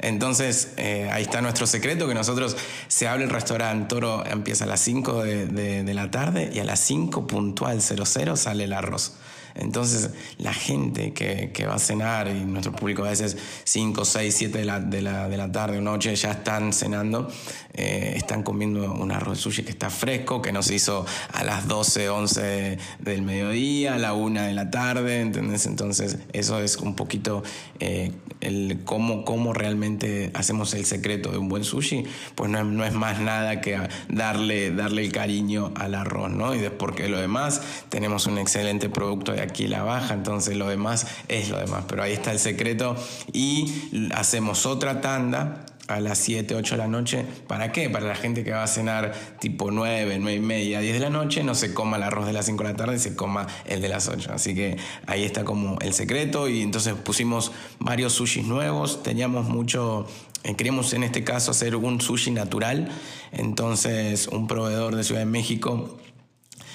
Entonces, 0.00 0.72
eh, 0.76 1.08
ahí 1.12 1.22
está 1.22 1.40
nuestro 1.40 1.68
secreto, 1.68 2.08
que 2.08 2.14
nosotros 2.14 2.56
se 2.88 3.06
abre 3.06 3.22
el 3.22 3.30
restaurante, 3.30 3.86
Toro 3.88 4.26
empieza 4.26 4.64
a 4.64 4.66
las 4.66 4.80
5 4.80 5.22
de, 5.22 5.46
de 5.84 5.94
la 5.94 6.10
tarde 6.10 6.50
y 6.52 6.58
a 6.58 6.64
las 6.64 6.80
5 6.80 7.11
puntual 7.20 7.80
00 7.80 8.36
sale 8.36 8.64
el 8.64 8.72
arroz. 8.72 9.12
Entonces, 9.54 10.10
la 10.38 10.52
gente 10.52 11.12
que, 11.12 11.66
va 11.66 11.74
a 11.74 11.78
cenar, 11.78 12.28
y 12.28 12.44
nuestro 12.44 12.72
público 12.72 13.04
a 13.04 13.10
veces 13.10 13.36
5, 13.64 14.04
6, 14.04 14.34
7 14.34 14.58
de 14.58 14.64
la, 14.64 14.80
de 14.80 15.02
la, 15.02 15.28
de 15.28 15.36
la 15.36 15.50
tarde 15.52 15.78
o 15.78 15.80
noche 15.80 16.14
ya 16.14 16.32
están 16.32 16.72
cenando, 16.72 17.28
eh, 17.74 18.14
están 18.16 18.42
comiendo 18.42 18.92
un 18.92 19.12
arroz 19.12 19.40
sushi 19.40 19.62
que 19.62 19.70
está 19.70 19.90
fresco, 19.90 20.42
que 20.42 20.52
nos 20.52 20.70
hizo 20.70 21.06
a 21.32 21.44
las 21.44 21.68
12, 21.68 22.08
11 22.08 22.78
del 22.98 23.22
mediodía, 23.22 23.94
a 23.94 23.98
la 23.98 24.14
1 24.14 24.42
de 24.42 24.52
la 24.52 24.70
tarde, 24.70 25.20
¿entendés? 25.20 25.66
Entonces, 25.66 26.18
eso 26.32 26.60
es 26.60 26.76
un 26.76 26.94
poquito 26.94 27.42
eh, 27.80 28.12
el 28.40 28.80
cómo, 28.84 29.24
cómo 29.24 29.52
realmente 29.52 30.30
hacemos 30.34 30.74
el 30.74 30.84
secreto 30.84 31.30
de 31.30 31.38
un 31.38 31.48
buen 31.48 31.64
sushi, 31.64 32.04
pues 32.34 32.50
no 32.50 32.58
es, 32.58 32.64
no 32.64 32.84
es 32.84 32.92
más 32.92 33.20
nada 33.20 33.60
que 33.60 33.78
darle, 34.08 34.70
darle 34.72 35.04
el 35.04 35.12
cariño 35.12 35.72
al 35.76 35.94
arroz, 35.94 36.30
¿no? 36.30 36.54
Y 36.54 36.68
porque 36.70 37.08
lo 37.08 37.18
demás 37.18 37.62
tenemos 37.88 38.26
un 38.26 38.38
excelente 38.38 38.88
producto 38.88 39.32
de 39.32 39.41
aquí 39.42 39.66
la 39.66 39.82
baja, 39.82 40.14
entonces 40.14 40.56
lo 40.56 40.68
demás 40.68 41.06
es 41.28 41.50
lo 41.50 41.58
demás. 41.58 41.84
Pero 41.88 42.02
ahí 42.02 42.12
está 42.12 42.32
el 42.32 42.38
secreto 42.38 42.96
y 43.32 44.10
hacemos 44.14 44.66
otra 44.66 45.00
tanda 45.00 45.66
a 45.88 46.00
las 46.00 46.18
7, 46.18 46.54
8 46.54 46.74
de 46.74 46.78
la 46.78 46.88
noche. 46.88 47.24
¿Para 47.46 47.72
qué? 47.72 47.90
Para 47.90 48.06
la 48.06 48.14
gente 48.14 48.44
que 48.44 48.52
va 48.52 48.62
a 48.62 48.66
cenar 48.66 49.12
tipo 49.40 49.70
9, 49.70 50.18
9 50.18 50.36
y 50.36 50.40
media, 50.40 50.80
10 50.80 50.94
de 50.94 51.00
la 51.00 51.10
noche, 51.10 51.42
no 51.44 51.54
se 51.54 51.74
coma 51.74 51.96
el 51.96 52.02
arroz 52.04 52.26
de 52.26 52.32
las 52.32 52.46
5 52.46 52.62
de 52.62 52.70
la 52.70 52.76
tarde, 52.76 52.98
se 52.98 53.14
coma 53.14 53.46
el 53.66 53.80
de 53.80 53.88
las 53.88 54.08
8. 54.08 54.30
Así 54.32 54.54
que 54.54 54.76
ahí 55.06 55.24
está 55.24 55.44
como 55.44 55.78
el 55.80 55.92
secreto 55.92 56.48
y 56.48 56.62
entonces 56.62 56.94
pusimos 56.94 57.52
varios 57.78 58.14
sushis 58.14 58.46
nuevos, 58.46 59.02
teníamos 59.02 59.48
mucho... 59.48 60.06
Eh, 60.44 60.56
queríamos 60.56 60.92
en 60.92 61.04
este 61.04 61.22
caso 61.22 61.52
hacer 61.52 61.76
un 61.76 62.00
sushi 62.00 62.32
natural, 62.32 62.88
entonces 63.30 64.26
un 64.26 64.48
proveedor 64.48 64.96
de 64.96 65.04
Ciudad 65.04 65.20
de 65.20 65.26
México 65.26 66.00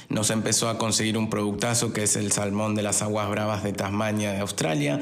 nos 0.09 0.29
empezó 0.29 0.69
a 0.69 0.77
conseguir 0.77 1.17
un 1.17 1.29
productazo 1.29 1.91
que 1.91 2.03
es 2.03 2.15
el 2.15 2.31
salmón 2.31 2.75
de 2.75 2.83
las 2.83 3.01
aguas 3.01 3.29
bravas 3.29 3.63
de 3.63 3.73
Tasmania 3.73 4.31
de 4.31 4.39
Australia 4.39 4.99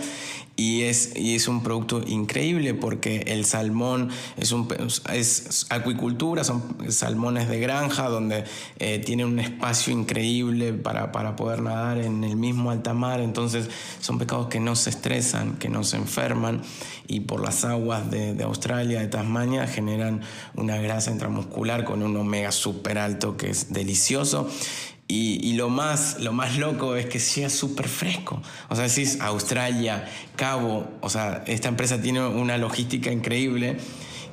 y 0.57 0.83
es, 0.83 1.15
y 1.15 1.35
es 1.35 1.47
un 1.47 1.63
producto 1.63 2.01
increíble 2.07 2.73
porque 2.73 3.25
el 3.27 3.45
salmón 3.45 4.09
es, 4.37 4.51
un, 4.53 4.67
es 5.13 5.65
acuicultura, 5.69 6.43
son 6.43 6.77
salmones 6.89 7.49
de 7.49 7.59
granja 7.59 8.07
donde 8.07 8.45
eh, 8.79 8.99
tienen 8.99 9.27
un 9.27 9.39
espacio 9.39 9.91
increíble 9.91 10.71
para, 10.73 11.11
para, 11.11 11.35
poder 11.35 11.61
nadar 11.61 11.97
en 11.97 12.23
el 12.23 12.37
mismo 12.37 12.71
alta 12.71 12.93
mar, 12.93 13.19
entonces 13.19 13.69
son 13.99 14.17
pescados 14.17 14.47
que 14.47 14.61
no 14.61 14.75
se 14.77 14.91
estresan, 14.91 15.57
que 15.57 15.67
no 15.67 15.83
se 15.83 15.97
enferman 15.97 16.61
y 17.07 17.19
por 17.19 17.41
las 17.41 17.65
aguas 17.65 18.09
de, 18.09 18.33
de 18.33 18.43
Australia, 18.45 19.01
de 19.01 19.07
Tasmania, 19.07 19.67
generan 19.67 20.21
una 20.55 20.77
grasa 20.77 21.11
intramuscular 21.11 21.83
con 21.83 22.01
un 22.01 22.15
omega 22.15 22.53
súper 22.53 22.97
alto 22.97 23.35
que 23.35 23.49
es 23.49 23.73
delicioso 23.73 24.49
y, 25.07 25.53
lo, 25.53 25.69
más, 25.69 26.17
lo 26.19 26.33
más 26.33 26.57
loco 26.57 26.95
es 26.95 27.05
que 27.05 27.19
sea 27.19 27.49
súper 27.49 27.87
fresco. 27.87 28.41
O 28.69 28.75
sea, 28.75 28.85
es 28.85 29.21
Australia, 29.21 30.05
Cabo, 30.35 30.87
o 31.01 31.09
sea, 31.09 31.43
esta 31.45 31.67
empresa 31.67 32.01
tiene 32.01 32.25
una 32.25 32.57
logística 32.57 33.11
increíble 33.11 33.77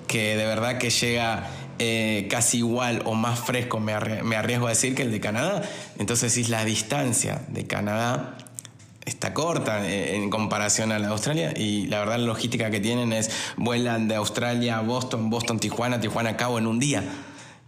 que 0.08 0.36
de 0.36 0.46
verdad 0.46 0.78
que 0.78 0.88
llega 0.88 1.50
eh, 1.78 2.26
casi 2.30 2.58
igual 2.58 3.02
o 3.04 3.14
más 3.14 3.40
fresco, 3.40 3.80
me, 3.80 3.92
arriesgo 3.92 4.66
a 4.66 4.70
decir, 4.70 4.94
que 4.94 5.02
el 5.02 5.12
de 5.12 5.20
Canadá. 5.20 5.62
Entonces, 5.98 6.38
es 6.38 6.48
la 6.48 6.64
distancia 6.64 7.42
de 7.48 7.66
Canadá 7.66 8.36
está 9.04 9.34
corta 9.34 9.86
eh, 9.86 10.14
en 10.14 10.30
comparación 10.30 10.92
a 10.92 10.98
la 11.00 11.08
de 11.08 11.12
Australia 11.12 11.52
y 11.56 11.86
la 11.88 11.98
verdad 11.98 12.18
la 12.18 12.26
logística 12.26 12.70
que 12.70 12.78
tienen 12.78 13.12
es 13.12 13.32
vuelan 13.56 14.06
de 14.06 14.14
Australia 14.14 14.78
a 14.78 14.80
Boston, 14.80 15.28
Boston, 15.28 15.58
Tijuana, 15.58 16.00
Tijuana, 16.00 16.36
Cabo 16.36 16.58
en 16.58 16.68
un 16.68 16.78
día. 16.78 17.02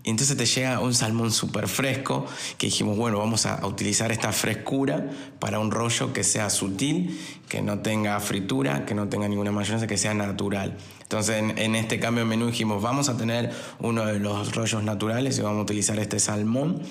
Y 0.05 0.11
entonces 0.11 0.37
te 0.37 0.45
llega 0.45 0.81
un 0.81 0.95
salmón 0.95 1.33
súper 1.33 1.67
fresco 1.67 2.27
que 2.59 2.67
dijimos, 2.67 2.99
bueno, 2.99 3.19
vamos 3.19 3.47
a, 3.47 3.67
utilizar 3.67 4.12
esta 4.12 4.33
frescura 4.33 5.11
para 5.38 5.59
un 5.59 5.71
rollo 5.71 6.12
que 6.12 6.23
sea 6.23 6.51
sutil, 6.51 7.19
que 7.49 7.62
no 7.62 7.79
tenga 7.79 8.21
fritura, 8.21 8.85
que 8.85 8.95
no 8.95 9.09
tenga 9.09 9.29
ninguna 9.29 9.51
mayonesa, 9.51 9.87
que 9.87 9.97
sea 9.97 10.12
natural. 10.12 10.77
Entonces 11.01 11.43
en, 11.57 11.75
este 11.75 11.99
cambio 11.99 12.25
de 12.25 12.29
menú 12.29 12.49
dijimos, 12.49 12.83
vamos 12.83 13.09
a 13.09 13.17
tener 13.17 13.51
uno 13.81 14.05
de 14.05 14.19
los 14.19 14.55
rollos 14.55 14.83
naturales 14.83 15.38
y 15.38 15.40
vamos 15.40 15.61
a 15.61 15.62
utilizar 15.62 15.99
este 15.99 16.21
salmón 16.21 16.83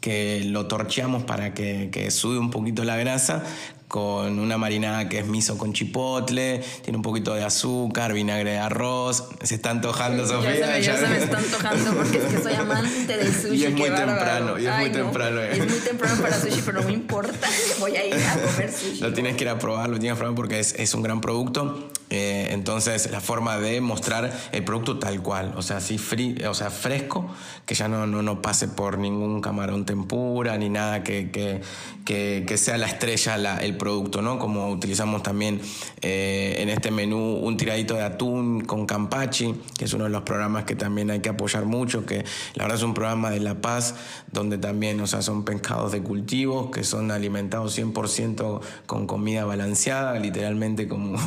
que 0.00 0.42
lo 0.46 0.66
torcheamos 0.66 1.24
para 1.24 1.52
que, 1.52 1.90
que 1.92 2.10
sube 2.10 2.38
un 2.38 2.50
poquito 2.50 2.84
la 2.84 2.96
grasa 2.96 3.44
con 3.92 4.38
una 4.38 4.56
marinada 4.56 5.06
que 5.10 5.18
es 5.18 5.26
miso 5.26 5.58
con 5.58 5.74
chipotle, 5.74 6.64
tiene 6.80 6.96
un 6.96 7.02
poquito 7.02 7.34
de 7.34 7.44
azúcar, 7.44 8.14
vinagre 8.14 8.52
de 8.52 8.58
arroz. 8.58 9.28
Se 9.42 9.56
está 9.56 9.68
antojando, 9.68 10.26
Sofía. 10.26 10.78
Ya 10.78 10.96
se, 10.96 11.06
me, 11.08 11.18
está 11.18 11.36
antojando 11.36 11.92
porque 11.92 12.16
es 12.16 12.24
que 12.24 12.42
soy 12.42 12.54
amante 12.54 13.18
del 13.18 13.34
sushi. 13.34 13.56
Y 13.62 13.64
es 13.64 13.72
muy 13.72 13.90
temprano, 13.90 14.58
y 14.58 14.66
es 14.66 14.78
muy 14.78 14.90
temprano. 14.90 15.40
Es 15.42 15.58
muy 15.58 15.78
temprano 15.80 16.22
para 16.22 16.40
sushi, 16.40 16.62
pero 16.64 16.80
no 16.80 16.86
me 16.86 16.94
importa. 16.94 17.46
Voy 17.80 17.94
a 17.94 18.06
ir 18.06 18.14
a 18.14 18.32
comer 18.32 18.72
sushi. 18.80 19.00
Lo 19.00 19.12
tienes 19.12 19.36
que 19.36 19.44
ir 19.44 19.50
a 19.50 19.58
probar, 19.58 19.90
lo 19.90 19.98
tienes 19.98 20.16
que 20.16 20.20
probar 20.20 20.36
porque 20.36 20.58
es, 20.58 20.72
es 20.72 20.94
un 20.94 21.02
gran 21.02 21.20
producto. 21.20 21.90
Eh, 22.08 22.48
entonces, 22.52 23.10
la 23.10 23.20
forma 23.20 23.58
de 23.58 23.82
mostrar 23.82 24.32
el 24.52 24.64
producto 24.64 24.98
tal 24.98 25.22
cual, 25.22 25.52
o 25.56 25.62
sea, 25.62 25.78
así 25.78 25.98
o 26.46 26.54
sea, 26.54 26.70
fresco, 26.70 27.30
que 27.66 27.74
ya 27.74 27.88
no, 27.88 28.06
no, 28.06 28.22
no, 28.22 28.42
pase 28.42 28.68
por 28.68 28.98
ningún 28.98 29.40
camarón 29.40 29.86
tempura 29.86 30.58
ni 30.58 30.68
nada 30.68 31.02
que, 31.02 31.30
que, 31.30 31.62
que, 32.04 32.44
que 32.46 32.58
sea 32.58 32.76
la 32.76 32.86
estrella 32.86 33.38
la, 33.38 33.56
el 33.58 33.78
producto, 33.82 34.22
¿no? 34.22 34.38
Como 34.38 34.70
utilizamos 34.70 35.24
también 35.24 35.60
eh, 36.02 36.54
en 36.58 36.68
este 36.68 36.92
menú 36.92 37.34
un 37.42 37.56
tiradito 37.56 37.94
de 37.94 38.02
atún 38.02 38.60
con 38.60 38.86
campachi, 38.86 39.56
que 39.76 39.86
es 39.86 39.92
uno 39.92 40.04
de 40.04 40.10
los 40.10 40.22
programas 40.22 40.62
que 40.62 40.76
también 40.76 41.10
hay 41.10 41.18
que 41.18 41.30
apoyar 41.30 41.64
mucho, 41.64 42.06
que 42.06 42.24
la 42.54 42.62
verdad 42.62 42.78
es 42.78 42.84
un 42.84 42.94
programa 42.94 43.30
de 43.30 43.40
La 43.40 43.60
Paz, 43.60 43.96
donde 44.30 44.56
también, 44.56 45.00
o 45.00 45.08
sea, 45.08 45.20
son 45.20 45.44
pescados 45.44 45.90
de 45.90 46.00
cultivo, 46.00 46.70
que 46.70 46.84
son 46.84 47.10
alimentados 47.10 47.76
100% 47.76 48.60
con 48.86 49.08
comida 49.08 49.44
balanceada, 49.44 50.16
literalmente 50.16 50.86
como, 50.86 51.18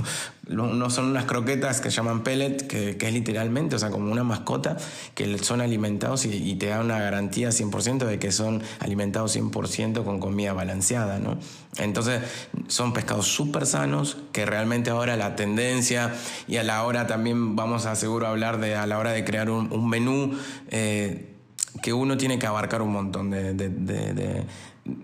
no 0.48 0.90
son 0.90 1.06
unas 1.06 1.26
croquetas 1.26 1.82
que 1.82 1.90
llaman 1.90 2.24
pellet, 2.24 2.68
que, 2.68 2.98
es 3.00 3.14
literalmente, 3.14 3.76
o 3.76 3.80
sea, 3.80 3.90
como 3.90 4.12
una 4.12 4.24
mascota, 4.24 4.78
que 5.16 5.38
son 5.40 5.62
alimentados 5.62 6.26
y, 6.26 6.56
te 6.56 6.68
da 6.68 6.82
una 6.82 7.00
garantía 7.00 7.50
100% 7.50 8.06
de 8.06 8.20
que 8.20 8.32
son 8.32 8.62
alimentados 8.80 9.36
100% 9.36 10.04
con 10.04 10.20
comida 10.20 10.54
balanceada, 10.54 11.20
¿no? 11.20 11.38
Entonces, 11.78 12.22
son 12.68 12.94
pescados 12.94 13.28
súper 13.28 13.66
sanos, 13.66 14.18
que 14.32 14.46
realmente 14.46 14.92
ahora 14.92 15.18
la 15.18 15.36
tendencia, 15.36 16.14
y 16.48 16.58
a 16.58 16.64
la 16.64 16.84
hora 16.84 17.08
también 17.08 17.56
vamos 17.56 17.86
a 17.86 17.96
seguro 17.96 18.28
hablar 18.28 18.60
de, 18.60 18.76
a 18.76 18.86
la 18.86 19.00
hora 19.00 19.12
de 19.12 19.26
crear 19.26 19.50
un, 19.50 19.90
menú, 19.90 20.38
eh, 20.70 21.32
que 21.82 21.92
uno 21.92 22.18
tiene 22.18 22.40
que 22.40 22.48
abarcar 22.48 22.82
un 22.82 22.92
montón 22.92 23.32
de 23.32 23.54
de 23.54 24.46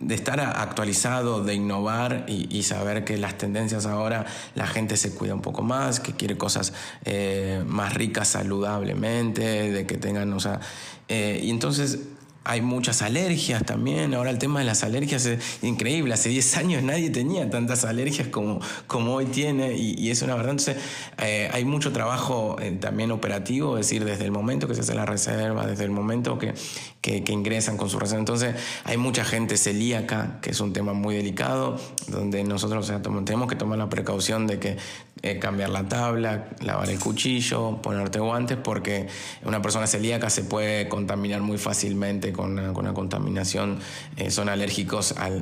estar 0.09 0.39
actualizado, 0.39 1.43
de 1.43 1.55
innovar 1.55 2.25
y, 2.27 2.63
saber 2.63 3.03
que 3.03 3.17
las 3.17 3.37
tendencias 3.37 3.85
ahora 3.85 4.25
la 4.53 4.67
gente 4.67 4.95
se 4.95 5.15
cuida 5.15 5.33
un 5.33 5.41
poco 5.41 5.63
más, 5.63 5.99
que 5.99 6.13
quiere 6.13 6.37
cosas 6.37 6.73
eh, 7.05 7.63
más 7.65 7.93
ricas 7.93 8.27
saludablemente, 8.27 9.71
de 9.71 9.85
que 9.87 9.97
tengan, 9.97 10.31
o 10.33 10.39
sea, 10.39 10.59
eh, 11.07 11.39
y 11.43 11.49
entonces 11.49 11.99
hay 12.43 12.61
muchas 12.61 13.01
alergias 13.01 13.63
también. 13.63 14.13
Ahora 14.15 14.31
el 14.31 14.39
tema 14.39 14.59
de 14.59 14.65
las 14.65 14.83
alergias 14.83 15.25
es 15.25 15.63
increíble. 15.63 16.13
Hace 16.13 16.29
10 16.29 16.57
años 16.57 16.83
nadie 16.83 17.11
tenía 17.11 17.49
tantas 17.49 17.85
alergias 17.85 18.29
como, 18.29 18.59
como 18.87 19.13
hoy 19.13 19.25
tiene 19.25 19.73
y, 19.77 20.09
es 20.09 20.21
una 20.23 20.35
verdad. 20.35 20.51
Entonces 20.51 20.77
eh, 21.19 21.49
hay 21.53 21.65
mucho 21.65 21.91
trabajo 21.91 22.57
eh, 22.59 22.71
también 22.71 23.11
operativo, 23.11 23.77
es 23.77 23.87
decir, 23.87 24.05
desde 24.05 24.25
el 24.25 24.31
momento 24.31 24.67
que 24.67 24.73
se 24.73 24.81
hace 24.81 24.95
la 24.95 25.05
reserva, 25.05 25.67
desde 25.67 25.83
el 25.83 25.91
momento 25.91 26.39
que, 26.39 26.53
que, 27.01 27.23
ingresan 27.31 27.77
con 27.77 27.89
su 27.89 27.99
reserva. 27.99 28.19
Entonces 28.19 28.55
hay 28.85 28.97
mucha 28.97 29.23
gente 29.23 29.55
celíaca, 29.57 30.39
que 30.41 30.49
es 30.49 30.59
un 30.59 30.73
tema 30.73 30.93
muy 30.93 31.15
delicado, 31.15 31.79
donde 32.07 32.43
nosotros 32.43 32.91
tenemos 33.03 33.47
que 33.47 33.55
tomar 33.55 33.77
la 33.77 33.89
precaución 33.89 34.47
de 34.47 34.59
que 34.59 34.77
eh, 35.23 35.37
cambiar 35.37 35.69
la 35.69 35.87
tabla, 35.87 36.49
lavar 36.61 36.89
el 36.89 36.97
cuchillo, 36.97 37.79
ponerte 37.83 38.19
guantes, 38.19 38.57
porque 38.57 39.07
una 39.43 39.61
persona 39.61 39.85
celíaca 39.85 40.31
se 40.31 40.43
puede 40.43 40.89
contaminar 40.89 41.41
muy 41.41 41.59
fácilmente 41.59 42.30
con 42.31 42.57
una, 42.57 42.93
contaminación, 42.93 43.79
eh, 44.17 44.31
son 44.31 44.49
alérgicos 44.49 45.13
al, 45.17 45.41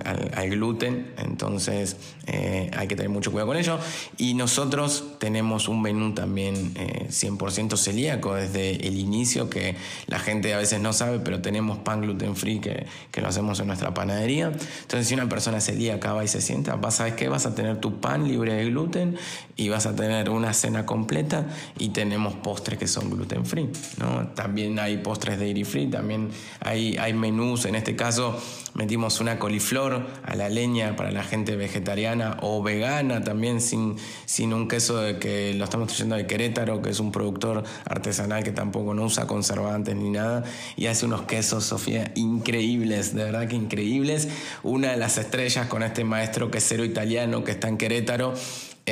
gluten, 0.49 1.13
entonces 1.17 1.97
eh, 2.27 2.71
hay 2.75 2.87
que 2.87 2.95
tener 2.95 3.09
mucho 3.09 3.31
cuidado 3.31 3.47
con 3.47 3.57
ello. 3.57 3.79
Y 4.17 4.33
nosotros 4.33 5.03
tenemos 5.19 5.67
un 5.67 5.81
menú 5.81 6.13
también 6.13 6.73
100% 6.73 7.77
celíaco 7.77 8.35
desde 8.35 8.87
el 8.87 8.97
inicio, 8.97 9.49
que 9.49 9.75
la 10.07 10.19
gente 10.19 10.53
a 10.53 10.57
veces 10.57 10.79
no 10.79 10.93
sabe, 10.93 11.19
pero 11.19 11.41
tenemos 11.41 11.79
pan 11.79 12.01
gluten 12.01 12.35
free 12.35 12.59
que, 12.59 12.85
que 13.11 13.21
lo 13.21 13.27
hacemos 13.27 13.59
en 13.59 13.67
nuestra 13.67 13.93
panadería. 13.93 14.47
Entonces 14.81 15.07
si 15.07 15.13
una 15.13 15.27
persona 15.29 15.59
celíaca 15.61 16.13
va 16.13 16.23
y 16.23 16.27
se 16.27 16.41
sienta, 16.41 16.75
vas 16.75 17.01
a 17.01 17.15
qué, 17.15 17.29
vas 17.29 17.45
a 17.45 17.55
tener 17.55 17.79
tu 17.79 17.99
pan 17.99 18.27
libre 18.27 18.53
de 18.53 18.65
gluten 18.65 19.17
y 19.55 19.69
vas 19.69 19.85
a 19.85 19.95
tener 19.95 20.29
una 20.29 20.53
cena 20.53 20.85
completa 20.85 21.45
y 21.77 21.89
tenemos 21.89 22.33
postres 22.35 22.79
que 22.79 22.87
son 22.87 23.09
gluten 23.09 23.45
free. 23.45 23.69
¿no? 23.97 24.27
También 24.29 24.79
hay 24.79 24.97
postres 24.97 25.39
dairy 25.39 25.63
free, 25.63 25.87
también 25.87 26.29
hay, 26.61 26.78
hay 26.97 27.13
menús, 27.13 27.65
en 27.65 27.75
este 27.75 27.95
caso 27.95 28.41
metimos 28.73 29.19
una 29.19 29.39
coliflor 29.39 30.05
a 30.23 30.35
la 30.35 30.47
leña 30.47 30.95
para 30.95 31.11
la 31.11 31.23
gente 31.23 31.55
vegetariana 31.55 32.37
o 32.41 32.61
vegana 32.61 33.23
también 33.23 33.61
sin, 33.61 33.97
sin 34.25 34.53
un 34.53 34.67
queso 34.67 34.97
de 34.97 35.17
que 35.19 35.53
lo 35.55 35.63
estamos 35.65 35.87
trayendo 35.89 36.15
de 36.15 36.27
Querétaro, 36.27 36.81
que 36.81 36.89
es 36.91 36.99
un 36.99 37.11
productor 37.11 37.63
artesanal 37.85 38.43
que 38.43 38.51
tampoco 38.51 38.93
no 38.93 39.03
usa 39.03 39.27
conservantes 39.27 39.95
ni 39.95 40.09
nada 40.09 40.43
y 40.75 40.87
hace 40.87 41.05
unos 41.05 41.23
quesos, 41.23 41.65
Sofía, 41.65 42.11
increíbles, 42.15 43.13
de 43.13 43.23
verdad 43.23 43.47
que 43.47 43.55
increíbles. 43.55 44.29
Una 44.63 44.91
de 44.91 44.97
las 44.97 45.17
estrellas 45.17 45.67
con 45.67 45.83
este 45.83 46.03
maestro 46.03 46.51
quesero 46.51 46.85
italiano 46.85 47.43
que 47.43 47.51
está 47.51 47.67
en 47.67 47.77
Querétaro 47.77 48.33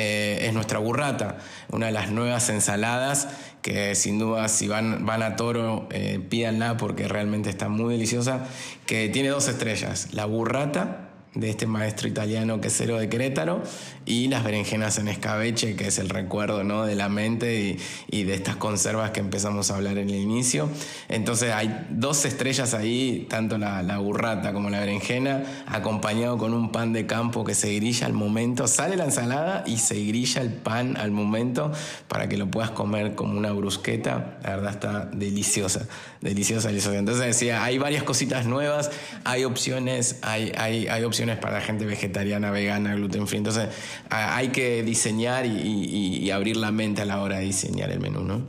eh, 0.00 0.46
es 0.46 0.52
nuestra 0.52 0.78
burrata, 0.78 1.38
una 1.72 1.86
de 1.86 1.92
las 1.92 2.10
nuevas 2.12 2.48
ensaladas 2.50 3.28
que 3.62 3.94
sin 3.94 4.18
duda 4.18 4.48
si 4.48 4.68
van, 4.68 5.04
van 5.04 5.22
a 5.22 5.36
Toro 5.36 5.88
eh, 5.90 6.20
pídanla 6.28 6.76
porque 6.76 7.08
realmente 7.08 7.50
está 7.50 7.68
muy 7.68 7.94
deliciosa, 7.94 8.46
que 8.86 9.08
tiene 9.08 9.28
dos 9.28 9.48
estrellas, 9.48 10.08
la 10.12 10.24
burrata 10.24 11.08
de 11.34 11.50
este 11.50 11.66
maestro 11.66 12.08
italiano 12.08 12.60
quesero 12.60 12.98
de 12.98 13.08
Querétaro 13.08 13.62
y 14.08 14.26
las 14.28 14.42
berenjenas 14.42 14.98
en 14.98 15.06
escabeche, 15.06 15.76
que 15.76 15.88
es 15.88 15.98
el 15.98 16.08
recuerdo 16.08 16.64
¿no? 16.64 16.86
de 16.86 16.94
la 16.94 17.10
mente 17.10 17.76
y, 18.10 18.22
de 18.22 18.34
estas 18.34 18.56
conservas 18.56 19.10
que 19.10 19.20
empezamos 19.20 19.70
a 19.70 19.76
hablar 19.76 19.98
en 19.98 20.08
el 20.08 20.16
inicio. 20.16 20.70
Entonces 21.08 21.52
hay 21.52 21.86
dos 21.90 22.24
estrellas 22.24 22.72
ahí, 22.72 23.26
tanto 23.28 23.58
la, 23.58 23.98
burrata 23.98 24.52
como 24.54 24.70
la 24.70 24.80
berenjena, 24.80 25.42
acompañado 25.66 26.38
con 26.38 26.54
un 26.54 26.72
pan 26.72 26.94
de 26.94 27.06
campo 27.06 27.44
que 27.44 27.54
se 27.54 27.74
grilla 27.74 28.06
al 28.06 28.14
momento. 28.14 28.66
Sale 28.66 28.96
la 28.96 29.04
ensalada 29.04 29.62
y 29.66 29.76
se 29.76 30.02
grilla 30.02 30.40
el 30.40 30.52
pan 30.52 30.96
al 30.96 31.10
momento 31.10 31.70
para 32.08 32.28
que 32.28 32.38
lo 32.38 32.50
puedas 32.50 32.70
comer 32.70 33.14
como 33.14 33.36
una 33.36 33.52
brusqueta. 33.52 34.38
La 34.42 34.56
verdad 34.56 34.72
está 34.72 35.04
deliciosa, 35.12 35.86
deliciosa, 36.22 36.68
deliciosa. 36.68 36.98
Entonces 36.98 37.26
decía, 37.26 37.62
hay 37.62 37.76
varias 37.76 38.04
cositas 38.04 38.46
nuevas, 38.46 38.90
hay 39.24 39.44
opciones, 39.44 40.16
hay, 40.22 40.52
hay, 40.56 40.88
hay 40.88 41.04
opciones 41.04 41.36
para 41.36 41.60
gente 41.60 41.84
vegetariana, 41.84 42.50
vegana, 42.50 42.94
gluten 42.94 43.26
free. 43.26 43.38
Entonces 43.38 43.68
hay 44.10 44.48
que 44.48 44.82
diseñar 44.82 45.46
y, 45.46 46.30
abrir 46.30 46.56
la 46.56 46.70
mente 46.70 47.02
a 47.02 47.04
la 47.04 47.22
hora 47.22 47.38
de 47.38 47.46
diseñar 47.46 47.90
el 47.90 48.00
menú, 48.00 48.22
¿no? 48.22 48.46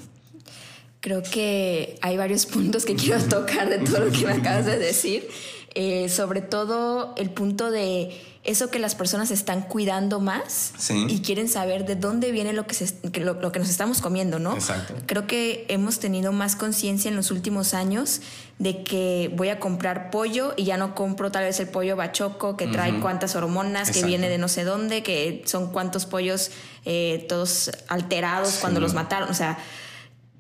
Creo 1.02 1.24
que 1.24 1.98
hay 2.02 2.18
varios 2.18 2.46
puntos 2.46 2.86
que 2.86 2.96
quiero 2.96 3.24
tocar 3.24 3.70
de 3.70 3.80
todo 3.80 4.00
lo 4.06 4.12
que 4.12 4.26
me 4.26 4.34
acabas 4.34 4.66
de 4.66 4.78
decir. 4.78 5.28
Eh, 5.76 6.10
sobre 6.10 6.42
todo 6.42 7.14
el 7.16 7.30
punto 7.30 7.70
de 7.70 8.12
eso 8.50 8.72
que 8.72 8.80
las 8.80 8.96
personas 8.96 9.30
están 9.30 9.62
cuidando 9.62 10.20
más 10.20 10.74
y 11.08 11.22
quieren 11.22 11.48
saber 11.48 11.86
de 11.86 11.96
dónde 11.96 12.32
viene 12.32 12.52
lo 12.52 12.66
que, 12.66 12.76
lo, 13.20 13.52
que 13.52 13.60
nos 13.60 13.70
estamos 13.70 14.02
comiendo, 14.02 14.40
¿no? 14.40 14.56
Exacto. 14.56 14.96
Creo 15.06 15.28
que 15.28 15.68
hemos 15.70 16.00
tenido 16.00 16.32
más 16.32 16.56
conciencia 16.56 17.10
en 17.10 17.16
los 17.16 17.30
últimos 17.30 17.76
años 17.76 18.22
de 18.58 18.84
que 18.84 19.32
voy 19.36 19.50
a 19.50 19.60
comprar 19.60 20.10
pollo 20.10 20.56
y 20.58 20.64
ya 20.64 20.78
no 20.78 20.96
compro 20.96 21.32
tal 21.32 21.44
vez 21.44 21.60
el 21.60 21.68
pollo 21.68 21.96
bachoco 21.96 22.58
que 22.58 22.66
trae 22.66 23.00
cuántas 23.00 23.36
hormonas, 23.36 23.92
que 23.92 24.04
viene 24.04 24.30
de 24.30 24.40
no 24.40 24.48
sé 24.48 24.64
dónde, 24.64 25.04
que 25.04 25.44
son 25.46 25.72
cuántos 25.72 26.08
pollos 26.08 26.50
eh, 26.86 27.28
todos 27.30 27.70
alterados 27.88 28.58
cuando 28.62 28.80
los 28.80 28.96
mataron. 28.96 29.30
O 29.30 29.36
sea, 29.36 29.60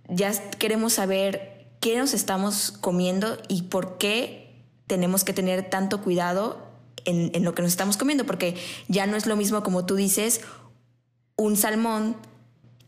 ya 0.07 0.31
queremos 0.57 0.93
saber 0.93 1.67
qué 1.79 1.95
nos 1.95 2.15
estamos 2.15 2.71
comiendo 2.71 3.37
y 3.47 3.63
por 3.63 3.99
qué 3.99 4.65
tenemos 4.87 5.23
que 5.23 5.33
tener 5.33 5.69
tanto 5.69 6.01
cuidado 6.01 6.68
en, 7.05 7.31
en, 7.33 7.43
lo 7.43 7.53
que 7.55 7.61
nos 7.61 7.71
estamos 7.71 7.97
comiendo, 7.97 8.25
porque 8.25 8.55
ya 8.87 9.07
no 9.07 9.15
es 9.17 9.25
lo 9.25 9.35
mismo 9.35 9.63
como 9.63 9.85
tú 9.85 9.95
dices, 9.95 10.41
un 11.35 11.55
salmón 11.55 12.15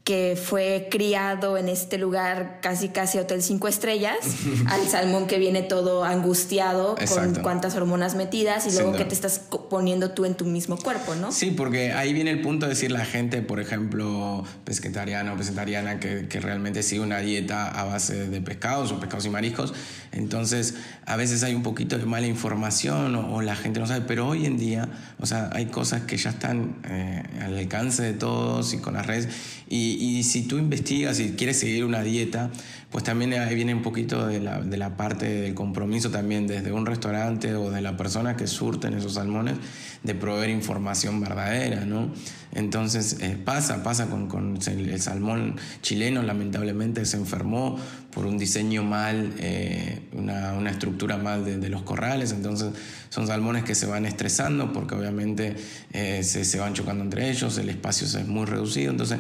que 0.04 0.36
fue 0.42 0.88
criado 0.90 1.58
en 1.58 1.70
este 1.70 1.98
lugar 1.98 2.60
casi 2.62 2.90
casi 2.90 3.20
hotel 3.20 3.44
cinco 3.44 3.68
estrellas, 3.68 4.18
al 4.68 4.88
salmón 4.88 5.28
que 5.28 5.38
viene 5.38 5.62
todo 5.62 6.04
angustiado 6.04 6.96
con 7.08 7.36
cuántas 7.36 7.76
hormonas 7.76 8.16
metidas 8.16 8.66
y 8.68 8.72
luego 8.72 8.94
que 8.94 9.06
te 9.06 9.14
estás 9.14 9.40
poniendo 9.70 10.12
tú 10.12 10.26
en 10.26 10.34
tu 10.34 10.46
mismo 10.46 10.78
cuerpo, 10.78 11.16
¿no? 11.16 11.32
Sí, 11.32 11.52
porque 11.52 11.94
ahí 11.94 12.14
viene 12.14 12.32
el 12.32 12.42
punto 12.42 12.66
de 12.66 12.72
decir 12.72 12.92
la 12.92 13.06
gente, 13.06 13.42
por 13.42 13.60
ejemplo, 13.60 14.44
pesquetariana 14.66 15.34
o 15.34 15.38
pescetariana 15.38 16.00
que, 16.00 16.28
que 16.28 16.40
realmente 16.40 16.82
sigue 16.82 17.02
una 17.02 17.20
dieta 17.20 17.68
a 17.68 17.84
base 17.84 18.28
de 18.28 18.42
pescados 18.42 18.92
o 18.92 19.00
pescados 19.00 19.26
y 19.26 19.30
mariscos, 19.30 19.74
entonces 20.12 20.76
a 21.06 21.16
veces 21.16 21.44
hay 21.44 21.54
un 21.54 21.64
poquito 21.64 21.98
de 21.98 22.06
mala 22.06 22.28
información 22.28 23.16
o, 23.16 23.42
la 23.42 23.56
gente 23.56 23.80
no 23.80 23.88
sabe, 23.88 24.02
pero 24.08 24.28
hoy 24.28 24.46
en 24.46 24.58
día, 24.58 24.90
o 25.20 25.26
sea, 25.26 25.50
hay 25.54 25.68
cosas 25.68 26.04
que 26.04 26.18
ya 26.18 26.32
están 26.32 26.76
eh, 26.88 27.24
al 27.42 27.58
alcance 27.58 28.04
de 28.04 28.14
todos 28.14 28.74
y 28.74 28.78
con 28.78 28.94
las 28.94 29.06
redes 29.08 29.30
y 29.68 29.91
y, 30.00 30.24
si 30.24 30.44
tú 30.44 30.58
investigas 30.58 31.20
y 31.20 31.32
quieres 31.32 31.60
seguir 31.60 31.86
una 31.86 32.04
dieta, 32.04 32.52
pues 32.92 33.04
también 33.04 33.34
ahí 33.34 33.56
viene 33.56 33.74
un 33.74 33.82
poquito 33.82 34.28
de 34.28 34.40
la, 34.40 34.60
de 34.62 34.78
la, 34.78 34.98
parte 34.98 35.26
del 35.26 35.54
compromiso 35.54 36.12
también 36.12 36.46
desde 36.46 36.72
un 36.74 36.86
restaurante 36.86 37.56
o 37.56 37.72
de 37.72 37.82
la 37.82 37.96
persona 37.96 38.36
que 38.36 38.48
surten 38.48 38.94
esos 38.94 39.14
salmones 39.14 39.56
de 40.04 40.16
proveer 40.16 40.50
información 40.50 41.22
verdadera, 41.22 41.86
¿no? 41.86 42.12
Entonces 42.54 43.18
eh, 43.22 43.38
pasa, 43.44 43.82
pasa 43.82 44.08
con, 44.08 44.28
con, 44.28 44.60
el 44.68 45.02
salmón 45.02 45.56
chileno, 45.82 46.22
lamentablemente 46.22 47.06
se 47.06 47.16
enfermó 47.18 47.78
por 48.12 48.26
un 48.26 48.38
diseño 48.38 48.84
mal, 48.84 49.34
eh, 49.38 50.02
una, 50.12 50.54
una, 50.54 50.72
estructura 50.72 51.18
mal 51.18 51.46
de, 51.46 51.58
de, 51.58 51.70
los 51.70 51.84
corrales, 51.84 52.34
entonces 52.34 52.72
son 53.10 53.28
salmones 53.28 53.64
que 53.64 53.74
se 53.74 53.86
van 53.86 54.06
estresando 54.06 54.74
porque 54.74 54.96
obviamente 54.96 55.56
eh, 55.94 56.24
se, 56.24 56.44
se 56.44 56.60
van 56.60 56.74
chocando 56.74 57.04
entre 57.04 57.30
ellos, 57.30 57.58
el 57.58 57.70
espacio 57.70 58.06
es 58.06 58.28
muy 58.28 58.46
reducido, 58.46 58.92
entonces 58.92 59.20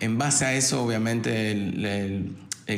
en 0.00 0.18
base 0.18 0.44
a 0.44 0.54
eso, 0.54 0.82
obviamente, 0.82 1.52
el, 1.52 2.36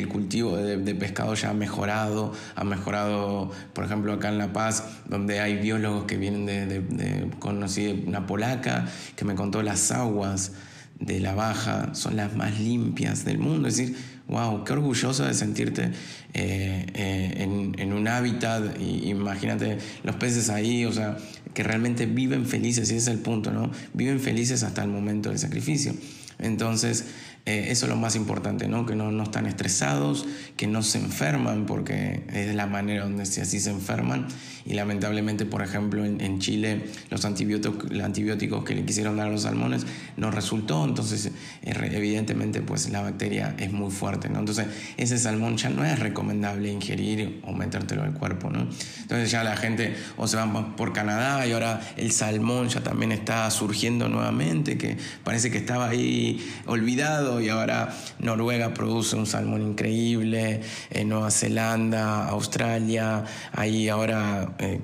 cultivo 0.09 0.57
de, 0.57 0.95
pescado 0.95 1.35
ya 1.35 1.51
ha 1.51 1.55
mejorado, 1.55 2.33
ha 2.55 2.65
mejorado, 2.65 3.51
por 3.73 3.85
ejemplo, 3.85 4.13
acá 4.13 4.29
en 4.29 4.39
La 4.39 4.53
Paz, 4.53 4.85
donde 5.09 5.41
hay 5.41 5.57
biólogos 5.57 6.05
que 6.05 6.17
vienen 6.17 6.47
de, 6.47 6.67
de, 6.67 7.31
conocí 7.39 8.05
una 8.07 8.27
polaca 8.27 8.87
que 9.17 9.25
me 9.25 9.35
contó 9.35 9.63
las 9.63 9.91
aguas 9.91 10.53
de 11.01 11.21
la 11.21 11.35
baja 11.35 11.95
son 11.95 12.17
las 12.17 12.35
más 12.35 12.59
limpias 12.59 13.25
del 13.25 13.39
mundo. 13.39 13.69
Es 13.69 13.77
decir, 13.77 13.97
wow, 14.27 14.65
qué 14.65 14.73
orgulloso 14.73 15.25
de 15.25 15.35
sentirte 15.35 15.91
eh, 16.35 16.87
eh, 16.95 17.75
en, 17.79 17.93
un 17.93 18.09
hábitat, 18.09 18.79
imagínate 18.81 19.79
los 20.05 20.17
peces 20.17 20.51
ahí, 20.51 20.85
o 20.85 20.93
sea, 20.93 21.17
que 21.55 21.63
realmente 21.63 22.07
viven 22.07 22.47
felices, 22.47 22.91
y 22.91 22.97
ese 22.97 23.11
es 23.11 23.17
el 23.17 23.21
punto, 23.21 23.51
¿no? 23.51 23.71
Viven 23.95 24.21
felices 24.21 24.63
hasta 24.63 24.83
el 24.83 24.91
momento 24.91 25.31
del 25.31 25.39
sacrificio. 25.39 25.95
Entonces, 26.39 27.07
eh, 27.47 27.69
eso 27.71 27.87
es 27.87 27.91
lo 27.91 27.97
más 27.97 28.15
importante, 28.15 28.69
¿no? 28.69 28.85
Que 28.87 28.95
no, 28.95 29.11
no, 29.11 29.23
están 29.23 29.47
estresados, 29.47 30.27
que 30.57 30.67
no 30.67 30.83
se 30.83 30.99
enferman, 30.99 31.67
porque 31.67 32.25
es 32.33 32.55
la 32.55 32.67
manera 32.67 33.05
donde 33.05 33.27
si 33.27 33.41
así 33.41 33.59
se 33.59 33.71
enferman. 33.71 34.29
Y 34.69 34.75
lamentablemente, 34.75 35.47
por 35.47 35.63
ejemplo, 35.63 36.05
en, 36.05 36.39
Chile 36.41 36.85
los 37.09 37.25
antibióticos, 37.25 37.91
los 37.91 38.05
antibióticos 38.05 38.65
que 38.65 38.75
le 38.75 38.85
quisieron 38.85 39.17
dar 39.17 39.29
a 39.29 39.31
los 39.31 39.43
salmones 39.43 39.87
no 40.19 40.31
resultó, 40.31 40.85
entonces 40.85 41.31
eh, 41.63 41.91
evidentemente 41.93 42.61
pues 42.61 42.91
la 42.91 43.01
bacteria 43.01 43.57
es 43.59 43.73
muy 43.73 43.91
fuerte, 43.91 44.29
¿no? 44.29 44.41
Entonces 44.41 44.67
ese 44.99 45.17
salmón 45.19 45.57
ya 45.57 45.71
no 45.71 45.87
es 45.87 45.99
recomendable 45.99 46.71
ingerir 46.71 47.41
o 47.45 47.55
metértelo 47.55 48.03
al 48.03 48.13
cuerpo, 48.13 48.51
¿no? 48.51 48.69
Entonces 49.01 49.31
ya 49.31 49.43
la 49.43 49.57
gente 49.57 49.97
o 50.19 50.29
se 50.29 50.37
va 50.37 50.77
por 50.77 50.93
Canadá 50.93 51.47
y 51.47 51.53
ahora 51.53 51.81
el 51.97 52.13
salmón 52.13 52.69
ya 52.69 52.83
también 52.83 53.11
está 53.13 53.51
surgiendo 53.51 54.11
nuevamente, 54.11 54.77
que 54.77 54.99
parece 55.25 55.51
que 55.51 55.57
estaba 55.57 55.89
ahí 55.89 56.47
olvidado 56.67 57.41
y 57.41 57.49
ahora 57.49 57.97
Noruega 58.19 58.75
produce 58.75 59.17
un 59.17 59.27
salmón 59.27 59.63
increíble, 59.63 60.61
en 60.91 61.01
eh, 61.01 61.05
Nueva 61.07 61.31
Zelanda, 61.31 62.29
Australia, 62.29 63.25
hay 63.53 63.89
ahora 63.89 64.57
eh, 64.59 64.81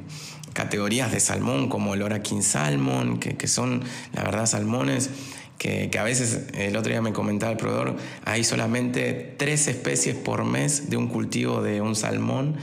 categorías 0.52 1.12
de 1.12 1.20
salmón 1.20 1.68
como 1.68 1.94
el 1.94 2.02
Ora 2.02 2.22
King 2.22 2.42
Salmon, 2.42 3.18
que, 3.18 3.48
son 3.48 3.82
la 4.12 4.22
verdad 4.22 4.46
salmones 4.46 5.10
que, 5.58 5.90
que, 5.90 5.98
a 5.98 6.04
veces, 6.04 6.46
el 6.54 6.76
otro 6.76 6.90
día 6.90 7.02
me 7.02 7.12
comentaba 7.12 7.52
el 7.52 7.58
proveedor, 7.58 7.96
hay 8.24 8.44
solamente 8.44 9.34
tres 9.36 9.66
especies 9.68 10.16
por 10.16 10.44
mes 10.44 10.90
de 10.90 10.96
un 10.96 11.08
cultivo 11.08 11.62
de 11.62 11.80
un 11.80 11.96
salmón, 11.96 12.56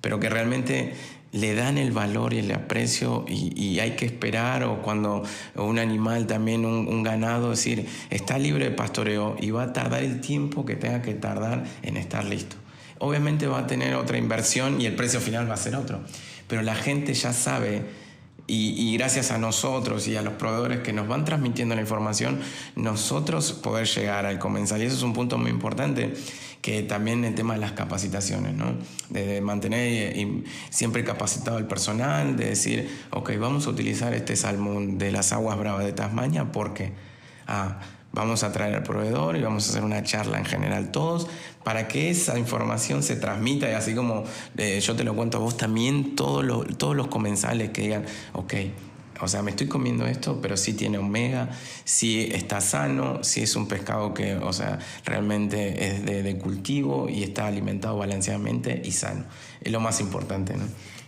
pero 0.00 0.20
que 0.20 0.28
realmente 0.28 0.94
le 1.34 1.56
dan 1.56 1.78
el 1.78 1.90
valor 1.90 2.32
y 2.32 2.38
el 2.38 2.52
aprecio 2.52 3.24
y, 3.26 3.80
hay 3.80 3.96
que 3.96 4.06
esperar 4.06 4.62
o 4.62 4.82
cuando 4.82 5.24
un 5.56 5.80
animal 5.80 6.28
también, 6.28 6.64
un, 6.64 7.02
ganado, 7.02 7.50
decir, 7.50 7.86
está 8.10 8.38
libre 8.38 8.66
de 8.66 8.70
pastoreo 8.70 9.36
y 9.40 9.50
va 9.50 9.64
a 9.64 9.72
tardar 9.72 10.04
el 10.04 10.20
tiempo 10.20 10.64
que 10.64 10.76
tenga 10.76 11.02
que 11.02 11.12
tardar 11.14 11.64
en 11.82 11.96
estar 11.96 12.24
listo. 12.24 12.54
Obviamente 13.00 13.48
va 13.48 13.58
a 13.58 13.66
tener 13.66 13.96
otra 13.96 14.16
inversión 14.16 14.80
y 14.80 14.86
el 14.86 14.94
precio 14.94 15.20
final 15.20 15.50
va 15.50 15.54
a 15.54 15.56
ser 15.56 15.74
otro, 15.74 16.04
pero 16.48 16.62
la 16.62 16.74
gente 16.74 17.14
ya 17.14 17.32
sabe 17.32 17.82
y, 18.46 18.94
gracias 18.98 19.30
a 19.30 19.38
nosotros 19.38 20.06
y 20.06 20.16
a 20.16 20.22
los 20.22 20.34
proveedores 20.34 20.80
que 20.80 20.92
nos 20.92 21.08
van 21.08 21.24
transmitiendo 21.24 21.74
la 21.74 21.80
información, 21.80 22.40
nosotros 22.76 23.52
poder 23.52 23.86
llegar 23.86 24.26
al 24.26 24.38
comensal. 24.38 24.82
Y 24.82 24.86
eso 24.86 24.96
es 24.96 25.02
un 25.02 25.14
punto 25.14 25.38
muy 25.38 25.50
importante 25.50 26.12
que 26.60 26.82
también 26.82 27.24
el 27.24 27.34
tema 27.34 27.54
de 27.54 27.60
las 27.60 27.72
capacitaciones, 27.72 28.54
¿no? 28.54 28.74
De 29.08 29.40
mantener 29.40 30.42
siempre 30.70 31.04
capacitado 31.04 31.58
el 31.58 31.66
personal, 31.66 32.36
de 32.36 32.46
decir, 32.46 32.88
ok, 33.10 33.32
vamos 33.38 33.66
a 33.66 33.70
utilizar 33.70 34.12
este 34.14 34.36
salmón 34.36 34.98
de 34.98 35.10
las 35.10 35.32
aguas 35.32 35.58
bravas 35.58 35.84
de 35.84 35.92
Tasmania 35.92 36.52
porque 36.52 36.92
ah, 37.46 37.80
vamos 38.14 38.44
a 38.44 38.52
traer 38.52 38.74
al 38.76 38.82
proveedor 38.82 39.36
y 39.36 39.42
vamos 39.42 39.66
a 39.66 39.70
hacer 39.70 39.84
una 39.84 40.02
charla 40.02 40.38
en 40.38 40.44
general 40.44 40.90
todos 40.90 41.26
para 41.64 41.88
que 41.88 42.10
esa 42.10 42.38
información 42.38 43.02
se 43.02 43.16
transmita 43.16 43.68
y 43.68 43.72
así 43.72 43.94
como 43.94 44.24
eh, 44.56 44.80
yo 44.80 44.94
te 44.94 45.04
lo 45.04 45.14
cuento 45.14 45.38
a 45.38 45.40
vos 45.40 45.56
también, 45.56 46.14
todos 46.14 46.44
todos 46.78 46.96
los 46.96 47.08
comensales 47.08 47.70
que 47.70 47.82
digan, 47.82 48.04
ok, 48.32 48.54
o 49.20 49.28
sea, 49.28 49.42
me 49.42 49.50
estoy 49.50 49.68
comiendo 49.68 50.06
esto, 50.06 50.40
pero 50.42 50.56
sí 50.56 50.74
tiene 50.74 50.98
omega, 50.98 51.50
sí 51.84 52.28
está 52.32 52.60
sano, 52.60 53.22
sí 53.22 53.42
es 53.42 53.56
un 53.56 53.68
pescado 53.68 54.12
que, 54.12 54.34
o 54.34 54.52
sea, 54.52 54.78
realmente 55.04 55.86
es 55.86 56.04
de, 56.04 56.22
de 56.22 56.36
cultivo 56.36 57.08
y 57.08 57.22
está 57.22 57.46
alimentado 57.46 57.96
balanceadamente 57.96 58.82
y 58.84 58.92
sano. 58.92 59.24
Es 59.60 59.72
lo 59.72 59.80
más 59.80 60.00
importante, 60.00 60.56
¿no? 60.56 60.64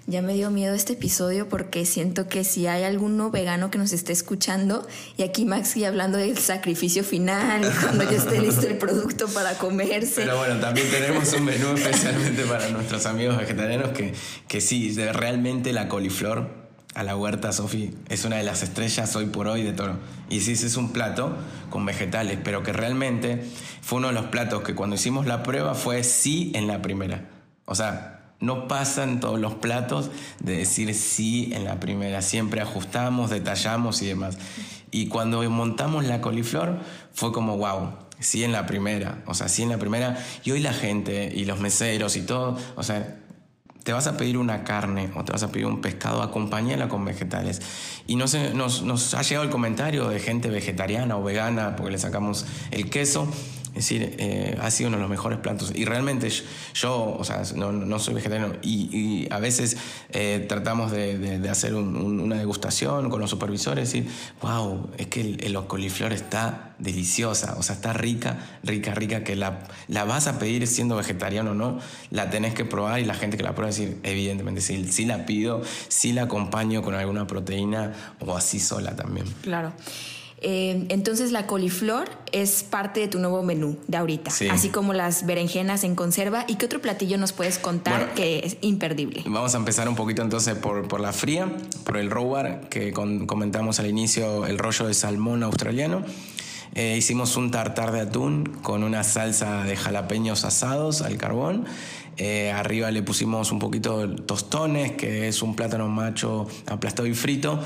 Ya 0.08 0.22
me 0.22 0.34
dio 0.34 0.52
miedo 0.52 0.72
este 0.72 0.92
episodio 0.92 1.48
porque 1.48 1.84
siento 1.84 2.28
que 2.28 2.44
si 2.44 2.68
hay 2.68 2.84
alguno 2.84 3.32
vegano 3.32 3.72
que 3.72 3.78
nos 3.78 3.92
esté 3.92 4.12
escuchando 4.12 4.86
y 5.16 5.24
aquí 5.24 5.44
Maxi 5.44 5.84
hablando 5.84 6.16
del 6.16 6.38
sacrificio 6.38 7.02
final 7.02 7.68
cuando 7.82 8.04
ya 8.04 8.16
esté 8.16 8.40
listo 8.40 8.68
el 8.68 8.78
producto 8.78 9.26
para 9.26 9.58
comerse. 9.58 10.22
Pero 10.22 10.38
bueno, 10.38 10.60
también 10.60 10.88
tenemos 10.92 11.32
un 11.32 11.44
menú 11.44 11.74
especialmente 11.74 12.44
para 12.44 12.68
nuestros 12.68 13.04
amigos 13.04 13.36
vegetarianos 13.36 13.90
que, 13.90 14.14
que 14.46 14.60
sí, 14.60 14.94
realmente 14.94 15.72
la 15.72 15.88
coliflor 15.88 16.50
a 16.94 17.02
la 17.02 17.16
huerta, 17.16 17.52
Sofi, 17.52 17.92
es 18.08 18.24
una 18.24 18.36
de 18.36 18.44
las 18.44 18.62
estrellas 18.62 19.16
hoy 19.16 19.26
por 19.26 19.48
hoy 19.48 19.64
de 19.64 19.72
todo. 19.72 19.98
Y 20.30 20.40
sí, 20.40 20.52
es 20.52 20.76
un 20.76 20.92
plato 20.92 21.36
con 21.68 21.84
vegetales, 21.84 22.38
pero 22.44 22.62
que 22.62 22.72
realmente 22.72 23.44
fue 23.82 23.98
uno 23.98 24.08
de 24.08 24.14
los 24.14 24.26
platos 24.26 24.62
que 24.62 24.76
cuando 24.76 24.94
hicimos 24.94 25.26
la 25.26 25.42
prueba 25.42 25.74
fue 25.74 26.04
sí 26.04 26.52
en 26.54 26.68
la 26.68 26.80
primera. 26.80 27.28
O 27.64 27.74
sea, 27.74 28.15
no 28.40 28.68
pasan 28.68 29.20
todos 29.20 29.40
los 29.40 29.54
platos 29.54 30.10
de 30.40 30.58
decir 30.58 30.94
sí 30.94 31.50
en 31.54 31.64
la 31.64 31.80
primera. 31.80 32.22
Siempre 32.22 32.60
ajustamos, 32.60 33.30
detallamos 33.30 34.02
y 34.02 34.06
demás. 34.06 34.38
Y 34.90 35.08
cuando 35.08 35.48
montamos 35.50 36.04
la 36.04 36.20
coliflor 36.20 36.78
fue 37.12 37.32
como, 37.32 37.56
wow, 37.56 37.92
sí 38.20 38.44
en 38.44 38.52
la 38.52 38.66
primera. 38.66 39.22
O 39.26 39.34
sea, 39.34 39.48
sí 39.48 39.62
en 39.62 39.70
la 39.70 39.78
primera. 39.78 40.18
Y 40.44 40.50
hoy 40.50 40.60
la 40.60 40.72
gente 40.72 41.32
y 41.34 41.44
los 41.44 41.60
meseros 41.60 42.16
y 42.16 42.22
todo, 42.22 42.58
o 42.76 42.82
sea, 42.82 43.16
te 43.82 43.92
vas 43.92 44.08
a 44.08 44.16
pedir 44.16 44.36
una 44.36 44.64
carne 44.64 45.10
o 45.14 45.24
te 45.24 45.30
vas 45.30 45.44
a 45.44 45.52
pedir 45.52 45.66
un 45.66 45.80
pescado, 45.80 46.20
acompáñala 46.20 46.88
con 46.88 47.04
vegetales. 47.04 47.62
Y 48.06 48.16
no 48.16 48.24
nos, 48.54 48.82
nos 48.82 49.14
ha 49.14 49.22
llegado 49.22 49.44
el 49.44 49.50
comentario 49.50 50.08
de 50.08 50.18
gente 50.18 50.50
vegetariana 50.50 51.16
o 51.16 51.22
vegana 51.22 51.76
porque 51.76 51.92
le 51.92 51.98
sacamos 51.98 52.46
el 52.72 52.90
queso 52.90 53.28
es 53.76 53.90
decir, 53.90 54.16
eh, 54.18 54.56
ha 54.58 54.70
sido 54.70 54.88
uno 54.88 54.96
de 54.96 55.02
los 55.02 55.10
mejores 55.10 55.38
platos. 55.38 55.70
Y 55.74 55.84
realmente 55.84 56.30
yo, 56.72 57.14
o 57.18 57.24
sea, 57.24 57.42
no, 57.54 57.72
no 57.72 57.98
soy 57.98 58.14
vegetariano 58.14 58.54
y, 58.62 59.28
a 59.30 59.38
veces 59.38 59.76
eh, 60.10 60.46
tratamos 60.48 60.90
de, 60.92 61.18
de, 61.18 61.48
hacer 61.50 61.74
una 61.74 62.36
degustación 62.36 63.10
con 63.10 63.20
los 63.20 63.28
supervisores 63.28 63.94
y 63.94 64.06
wow, 64.40 64.88
es 64.96 65.08
que 65.08 65.20
el, 65.20 65.44
el, 65.44 65.66
coliflor 65.66 66.12
está 66.14 66.74
deliciosa, 66.78 67.56
o 67.58 67.62
sea, 67.62 67.74
está 67.74 67.92
rica, 67.92 68.38
rica, 68.62 68.94
rica, 68.94 69.24
que 69.24 69.36
la, 69.36 69.64
la 69.88 70.04
vas 70.04 70.26
a 70.26 70.38
pedir 70.38 70.66
siendo 70.66 70.96
vegetariano 70.96 71.50
o 71.50 71.54
no, 71.54 71.78
la 72.10 72.30
tenés 72.30 72.54
que 72.54 72.64
probar 72.64 73.00
y 73.00 73.04
la 73.04 73.14
gente 73.14 73.36
que 73.36 73.42
la 73.42 73.54
prueba 73.54 73.68
decir, 73.68 73.98
evidentemente, 74.04 74.62
sí, 74.62 74.90
sí 74.90 75.04
la 75.04 75.26
pido, 75.26 75.60
sí 75.88 76.12
la 76.12 76.22
acompaño 76.22 76.82
con 76.82 76.94
alguna 76.94 77.26
proteína 77.26 77.92
o 78.20 78.36
así 78.36 78.58
sola 78.58 78.96
también. 78.96 79.26
Claro. 79.42 79.72
Eh, 80.48 80.86
entonces 80.90 81.32
la 81.32 81.48
coliflor 81.48 82.08
es 82.30 82.62
parte 82.62 83.00
de 83.00 83.08
tu 83.08 83.18
nuevo 83.18 83.42
menú 83.42 83.78
de 83.88 83.96
ahorita, 83.96 84.30
así 84.52 84.68
como 84.68 84.92
las 84.92 85.26
berenjenas 85.26 85.82
en 85.82 85.96
conserva. 85.96 86.44
¿Y 86.46 86.54
qué 86.54 86.66
otro 86.66 86.80
platillo 86.80 87.18
nos 87.18 87.32
puedes 87.32 87.58
contar 87.58 88.14
que 88.14 88.38
es 88.44 88.56
imperdible? 88.60 89.24
Vamos 89.26 89.56
a 89.56 89.58
empezar 89.58 89.88
un 89.88 89.96
poquito 89.96 90.22
entonces 90.22 90.54
por, 90.56 90.86
por 90.86 91.00
la 91.00 91.12
fría, 91.12 91.50
por 91.82 91.96
el 91.96 92.12
robar 92.12 92.68
que 92.68 92.92
comentamos 92.92 93.80
al 93.80 93.88
inicio, 93.88 94.46
el 94.46 94.56
rollo 94.56 94.86
de 94.86 94.94
salmón 94.94 95.42
australiano. 95.42 96.04
Eh, 96.78 96.94
hicimos 96.94 97.38
un 97.38 97.50
tartar 97.50 97.90
de 97.90 98.00
atún 98.00 98.44
con 98.60 98.84
una 98.84 99.02
salsa 99.02 99.64
de 99.64 99.76
jalapeños 99.76 100.44
asados 100.44 101.00
al 101.00 101.16
carbón. 101.16 101.64
Eh, 102.18 102.52
arriba 102.52 102.90
le 102.90 103.02
pusimos 103.02 103.50
un 103.50 103.58
poquito 103.58 104.06
de 104.06 104.22
tostones, 104.22 104.92
que 104.92 105.26
es 105.26 105.40
un 105.40 105.56
plátano 105.56 105.88
macho 105.88 106.46
aplastado 106.66 107.08
y 107.08 107.14
frito, 107.14 107.58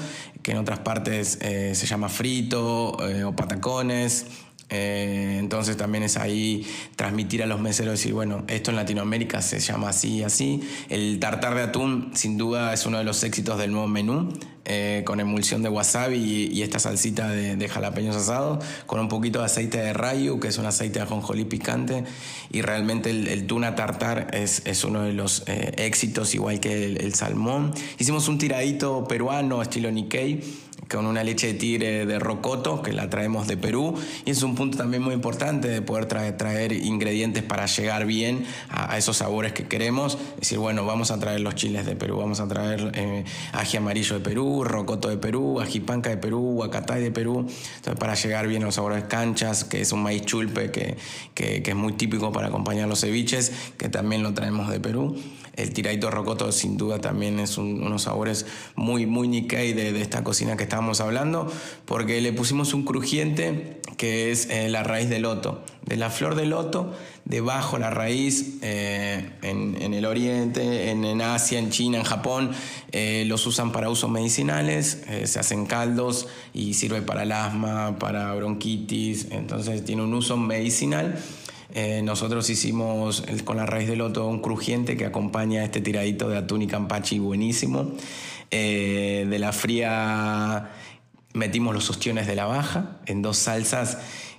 que 0.45 0.53
en 0.53 0.59
otras 0.59 0.79
partes 0.79 1.39
eh, 1.43 1.75
se 1.75 1.87
llama 1.87 2.09
frito 2.09 2.93
o 2.93 3.33
patacones. 3.35 4.27
Entonces 4.71 5.77
también 5.77 6.05
es 6.05 6.17
ahí 6.17 6.67
transmitir 6.97 7.43
a 7.43 7.47
los 7.47 7.61
meseros, 7.61 7.93
decir, 7.93 8.13
bueno, 8.13 8.45
esto 8.49 8.71
en 8.71 8.77
Latinoamérica 8.77 9.43
se 9.43 9.61
llama 9.61 9.89
así 9.91 10.19
y 10.19 10.23
así. 10.23 10.61
El 10.89 11.19
tartar 11.19 11.55
de 11.55 11.63
atún 11.63 12.13
sin 12.15 12.39
duda 12.39 12.73
es 12.73 12.87
uno 12.87 12.99
de 12.99 13.05
los 13.05 13.23
éxitos 13.25 13.59
del 13.59 13.73
nuevo 13.73 13.89
menú. 13.89 14.33
Eh, 14.67 15.03
con 15.05 15.19
emulsión 15.19 15.63
de 15.65 15.69
wasabi 15.69 16.49
y, 16.53 16.63
esta 16.63 16.79
salsita 16.79 17.29
de, 17.29 17.69
jalapeños 17.69 18.15
asados, 18.15 18.65
con 18.87 19.01
un 19.01 19.09
poquito 19.09 19.41
de 19.41 19.47
aceite 19.47 19.79
de 19.79 19.93
rayu, 19.95 20.39
que 20.39 20.47
es 20.47 20.59
un 20.59 20.67
aceite 20.67 21.01
de 21.01 21.07
ajonjolí 21.07 21.45
picante, 21.45 22.05
y 22.53 22.61
realmente 22.61 23.11
el, 23.11 23.47
tuna 23.47 23.75
tartar 23.75 24.29
es, 24.33 24.63
es, 24.67 24.85
uno 24.85 25.03
de 25.03 25.13
los 25.13 25.45
eh, 25.47 25.73
éxitos, 25.79 26.35
igual 26.35 26.61
que 26.61 26.85
el, 26.85 27.01
el, 27.01 27.15
salmón. 27.15 27.73
Hicimos 27.99 28.29
un 28.29 28.39
tiradito 28.39 29.09
peruano, 29.09 29.61
estilo 29.63 29.91
Nikkei, 29.91 30.41
con 30.91 31.07
una 31.07 31.23
leche 31.23 31.47
de 31.47 31.55
tigre 31.55 32.05
de 32.05 32.19
rocoto, 32.19 32.83
que 32.83 32.93
la 32.93 33.09
traemos 33.09 33.47
de 33.47 33.57
Perú, 33.57 33.95
y 34.25 34.31
es 34.33 34.43
un 34.43 34.57
punto 34.57 34.77
también 34.77 35.03
muy 35.03 35.15
importante 35.15 35.69
de 35.69 35.83
poder 35.83 36.07
traer, 36.07 36.73
ingredientes 36.73 37.43
para 37.45 37.67
llegar 37.67 38.07
bien 38.07 38.45
a, 38.69 38.99
esos 38.99 39.19
sabores 39.19 39.53
que 39.53 39.69
queremos. 39.69 40.19
Es 40.35 40.41
decir, 40.41 40.59
bueno, 40.59 40.85
vamos 40.85 41.11
a 41.11 41.21
traer 41.21 41.41
los 41.41 41.55
chiles 41.55 41.87
de 41.87 41.95
Perú, 41.95 42.17
vamos 42.19 42.41
a 42.41 42.49
traer 42.49 42.91
eh, 42.95 43.25
ají 43.53 43.77
amarillo 43.77 44.19
de 44.19 44.21
Perú, 44.21 44.65
rocoto 44.65 45.09
de 45.09 45.17
Perú, 45.17 45.61
ajipanca 45.61 46.11
de 46.11 46.17
Perú, 46.17 46.41
huacatay 46.57 47.03
de 47.03 47.11
Perú, 47.13 47.47
entonces 47.77 47.99
para 47.99 48.15
llegar 48.15 48.49
bien 48.49 48.63
a 48.63 48.67
los 48.67 48.75
sabores 48.75 49.05
canchas, 49.05 49.65
que 49.65 49.81
es 49.81 49.93
un 49.93 50.03
maíz 50.03 50.23
chulpe 50.23 50.73
que, 50.73 50.97
que, 51.35 51.63
que 51.63 51.71
es 51.71 51.77
muy 51.77 51.93
típico 51.93 52.33
para 52.33 52.49
acompañar 52.49 52.89
los 52.89 53.01
ceviches, 53.01 53.53
que 53.79 53.89
también 53.89 54.23
lo 54.23 54.35
traemos 54.35 54.69
de 54.69 54.81
Perú. 54.81 55.17
El 55.57 55.73
tiradito 55.73 56.11
rocoto 56.11 56.53
sin 56.53 56.77
duda 56.77 57.01
también 57.01 57.41
es 57.41 57.59
unos 57.59 58.03
sabores 58.03 58.47
muy, 58.77 59.07
muy 59.07 59.29
Nikkei 59.29 59.73
de, 59.73 60.01
esta 60.01 60.25
cocina 60.25 60.57
que 60.57 60.63
estábamos 60.63 61.01
hablando, 61.01 61.53
porque 61.85 62.21
le 62.21 62.33
pusimos 62.33 62.73
un 62.73 62.85
crujiente 62.85 63.81
que 63.97 64.31
es 64.31 64.49
eh, 64.51 64.69
la 64.69 64.83
raíz 64.83 65.09
de 65.11 65.19
loto. 65.19 65.63
De 65.85 65.97
la 65.97 66.09
flor 66.09 66.35
de 66.35 66.47
loto, 66.47 66.95
debajo 67.25 67.79
la 67.79 67.91
raíz, 67.91 68.59
eh, 68.63 69.31
en, 69.43 69.93
el 69.93 70.07
oriente, 70.07 70.91
en, 70.91 71.21
Asia, 71.21 71.59
en 71.59 71.71
China, 71.71 71.99
en 71.99 72.05
Japón, 72.05 72.53
eh, 72.93 73.25
los 73.27 73.47
usan 73.47 73.73
para 73.73 73.91
usos 73.91 74.09
medicinales, 74.09 75.03
se 75.25 75.39
hacen 75.39 75.67
caldos 75.67 76.29
y 76.55 76.75
sirve 76.75 77.03
para 77.03 77.25
el 77.25 77.33
asma, 77.33 77.99
para 77.99 78.33
bronquitis, 78.35 79.29
entonces 79.31 79.85
tiene 79.85 80.03
un 80.03 80.15
uso 80.15 80.37
medicinal. 80.37 81.19
Eh, 81.75 82.03
nosotros 82.03 82.51
hicimos 82.51 83.23
con 83.45 83.57
la 83.57 83.67
raíz 83.67 83.89
de 83.89 83.97
loto 83.97 84.27
un 84.27 84.41
crujiente 84.41 84.97
que 84.97 85.05
acompaña 85.05 85.65
este 85.65 85.81
tiradito 85.81 86.29
de 86.29 86.39
atún 86.39 86.63
y 86.63 86.67
campachi 86.67 87.19
buenísimo. 87.19 87.93
Eh, 88.51 89.27
de 89.29 89.39
la 89.39 89.53
fría 89.53 90.71
metimos 91.33 91.75
los 91.75 91.89
ostiones 91.91 92.27
de 92.27 92.35
la 92.35 92.47
baja 92.47 92.99
en 93.07 93.23
dos 93.23 93.37
salsas 93.37 93.99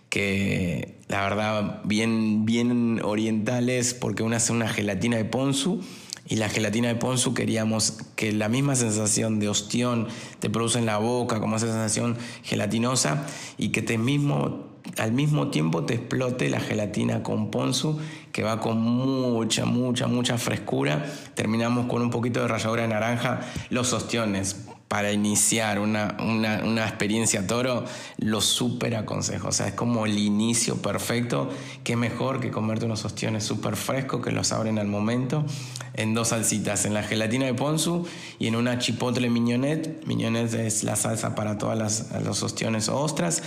que 0.10 1.00
la 1.08 1.22
verdad 1.22 1.82
bien, 1.86 2.46
bien 2.46 3.02
orientales 3.02 3.94
porque 3.94 4.24
una 4.24 4.38
es 4.38 4.50
una 4.50 4.68
gelatina 4.68 5.16
de 5.16 5.24
ponzu 5.24 5.82
y 6.28 6.36
la 6.36 6.50
gelatina 6.50 6.90
de 6.90 6.96
ponzu 6.96 7.34
queríamos 7.34 7.98
que 8.18 8.34
la 8.34 8.50
misma 8.50 8.76
sensación 8.76 9.40
de 9.40 9.48
ostión 9.48 10.10
te 10.40 10.50
produce 10.50 10.80
en 10.80 10.86
la 10.86 10.98
boca 10.98 11.40
como 11.40 11.56
esa 11.56 11.68
sensación 11.68 12.18
gelatinosa 12.44 13.26
y 13.58 13.70
que 13.70 13.82
te 13.82 13.98
mismo 13.98 14.71
al 14.98 15.12
mismo 15.12 15.50
tiempo 15.50 15.84
te 15.84 15.96
explote 15.96 16.50
la 16.50 16.60
gelatina 16.60 17.24
con 17.24 17.52
ponzu, 17.52 18.00
que 18.32 18.44
va 18.44 18.60
con 18.60 18.80
mucha, 18.80 19.66
mucha, 19.66 20.08
mucha 20.08 20.38
frescura. 20.38 21.06
Terminamos 21.34 21.88
con 21.88 22.02
un 22.02 22.10
poquito 22.10 22.42
de 22.42 22.48
ralladura 22.48 22.84
de 22.84 22.90
naranja, 22.90 23.42
los 23.70 23.94
ostiones. 23.94 24.71
Para 24.92 25.14
iniciar 25.14 25.80
una, 25.80 26.18
una, 26.20 26.86
experiencia 26.86 27.48
toro, 27.48 27.86
lo 28.18 28.42
súper 28.42 28.98
aconsejo. 28.98 29.48
O 29.48 29.52
sea, 29.54 29.70
es 29.70 29.74
como 29.74 30.06
el 30.06 30.18
inicio 30.18 30.82
perfecto. 30.82 31.50
Qué 31.86 31.96
mejor 31.96 32.42
que 32.42 32.52
comerte 32.52 32.88
unos 32.88 33.06
ostiones 33.06 33.46
súper 33.46 33.78
frescos 33.78 34.22
que 34.22 34.34
los 34.34 34.52
abren 34.52 34.80
al 34.80 34.88
momento 34.88 35.46
en 35.94 36.14
dos 36.14 36.30
salsitas, 36.30 36.86
en 36.86 36.94
la 36.94 37.04
gelatina 37.04 37.46
de 37.46 37.54
ponzu 37.54 38.06
y 38.38 38.48
en 38.48 38.56
una 38.56 38.80
chipotle 38.80 39.30
mignonette. 39.30 40.06
Mignonette 40.06 40.54
es 40.66 40.84
la 40.84 40.98
salsa 40.98 41.36
para 41.36 41.58
todas 41.58 42.12
los 42.26 42.44
ostiones 42.44 42.90
o 42.90 43.00
ostras. 43.00 43.44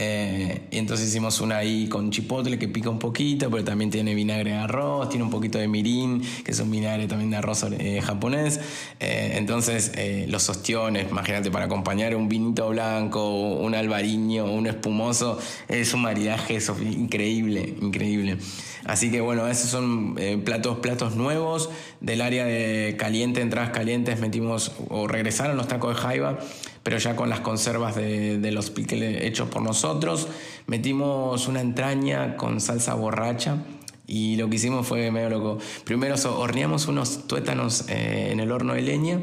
Eh, 0.00 0.68
y 0.70 0.78
entonces 0.78 1.08
hicimos 1.08 1.40
una 1.40 1.56
ahí 1.56 1.88
con 1.88 2.12
chipotle 2.12 2.56
que 2.56 2.68
pica 2.68 2.88
un 2.88 3.00
poquito, 3.00 3.50
pero 3.50 3.64
también 3.64 3.90
tiene 3.90 4.14
vinagre 4.14 4.52
de 4.52 4.56
arroz, 4.56 5.08
tiene 5.08 5.24
un 5.24 5.30
poquito 5.30 5.58
de 5.58 5.66
mirin, 5.66 6.22
que 6.44 6.52
es 6.52 6.60
un 6.60 6.70
vinagre 6.70 7.08
también 7.08 7.30
de 7.30 7.36
arroz 7.36 7.64
eh, 7.64 8.00
japonés. 8.00 8.60
Eh, 9.00 9.32
entonces 9.34 9.92
los 10.28 10.48
ostiones, 10.48 10.87
imagínate, 10.90 11.50
para 11.50 11.66
acompañar 11.66 12.14
un 12.16 12.28
vinito 12.28 12.68
blanco, 12.68 13.30
un 13.30 13.74
albariño, 13.74 14.44
un 14.44 14.66
espumoso, 14.66 15.38
es 15.68 15.92
un 15.94 16.02
maridaje 16.02 16.58
increíble, 16.80 17.74
increíble. 17.80 18.38
Así 18.84 19.10
que 19.10 19.20
bueno, 19.20 19.46
esos 19.48 19.70
son 19.70 20.16
platos, 20.44 20.78
platos 20.78 21.14
nuevos 21.14 21.68
del 22.00 22.20
área 22.22 22.44
de 22.44 22.96
caliente, 22.98 23.40
entradas 23.40 23.70
calientes, 23.70 24.20
metimos 24.20 24.72
o 24.88 25.06
regresaron 25.06 25.56
los 25.56 25.68
tacos 25.68 25.96
de 25.96 26.00
jaiba 26.00 26.38
pero 26.88 26.96
ya 26.96 27.16
con 27.16 27.28
las 27.28 27.40
conservas 27.40 27.96
de, 27.96 28.50
los 28.50 28.70
pickles 28.70 29.22
hechos 29.22 29.50
por 29.50 29.60
nosotros. 29.60 30.26
Metimos 30.66 31.46
una 31.46 31.60
entraña 31.60 32.34
con 32.38 32.62
salsa 32.62 32.94
borracha. 32.94 33.58
Y 34.06 34.36
lo 34.36 34.48
que 34.48 34.56
hicimos 34.56 34.86
fue 34.86 35.10
medio 35.10 35.28
loco. 35.28 35.58
Primero 35.84 36.14
horneamos 36.38 36.88
unos 36.88 37.26
tuétanos 37.26 37.84
eh, 37.90 38.30
en 38.32 38.40
el 38.40 38.50
horno 38.50 38.72
de 38.72 38.80
leña, 38.80 39.20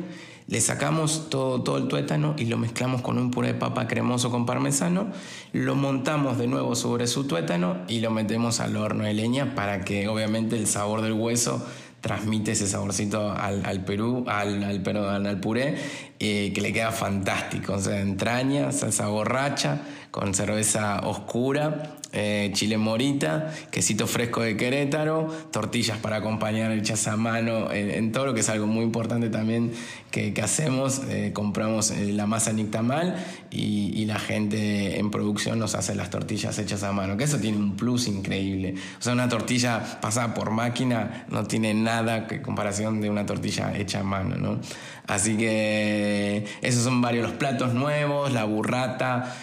le 0.47 0.61
sacamos 0.61 1.29
todo, 1.29 1.61
todo 1.63 1.77
el 1.77 1.87
tuétano 1.87 2.35
y 2.37 2.45
lo 2.45 2.57
mezclamos 2.57 3.01
con 3.01 3.17
un 3.17 3.31
puré 3.31 3.49
de 3.49 3.53
papa 3.55 3.87
cremoso 3.87 4.29
con 4.29 4.45
parmesano, 4.45 5.07
lo 5.53 5.75
montamos 5.75 6.37
de 6.37 6.47
nuevo 6.47 6.75
sobre 6.75 7.07
su 7.07 7.25
tuétano 7.25 7.77
y 7.87 7.99
lo 7.99 8.11
metemos 8.11 8.59
al 8.59 8.77
horno 8.77 9.05
de 9.05 9.13
leña 9.13 9.55
para 9.55 9.81
que 9.81 10.07
obviamente 10.07 10.55
el 10.55 10.67
sabor 10.67 11.01
del 11.01 11.13
hueso 11.13 11.65
transmite 12.05 12.51
ese 12.51 12.67
saborcito 12.67 13.31
al, 13.31 13.83
Perú, 13.83 14.25
al, 14.27 14.63
al, 14.63 15.25
al 15.25 15.39
puré, 15.39 15.75
eh, 16.19 16.51
que 16.53 16.61
le 16.61 16.71
queda 16.71 16.91
fantástico. 16.91 17.73
O 17.73 17.79
sea, 17.79 17.99
entraña, 17.99 18.71
salsa 18.71 19.07
borracha, 19.07 19.81
con 20.11 20.35
cerveza 20.35 20.99
oscura, 20.99 21.95
eh, 22.15 22.49
chile 22.53 22.77
morita, 22.77 23.53
quesito 23.71 24.07
fresco 24.07 24.41
de 24.41 24.55
Querétaro, 24.55 25.27
tortillas 25.51 25.97
para 25.97 26.17
acompañar 26.17 26.71
hechas 26.71 27.07
a 27.07 27.17
mano 27.17 27.71
en, 27.71 28.11
todo 28.13 28.27
lo 28.27 28.33
que 28.33 28.39
es 28.39 28.47
algo 28.47 28.67
muy 28.67 28.85
importante 28.85 29.29
también 29.29 29.73
que, 30.11 30.33
hacemos. 30.41 31.01
Eh, 31.09 31.31
compramos 31.33 31.91
eh, 31.91 32.13
la 32.13 32.25
masa 32.25 32.53
nictamal 32.53 33.15
y, 33.51 33.91
y, 33.93 34.05
la 34.05 34.17
gente 34.19 34.97
en 34.97 35.11
producción 35.11 35.59
nos 35.59 35.75
hace 35.75 35.93
las 35.93 36.09
tortillas 36.09 36.57
hechas 36.57 36.83
a 36.83 36.93
mano, 36.93 37.17
que 37.17 37.25
eso 37.25 37.37
tiene 37.37 37.57
un 37.57 37.75
plus 37.75 38.07
increíble. 38.07 38.75
O 38.97 39.01
sea, 39.01 39.11
una 39.11 39.27
tortilla 39.27 39.99
pasada 39.99 40.33
por 40.33 40.51
máquina 40.51 41.25
no 41.29 41.45
tiene 41.45 41.73
nada 41.73 42.27
que 42.27 42.41
comparación 42.41 43.01
de 43.01 43.09
una 43.09 43.25
tortilla 43.25 43.75
hecha 43.75 43.99
a 43.99 44.03
mano, 44.03 44.37
¿no? 44.37 44.59
Así 45.07 45.35
que 45.35 46.45
esos 46.61 46.83
son 46.83 47.01
varios 47.01 47.25
los 47.25 47.33
platos 47.33 47.73
nuevos, 47.73 48.31
la 48.31 48.43
burrata 48.43 49.35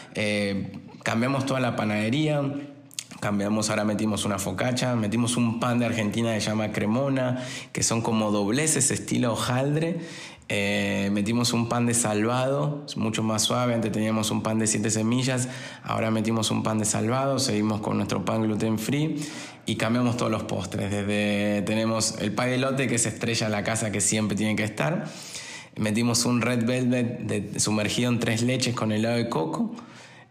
cambiamos 1.03 1.47
toda 1.47 1.61
la 1.61 1.77
panadería, 1.77 2.43
cambiamos, 3.21 3.71
ahora 3.71 3.85
metimos 3.85 4.25
una 4.25 4.39
focacha, 4.39 4.95
metimos 4.97 5.37
un 5.37 5.61
pan 5.61 5.79
de 5.79 5.87
Argentina 5.87 6.35
que 6.35 6.41
se 6.41 6.49
llama 6.49 6.73
cremona, 6.73 7.45
que 7.73 7.83
son 7.83 8.03
como 8.03 8.31
dobleces 8.31 8.91
estilo 8.91 9.33
hojaldre. 9.33 10.01
Eh, 10.49 11.09
metimos 11.13 11.53
un 11.55 11.69
pan 11.69 11.87
de 11.87 11.95
salvado, 11.95 12.85
mucho 12.97 13.23
más 13.23 13.43
suave, 13.43 13.75
antes 13.75 13.91
teníamos 13.91 14.31
un 14.31 14.43
pan 14.43 14.59
de 14.59 14.67
siete 14.67 14.91
semillas, 14.91 15.49
ahora 15.83 16.11
metimos 16.11 16.51
un 16.51 16.63
pan 16.63 16.79
de 16.79 16.85
salvado, 16.85 17.39
seguimos 17.39 17.81
con 17.81 17.97
nuestro 17.97 18.25
pan 18.25 18.43
gluten 18.43 18.79
free 18.79 19.17
y 19.65 19.77
cambiamos 19.77 20.17
todos 20.17 20.31
los 20.31 20.43
postres. 20.43 20.91
Desde 20.91 21.63
tenemos 21.63 22.17
el 22.21 22.33
pay 22.33 22.51
de 22.51 22.59
lote 22.59 22.87
que 22.87 22.99
se 22.99 23.09
estrella 23.09 23.47
en 23.47 23.53
la 23.53 23.63
casa 23.63 23.93
que 23.93 24.01
siempre 24.01 24.37
tiene 24.37 24.57
que 24.57 24.65
estar. 24.65 25.07
Metimos 25.77 26.27
un 26.27 26.43
red 26.43 26.67
velvet 26.67 27.59
sumergido 27.59 28.11
en 28.11 28.19
tres 28.19 28.43
leches 28.43 28.75
con 28.75 28.93
helado 28.93 29.17
de 29.17 29.31
coco 29.31 29.75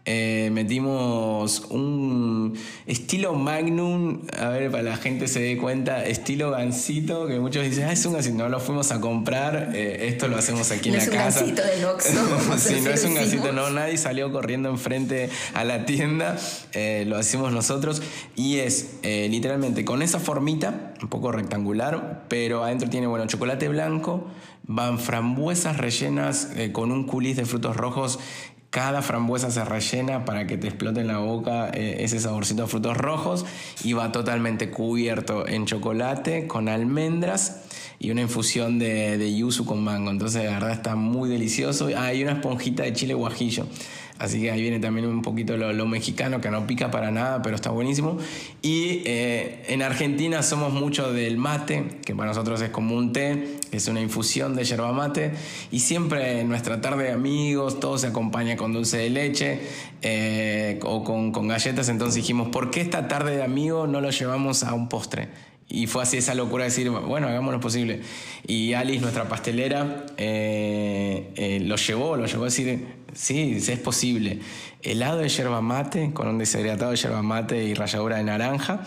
eh, 0.04 0.50
metimos 0.52 1.60
un 1.70 2.58
estilo 2.86 3.34
Magnum, 3.34 4.22
a 4.36 4.48
ver, 4.48 4.68
para 4.68 4.82
la 4.82 4.96
gente 4.96 5.28
se 5.28 5.38
dé 5.38 5.56
cuenta, 5.56 6.04
estilo 6.04 6.50
gansito, 6.50 7.28
que 7.28 7.38
muchos 7.38 7.62
dicen, 7.62 7.84
ah, 7.84 7.92
es 7.92 8.04
un 8.04 8.14
gansito, 8.14 8.36
no 8.36 8.48
lo 8.48 8.58
fuimos 8.58 8.90
a 8.90 9.00
comprar, 9.00 9.70
eh, 9.74 10.08
esto 10.08 10.26
lo 10.26 10.36
hacemos 10.36 10.72
aquí 10.72 10.88
en 10.88 10.96
la 10.96 11.06
casa. 11.06 11.14
No 11.14 11.28
es 11.28 11.36
un 11.36 11.54
gansito 11.54 11.62
del 11.62 11.84
Oxxo. 11.84 12.58
sí, 12.58 12.80
no 12.82 12.90
es 12.90 13.04
un 13.04 13.14
gansito, 13.14 13.52
no, 13.52 13.70
nadie 13.70 13.96
salió 13.96 14.32
corriendo 14.32 14.70
enfrente 14.70 15.30
a 15.54 15.62
la 15.62 15.86
tienda, 15.86 16.36
eh, 16.72 17.04
lo 17.06 17.16
hacemos 17.16 17.52
nosotros 17.52 18.02
y 18.34 18.58
es 18.58 18.96
literalmente 19.02 19.84
con 19.84 20.02
esa 20.02 20.18
formita, 20.18 20.94
un 21.00 21.08
poco 21.08 21.30
rectangular, 21.30 22.24
pero 22.28 22.64
adentro 22.64 22.90
tiene, 22.90 23.06
bueno, 23.06 23.26
chocolate 23.26 23.68
blanco, 23.68 24.26
van 24.64 24.98
frambuesas 24.98 25.76
rellenas 25.76 26.50
con 26.72 26.92
un 26.92 27.04
culis 27.04 27.36
de 27.36 27.44
frutos 27.44 27.76
rojos 27.76 28.18
cada 28.72 29.02
frambuesa 29.02 29.50
se 29.50 29.62
rellena 29.66 30.24
para 30.24 30.46
que 30.46 30.56
te 30.56 30.66
explote 30.66 31.02
en 31.02 31.06
la 31.06 31.18
boca 31.18 31.68
eh, 31.74 31.96
ese 32.04 32.18
saborcito 32.18 32.62
de 32.62 32.68
frutos 32.68 32.96
rojos 32.96 33.44
y 33.84 33.92
va 33.92 34.12
totalmente 34.12 34.70
cubierto 34.70 35.46
en 35.46 35.66
chocolate 35.66 36.46
con 36.46 36.70
almendras 36.70 37.64
y 37.98 38.10
una 38.10 38.22
infusión 38.22 38.78
de, 38.78 39.18
de 39.18 39.36
yuzu 39.36 39.66
con 39.66 39.84
mango. 39.84 40.10
Entonces, 40.10 40.46
la 40.46 40.52
verdad 40.52 40.70
está 40.70 40.96
muy 40.96 41.28
delicioso. 41.28 41.90
Ah, 41.94 42.06
hay 42.06 42.22
una 42.22 42.32
esponjita 42.32 42.84
de 42.84 42.94
chile 42.94 43.12
guajillo. 43.12 43.66
Así 44.22 44.40
que 44.40 44.52
ahí 44.52 44.62
viene 44.62 44.78
también 44.78 45.08
un 45.08 45.20
poquito 45.20 45.56
lo, 45.56 45.84
mexicano, 45.84 46.40
que 46.40 46.48
no 46.48 46.64
pica 46.64 46.92
para 46.92 47.10
nada, 47.10 47.42
pero 47.42 47.56
está 47.56 47.70
buenísimo. 47.70 48.18
Y 48.62 49.02
eh, 49.04 49.64
en 49.66 49.82
Argentina 49.82 50.44
somos 50.44 50.72
mucho 50.72 51.12
del 51.12 51.38
mate, 51.38 51.98
que 52.04 52.14
para 52.14 52.28
nosotros 52.28 52.60
es 52.62 52.70
como 52.70 52.94
un 52.94 53.12
té, 53.12 53.56
es 53.72 53.88
una 53.88 54.00
infusión 54.00 54.54
de 54.54 54.62
yerba 54.62 54.92
mate. 54.92 55.32
Y 55.72 55.80
siempre 55.80 56.38
en 56.38 56.48
nuestra 56.48 56.80
tarde 56.80 57.02
de 57.02 57.10
amigos, 57.10 57.80
todo 57.80 57.98
se 57.98 58.06
acompaña 58.06 58.56
con 58.56 58.72
dulce 58.72 58.98
de 58.98 59.10
leche 59.10 59.60
eh, 60.02 60.78
o 60.84 61.02
con, 61.02 61.32
con 61.32 61.48
galletas. 61.48 61.88
Entonces 61.88 62.14
dijimos, 62.14 62.46
¿por 62.50 62.70
qué 62.70 62.80
esta 62.80 63.08
tarde 63.08 63.34
de 63.34 63.42
amigos 63.42 63.88
no 63.88 64.00
lo 64.00 64.10
llevamos 64.10 64.62
a 64.62 64.72
un 64.72 64.88
postre? 64.88 65.30
Y 65.68 65.88
fue 65.88 66.04
así 66.04 66.18
esa 66.18 66.36
locura 66.36 66.62
de 66.62 66.70
decir, 66.70 66.90
bueno, 66.90 67.26
hagamos 67.26 67.52
lo 67.52 67.58
posible. 67.58 68.02
Y 68.46 68.74
Alice, 68.74 69.00
nuestra 69.00 69.28
pastelera, 69.28 70.06
eh, 70.16 71.60
lo 71.64 71.74
llevó, 71.74 72.16
lo 72.16 72.26
llevó 72.26 72.42
a 72.42 72.46
decir, 72.46 73.01
Sí, 73.14 73.58
es 73.68 73.78
posible. 73.78 74.40
Helado 74.82 75.18
de 75.18 75.28
yerba 75.28 75.60
mate 75.60 76.12
con 76.12 76.28
un 76.28 76.38
deshidratado 76.38 76.92
de 76.92 76.96
yerba 76.96 77.22
mate 77.22 77.62
y 77.64 77.74
ralladura 77.74 78.16
de 78.16 78.24
naranja 78.24 78.86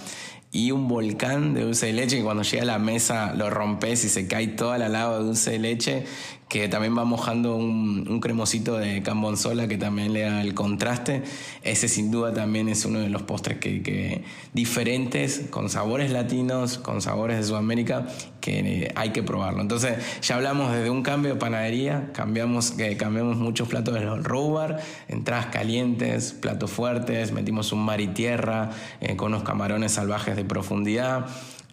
y 0.51 0.71
un 0.71 0.87
volcán 0.87 1.53
de 1.53 1.61
dulce 1.61 1.87
de 1.87 1.93
leche 1.93 2.17
que 2.17 2.23
cuando 2.23 2.43
llega 2.43 2.63
a 2.63 2.65
la 2.65 2.79
mesa 2.79 3.33
lo 3.33 3.49
rompes 3.49 4.05
y 4.05 4.09
se 4.09 4.27
cae 4.27 4.47
toda 4.47 4.77
la 4.77 4.89
lava 4.89 5.19
de 5.19 5.25
dulce 5.25 5.51
de 5.51 5.59
leche 5.59 6.05
que 6.47 6.69
también 6.69 6.97
va 6.97 7.05
mojando 7.05 7.55
un, 7.55 8.19
cremosito 8.21 8.77
de 8.77 9.03
cambonzola 9.03 9.67
que 9.67 9.77
también 9.77 10.13
le 10.13 10.21
da 10.21 10.41
el 10.41 10.53
contraste. 10.53 11.23
Ese 11.63 11.87
sin 11.87 12.11
duda 12.11 12.33
también 12.33 12.69
es 12.69 12.85
uno 12.85 12.99
de 12.99 13.09
los 13.09 13.23
postres 13.23 13.57
que, 13.57 14.23
diferentes, 14.53 15.43
con 15.49 15.69
sabores 15.69 16.11
latinos, 16.11 16.77
con 16.77 17.01
sabores 17.01 17.37
de 17.37 17.43
Sudamérica, 17.43 18.07
que 18.41 18.91
hay 18.95 19.09
que 19.09 19.23
probarlo. 19.23 19.61
Entonces 19.61 19.97
ya 20.21 20.35
hablamos 20.35 20.71
desde 20.71 20.89
un 20.89 21.03
cambio 21.03 21.33
de 21.33 21.39
panadería, 21.39 22.11
cambiamos, 22.13 22.71
que 22.71 22.95
cambiamos 22.95 23.37
muchos 23.37 23.67
platos 23.67 23.95
de 23.95 24.01
los 24.01 24.23
bar, 24.51 24.79
entradas 25.07 25.47
calientes, 25.47 26.33
platos 26.33 26.71
fuertes, 26.71 27.31
metimos 27.31 27.71
un 27.71 27.83
mar 27.83 28.01
y 28.01 28.07
tierra 28.07 28.69
eh, 29.01 29.15
con 29.15 29.33
unos 29.33 29.43
camarones 29.43 29.93
salvajes 29.93 30.35
de 30.35 30.45
profundidad. 30.45 31.27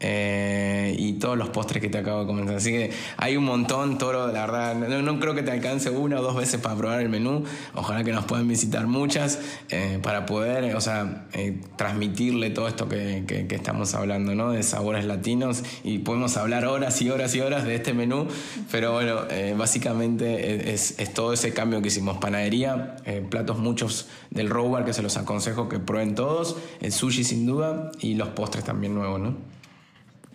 Eh, 0.05 0.97
y 0.99 1.15
todos 1.15 1.39
los 1.39 1.49
postres 1.51 1.81
que 1.81 1.89
te 1.89 1.99
acabo 1.99 2.21
de 2.21 2.27
comentar. 2.27 2.57
Así 2.57 2.73
que 2.73 2.91
hay 3.17 3.37
un 3.37 3.45
montón, 3.45 3.99
Toro, 3.99 4.33
la 4.33 4.47
verdad, 4.47 4.75
no, 4.75 5.21
creo 5.21 5.35
que 5.35 5.45
te 5.45 5.53
alcance 5.53 5.91
una 5.91 6.19
o 6.19 6.23
dos 6.23 6.35
veces 6.35 6.61
para 6.61 6.77
probar 6.77 7.01
el 7.01 7.09
menú. 7.09 7.45
Ojalá 7.75 8.03
que 8.03 8.11
nos 8.11 8.25
puedan 8.25 8.49
visitar 8.49 8.89
muchas 8.89 9.39
eh, 9.71 10.01
para 10.03 10.27
poder, 10.27 10.75
o 10.75 10.81
sea, 10.81 11.27
eh, 11.35 11.61
transmitirle 11.77 12.51
todo 12.51 12.67
esto 12.67 12.89
que, 12.89 13.25
que, 13.27 13.55
estamos 13.55 13.95
hablando, 13.95 14.35
¿no? 14.35 14.51
De 14.51 14.65
sabores 14.65 15.05
latinos 15.05 15.63
y 15.85 15.99
podemos 15.99 16.37
hablar 16.37 16.65
horas 16.65 17.01
y 17.01 17.11
horas 17.11 17.35
y 17.37 17.41
horas 17.41 17.65
de 17.65 17.77
este 17.77 17.95
menú, 17.95 18.27
pero 18.73 18.93
bueno, 18.93 19.21
básicamente 19.57 20.73
es, 20.73 20.99
es, 20.99 21.15
todo 21.15 21.33
ese 21.33 21.53
cambio 21.53 21.81
que 21.81 21.89
hicimos. 21.89 22.19
Panadería, 22.19 22.97
platos 23.31 23.59
muchos 23.59 24.09
del 24.31 24.51
Robar 24.51 24.85
que 24.85 24.93
se 24.93 25.03
los 25.03 25.17
aconsejo 25.17 25.69
que 25.69 25.79
prueben 25.79 26.15
todos, 26.15 26.57
el 26.81 26.93
sushi 26.93 27.23
sin 27.23 27.47
duda 27.47 27.93
y 28.01 28.15
los 28.15 28.29
postres 28.31 28.65
también 28.65 28.95
nuevos, 28.95 29.21
¿no? 29.21 29.62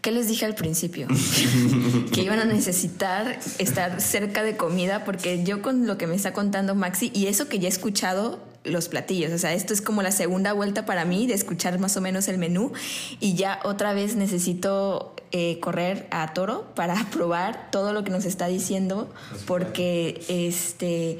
¿Qué 0.08 0.14
les 0.14 0.30
dije 0.30 0.46
al 0.46 0.56
principio? 0.56 1.06
que 2.14 2.22
iban 2.22 2.40
a 2.40 2.46
necesitar 2.46 3.40
estar 3.60 4.00
cerca 4.00 4.42
de 4.42 4.56
comida, 4.56 5.04
porque 5.04 5.44
yo 5.44 5.62
con 5.62 5.86
lo 5.86 5.98
que 5.98 6.08
me 6.08 6.16
está 6.16 6.32
contando 6.32 6.76
Maxi, 6.76 7.12
y 7.14 7.28
eso 7.28 7.50
que 7.50 7.60
ya 7.60 7.68
he 7.68 7.70
escuchado 7.70 8.40
los 8.64 8.88
platillos, 8.88 9.34
o 9.34 9.38
sea, 9.38 9.54
esto 9.54 9.74
es 9.74 9.82
como 9.82 10.02
la 10.02 10.12
segunda 10.14 10.54
vuelta 10.54 10.86
para 10.86 11.04
mí 11.04 11.28
de 11.28 11.34
escuchar 11.34 11.78
más 11.78 11.98
o 11.98 12.00
menos 12.00 12.30
el 12.30 12.38
menú, 12.38 12.72
y 13.20 13.34
ya 13.34 13.60
otra 13.66 13.92
vez 13.92 14.16
necesito 14.16 15.14
eh, 15.34 15.60
correr 15.60 16.08
a 16.10 16.34
toro 16.34 16.74
para 16.74 16.96
probar 17.12 17.70
todo 17.70 17.92
lo 17.92 18.06
que 18.06 18.10
nos 18.10 18.24
está 18.24 18.48
diciendo, 18.48 19.14
porque 19.46 20.24
este... 20.30 21.20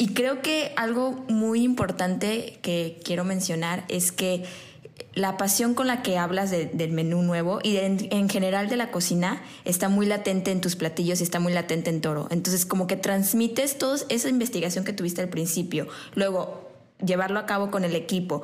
Y 0.00 0.08
creo 0.08 0.42
que 0.42 0.74
algo 0.76 1.24
muy 1.28 1.64
importante 1.64 2.58
que 2.60 3.00
quiero 3.02 3.24
mencionar 3.24 3.84
es 3.88 4.12
que 4.12 4.44
la 5.14 5.36
pasión 5.36 5.74
con 5.74 5.86
la 5.86 6.02
que 6.02 6.16
hablas 6.16 6.50
del 6.50 6.92
menú 6.92 7.22
nuevo 7.22 7.58
y 7.62 7.76
en, 7.76 8.28
general 8.28 8.68
de 8.68 8.76
la 8.76 8.90
cocina 8.90 9.42
está 9.64 9.88
muy 9.88 10.06
latente 10.06 10.52
en 10.52 10.60
tus 10.60 10.76
platillos 10.76 11.20
y 11.20 11.24
está 11.24 11.40
muy 11.40 11.52
latente 11.52 11.90
en 11.90 12.00
Toro. 12.00 12.28
Entonces, 12.30 12.64
como 12.64 12.86
que 12.86 12.96
transmites 12.96 13.78
toda 13.78 13.98
esa 14.08 14.28
investigación 14.28 14.84
que 14.84 14.92
tuviste 14.92 15.20
al 15.20 15.28
principio. 15.28 15.88
Luego, 16.14 16.68
llevarlo 17.04 17.38
a 17.38 17.46
cabo 17.46 17.70
con 17.70 17.84
el 17.84 17.94
equipo, 17.94 18.42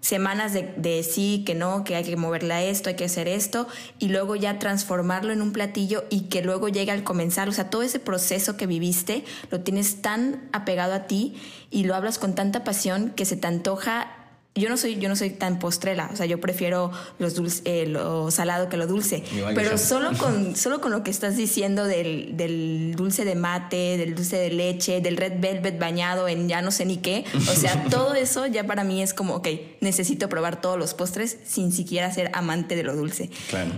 semanas 0.00 0.52
de, 0.52 0.74
de, 0.76 1.02
sí, 1.02 1.44
que 1.46 1.54
no, 1.54 1.82
que 1.82 1.96
hay 1.96 2.04
que 2.04 2.16
moverla 2.16 2.56
a 2.56 2.62
esto, 2.62 2.90
hay 2.90 2.96
que 2.96 3.06
hacer 3.06 3.26
esto, 3.26 3.66
y 3.98 4.08
luego 4.08 4.36
ya 4.36 4.58
transformarlo 4.58 5.32
en 5.32 5.40
un 5.40 5.52
platillo 5.52 6.04
y 6.10 6.22
que 6.28 6.42
luego 6.42 6.68
llegue 6.68 6.92
al 6.92 7.04
comenzar. 7.04 7.48
O 7.48 7.52
sea, 7.52 7.70
todo 7.70 7.82
ese 7.82 8.00
proceso 8.00 8.56
que 8.56 8.66
viviste 8.66 9.24
lo 9.50 9.60
tienes 9.60 10.02
tan 10.02 10.48
apegado 10.52 10.92
a 10.94 11.06
ti 11.06 11.36
y 11.70 11.84
lo 11.84 11.94
hablas 11.94 12.18
con 12.18 12.34
tanta 12.34 12.64
pasión 12.64 13.10
que 13.16 13.24
se 13.24 13.36
te 13.36 13.46
antoja 13.46 14.17
yo 14.58 14.68
no 14.68 14.76
soy, 14.76 14.96
yo 14.98 15.08
no 15.08 15.16
soy 15.16 15.30
tan 15.30 15.58
postrela, 15.58 16.10
o 16.12 16.16
sea, 16.16 16.26
yo 16.26 16.40
prefiero 16.40 16.90
los 17.18 17.34
dulce, 17.34 17.62
eh, 17.64 17.86
lo 17.86 18.30
salado 18.30 18.68
que 18.68 18.76
lo 18.76 18.86
dulce. 18.86 19.22
Pero 19.54 19.78
solo 19.78 20.16
con, 20.18 20.56
solo 20.56 20.80
con 20.80 20.90
lo 20.90 21.02
que 21.02 21.10
estás 21.10 21.36
diciendo 21.36 21.84
del, 21.84 22.36
del, 22.36 22.94
dulce 22.96 23.24
de 23.24 23.34
mate, 23.34 23.96
del 23.96 24.14
dulce 24.14 24.36
de 24.36 24.50
leche, 24.50 25.00
del 25.00 25.16
red 25.16 25.34
velvet 25.40 25.78
bañado 25.78 26.28
en 26.28 26.48
ya 26.48 26.62
no 26.62 26.70
sé 26.70 26.84
ni 26.84 26.98
qué. 26.98 27.24
O 27.34 27.54
sea, 27.54 27.84
todo 27.90 28.14
eso 28.14 28.46
ya 28.46 28.64
para 28.66 28.84
mí 28.84 29.02
es 29.02 29.14
como, 29.14 29.36
ok, 29.36 29.48
necesito 29.80 30.28
probar 30.28 30.60
todos 30.60 30.78
los 30.78 30.94
postres 30.94 31.38
sin 31.44 31.72
siquiera 31.72 32.12
ser 32.12 32.30
amante 32.34 32.76
de 32.76 32.82
lo 32.82 32.94
dulce. 32.94 33.30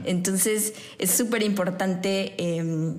Entonces, 0.04 0.74
es 0.98 1.10
súper 1.10 1.42
importante. 1.42 2.34
Eh, 2.38 2.94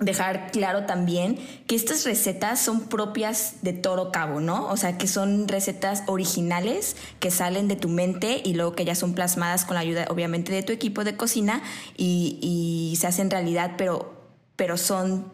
dejar 0.00 0.50
claro 0.50 0.86
también 0.86 1.38
que 1.66 1.74
estas 1.74 2.04
recetas 2.04 2.58
son 2.60 2.88
propias 2.88 3.56
de 3.62 3.74
Toro 3.74 4.10
Cabo, 4.10 4.40
¿no? 4.40 4.66
O 4.68 4.76
sea, 4.76 4.98
que 4.98 5.06
son 5.06 5.46
recetas 5.46 6.02
originales 6.06 6.96
que 7.20 7.30
salen 7.30 7.68
de 7.68 7.76
tu 7.76 7.88
mente 7.88 8.40
y 8.42 8.54
luego 8.54 8.74
que 8.74 8.84
ya 8.84 8.94
son 8.94 9.14
plasmadas 9.14 9.64
con 9.64 9.74
la 9.74 9.80
ayuda, 9.80 10.06
obviamente, 10.08 10.52
de 10.52 10.62
tu 10.62 10.72
equipo 10.72 11.04
de 11.04 11.16
cocina 11.16 11.62
y, 11.96 12.96
se 12.98 13.06
hacen 13.06 13.30
realidad, 13.30 13.72
pero, 13.78 14.12
pero 14.56 14.76
son 14.76 15.32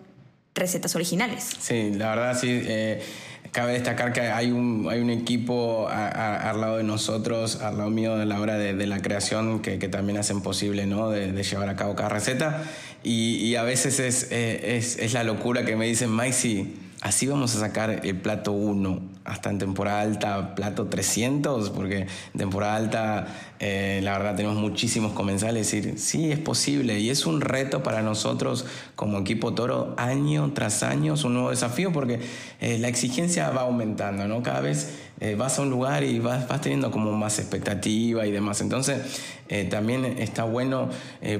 recetas 0.54 0.94
originales. 0.94 1.56
Sí, 1.58 1.92
la 1.94 2.10
verdad 2.10 2.38
sí. 2.38 2.48
Eh, 2.50 3.02
cabe 3.50 3.72
destacar 3.72 4.12
que 4.12 4.20
hay 4.20 4.50
un, 4.50 4.86
hay 4.90 5.00
un 5.00 5.10
equipo 5.10 5.88
al 5.88 6.60
lado 6.60 6.76
de 6.76 6.84
nosotros, 6.84 7.62
al 7.62 7.78
lado 7.78 7.90
mío 7.90 8.16
de 8.16 8.26
la 8.26 8.38
hora 8.40 8.58
de, 8.58 8.86
la 8.86 9.00
creación, 9.00 9.60
que, 9.60 9.78
que, 9.78 9.88
también 9.88 10.18
hacen 10.18 10.42
posible 10.42 10.86
¿no? 10.86 11.10
de, 11.10 11.32
de, 11.32 11.42
llevar 11.42 11.68
a 11.68 11.74
cabo 11.74 11.96
cada 11.96 12.10
receta. 12.10 12.62
Y, 13.08 13.54
a 13.54 13.62
veces 13.62 14.00
es, 14.00 14.32
es, 14.32 14.98
es, 14.98 15.12
la 15.12 15.22
locura 15.22 15.64
que 15.64 15.76
me 15.76 15.86
dicen, 15.86 16.10
Maxi, 16.10 16.74
así 17.02 17.28
vamos 17.28 17.54
a 17.54 17.60
sacar 17.60 18.04
el 18.04 18.16
plato 18.16 18.50
1 18.50 19.00
hasta 19.24 19.50
en 19.50 19.58
temporada 19.58 20.00
alta, 20.00 20.54
plato 20.54 20.86
300, 20.86 21.70
porque 21.70 22.00
en 22.00 22.38
temporada 22.38 22.74
alta, 22.74 23.26
eh, 23.60 24.00
la 24.02 24.18
verdad, 24.18 24.34
tenemos 24.34 24.56
muchísimos 24.56 25.12
comensales. 25.12 25.70
decir, 25.70 25.98
sí, 25.98 26.32
es 26.32 26.38
posible 26.40 26.98
y 26.98 27.10
es 27.10 27.26
un 27.26 27.40
reto 27.40 27.82
para 27.82 28.02
nosotros 28.02 28.66
como 28.94 29.18
equipo 29.18 29.54
toro, 29.54 29.94
año 29.98 30.52
tras 30.52 30.82
año, 30.82 31.14
es 31.14 31.24
un 31.24 31.34
nuevo 31.34 31.50
desafío 31.50 31.92
porque 31.92 32.20
eh, 32.60 32.78
la 32.78 32.88
exigencia 32.88 33.50
va 33.50 33.62
aumentando, 33.62 34.26
¿no? 34.26 34.42
Cada 34.42 34.60
vez 34.60 35.05
eh, 35.20 35.34
vas 35.34 35.58
a 35.58 35.62
un 35.62 35.70
lugar 35.70 36.04
y 36.04 36.18
vas, 36.18 36.46
vas, 36.48 36.60
teniendo 36.60 36.90
como 36.90 37.12
más 37.12 37.38
expectativa 37.38 38.26
y 38.26 38.32
demás. 38.32 38.60
Entonces, 38.60 39.22
también 39.70 40.04
está 40.04 40.42
bueno 40.42 40.90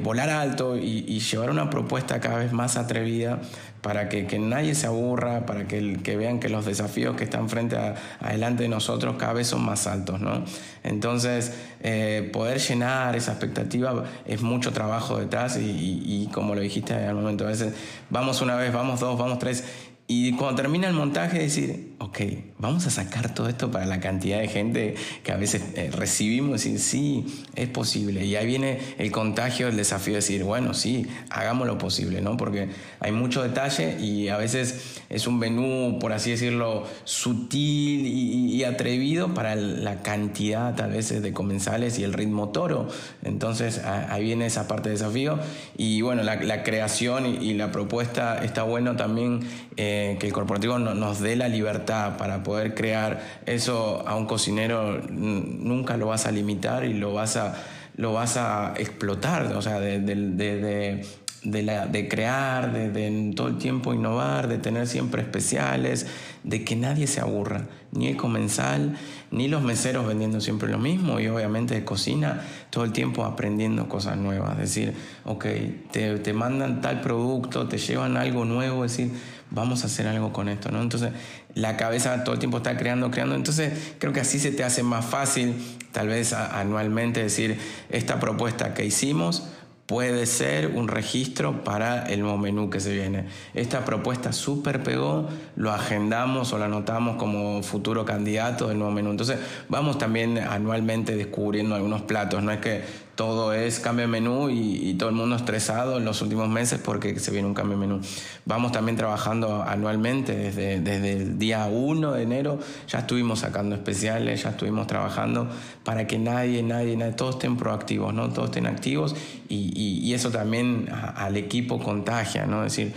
volar 0.04 0.30
alto 0.30 0.76
y, 0.76 1.18
llevar 1.18 1.50
una 1.50 1.70
propuesta 1.70 2.20
cada 2.20 2.38
vez 2.38 2.52
más 2.52 2.76
atrevida 2.76 3.40
para 3.86 4.08
que, 4.08 4.26
que, 4.26 4.40
nadie 4.40 4.74
se 4.74 4.88
aburra, 4.88 5.46
para 5.46 5.68
que, 5.68 5.98
que, 6.02 6.16
vean 6.16 6.40
que 6.40 6.48
los 6.48 6.64
desafíos 6.64 7.14
que 7.16 7.22
están 7.22 7.48
frente 7.48 7.76
a, 7.76 7.94
adelante 8.20 8.64
de 8.64 8.68
nosotros 8.68 9.14
cada 9.16 9.32
vez 9.32 9.46
son 9.46 9.64
más 9.64 9.86
altos. 9.86 10.20
¿no? 10.20 10.42
Entonces, 10.82 11.52
eh, 11.80 12.28
poder 12.32 12.58
llenar 12.58 13.14
esa 13.14 13.30
expectativa 13.30 14.02
es 14.24 14.42
mucho 14.42 14.72
trabajo 14.72 15.18
detrás 15.18 15.56
y, 15.56 15.70
y, 15.70 16.02
y 16.04 16.26
como 16.32 16.56
lo 16.56 16.62
dijiste 16.62 16.94
al 16.94 17.14
momento, 17.14 17.44
a 17.44 17.50
veces 17.50 17.74
vamos 18.10 18.40
una 18.40 18.56
vez, 18.56 18.72
vamos 18.72 18.98
dos, 18.98 19.16
vamos 19.16 19.38
tres 19.38 19.62
y 20.08 20.32
cuando 20.32 20.62
termina 20.62 20.86
el 20.86 20.94
montaje, 20.94 21.40
decir, 21.40 21.95
ok, 21.98 22.20
vamos 22.58 22.86
a 22.86 22.90
sacar 22.90 23.34
todo 23.34 23.48
esto 23.48 23.70
para 23.70 23.86
la 23.86 24.00
cantidad 24.00 24.38
de 24.38 24.48
gente 24.48 24.94
que 25.22 25.32
a 25.32 25.36
veces 25.36 25.62
eh, 25.74 25.90
recibimos, 25.90 26.52
decir, 26.62 26.78
sí, 26.78 27.24
es 27.54 27.68
posible. 27.68 28.24
Y 28.24 28.36
ahí 28.36 28.46
viene 28.46 28.78
el 28.98 29.10
contagio, 29.10 29.68
el 29.68 29.76
desafío 29.76 30.12
de 30.12 30.18
decir, 30.18 30.44
bueno, 30.44 30.74
sí, 30.74 31.06
hagamos 31.30 31.66
lo 31.66 31.78
posible, 31.78 32.20
¿no? 32.20 32.36
Porque 32.36 32.68
hay 33.00 33.12
mucho 33.12 33.42
detalle 33.42 33.98
y 33.98 34.28
a 34.28 34.36
veces 34.36 35.00
es 35.08 35.26
un 35.26 35.38
menú, 35.38 35.98
por 35.98 36.12
así 36.12 36.30
decirlo, 36.30 36.86
sutil 37.04 38.06
y, 38.06 38.64
atrevido 38.66 39.32
para 39.32 39.54
la 39.54 40.02
cantidad, 40.02 40.74
tal 40.74 40.90
vez, 40.90 41.22
de 41.22 41.32
comensales 41.32 42.00
y 42.00 42.04
el 42.04 42.12
ritmo 42.12 42.48
toro. 42.48 42.88
Entonces, 43.22 43.78
ahí 43.84 44.24
viene 44.24 44.46
esa 44.46 44.66
parte 44.66 44.88
de 44.88 44.96
desafío. 44.96 45.38
Y 45.76 46.02
bueno, 46.02 46.24
la, 46.24 46.64
creación 46.64 47.42
y, 47.42 47.54
la 47.54 47.70
propuesta 47.70 48.44
está 48.44 48.64
bueno 48.64 48.96
también. 48.96 49.40
Eh, 49.76 50.16
que 50.18 50.26
el 50.26 50.32
corporativo 50.32 50.78
nos 50.78 51.20
dé 51.20 51.36
la 51.36 51.48
libertad 51.48 51.85
para 51.86 52.42
poder 52.42 52.74
crear 52.74 53.20
eso 53.46 54.06
a 54.06 54.16
un 54.16 54.26
cocinero, 54.26 55.00
nunca 55.08 55.96
lo 55.96 56.06
vas 56.08 56.26
a 56.26 56.32
limitar 56.32 56.84
y 56.84 56.94
lo 56.94 57.12
vas 57.12 57.36
a, 57.36 57.54
lo 57.96 58.12
vas 58.12 58.36
a 58.36 58.74
explotar, 58.76 59.46
o 59.54 59.62
sea, 59.62 59.80
de, 59.80 61.06
la, 61.52 61.86
de 61.86 62.08
crear, 62.08 62.72
de, 62.72 63.32
todo 63.34 63.48
el 63.48 63.58
tiempo 63.58 63.94
innovar, 63.94 64.48
de 64.48 64.58
tener 64.58 64.86
siempre 64.86 65.22
especiales, 65.22 66.06
de 66.42 66.64
que 66.64 66.76
nadie 66.76 67.06
se 67.06 67.20
aburra, 67.20 67.66
ni 67.92 68.08
el 68.08 68.16
comensal, 68.16 68.96
ni 69.30 69.48
los 69.48 69.62
meseros 69.62 70.06
vendiendo 70.06 70.40
siempre 70.40 70.68
lo 70.68 70.78
mismo 70.78 71.20
y 71.20 71.28
obviamente 71.28 71.74
de 71.74 71.84
cocina 71.84 72.42
todo 72.70 72.84
el 72.84 72.92
tiempo 72.92 73.24
aprendiendo 73.24 73.88
cosas 73.88 74.16
nuevas, 74.16 74.58
decir, 74.58 74.94
ok, 75.24 75.46
te, 75.90 76.18
te 76.18 76.32
mandan 76.32 76.80
tal 76.80 77.00
producto, 77.00 77.68
te 77.68 77.78
llevan 77.78 78.16
algo 78.16 78.44
nuevo, 78.44 78.84
es 78.84 78.96
decir, 78.96 79.12
vamos 79.50 79.82
a 79.84 79.86
hacer 79.86 80.06
algo 80.06 80.32
con 80.32 80.48
esto, 80.48 80.70
¿no? 80.70 80.82
Entonces 80.82 81.12
la 81.54 81.76
cabeza 81.76 82.24
todo 82.24 82.34
el 82.34 82.38
tiempo 82.38 82.58
está 82.58 82.76
creando, 82.76 83.10
creando, 83.10 83.34
entonces 83.34 83.94
creo 83.98 84.12
que 84.12 84.20
así 84.20 84.38
se 84.38 84.52
te 84.52 84.64
hace 84.64 84.82
más 84.82 85.04
fácil, 85.04 85.54
tal 85.92 86.08
vez 86.08 86.32
anualmente, 86.32 87.22
decir, 87.22 87.58
esta 87.88 88.20
propuesta 88.20 88.74
que 88.74 88.84
hicimos, 88.84 89.48
puede 89.86 90.26
ser 90.26 90.66
un 90.66 90.88
registro 90.88 91.62
para 91.62 92.06
el 92.06 92.22
menú 92.24 92.70
que 92.70 92.80
se 92.80 92.92
viene. 92.92 93.26
Esta 93.54 93.84
propuesta 93.84 94.32
súper 94.32 94.82
pegó, 94.82 95.28
lo 95.54 95.72
agendamos 95.72 96.52
o 96.52 96.58
la 96.58 96.66
anotamos 96.66 97.16
como 97.16 97.62
futuro 97.62 98.04
candidato 98.04 98.68
del 98.68 98.78
nuevo 98.78 98.92
menú. 98.92 99.10
Entonces 99.10 99.38
vamos 99.68 99.98
también 99.98 100.38
anualmente 100.38 101.16
descubriendo 101.16 101.76
algunos 101.76 102.02
platos, 102.02 102.42
no 102.42 102.50
es 102.50 102.58
que 102.58 103.05
todo 103.16 103.54
es 103.54 103.80
cambio 103.80 104.02
de 104.02 104.12
menú 104.12 104.50
y, 104.50 104.94
todo 104.94 105.08
el 105.08 105.14
mundo 105.14 105.36
estresado 105.36 105.96
en 105.96 106.04
los 106.04 106.22
últimos 106.22 106.48
meses 106.48 106.80
porque 106.82 107.18
se 107.18 107.30
viene 107.30 107.48
un 107.48 107.54
cambio 107.54 107.78
de 107.78 107.86
menú. 107.86 108.00
Vamos 108.44 108.72
también 108.72 108.96
trabajando 108.96 109.62
anualmente, 109.62 110.36
desde, 110.36 110.80
desde 110.80 111.12
el 111.12 111.38
día 111.38 111.66
1 111.66 112.12
de 112.12 112.22
enero 112.22 112.58
ya 112.88 113.00
estuvimos 113.00 113.40
sacando 113.40 113.74
especiales, 113.74 114.42
ya 114.42 114.50
estuvimos 114.50 114.86
trabajando 114.86 115.48
para 115.82 116.06
que 116.06 116.18
nadie, 116.18 116.62
nadie, 116.62 116.96
nadie 116.96 117.12
todos 117.14 117.36
estén 117.36 117.56
proactivos, 117.56 118.12
¿no? 118.12 118.28
todos 118.28 118.50
estén 118.50 118.66
activos 118.66 119.16
y, 119.48 119.72
y, 119.74 120.14
eso 120.14 120.30
también 120.30 120.88
al 120.90 121.36
equipo 121.36 121.78
contagia, 121.78 122.46
¿no? 122.46 122.64
es 122.64 122.76
decir, 122.76 122.94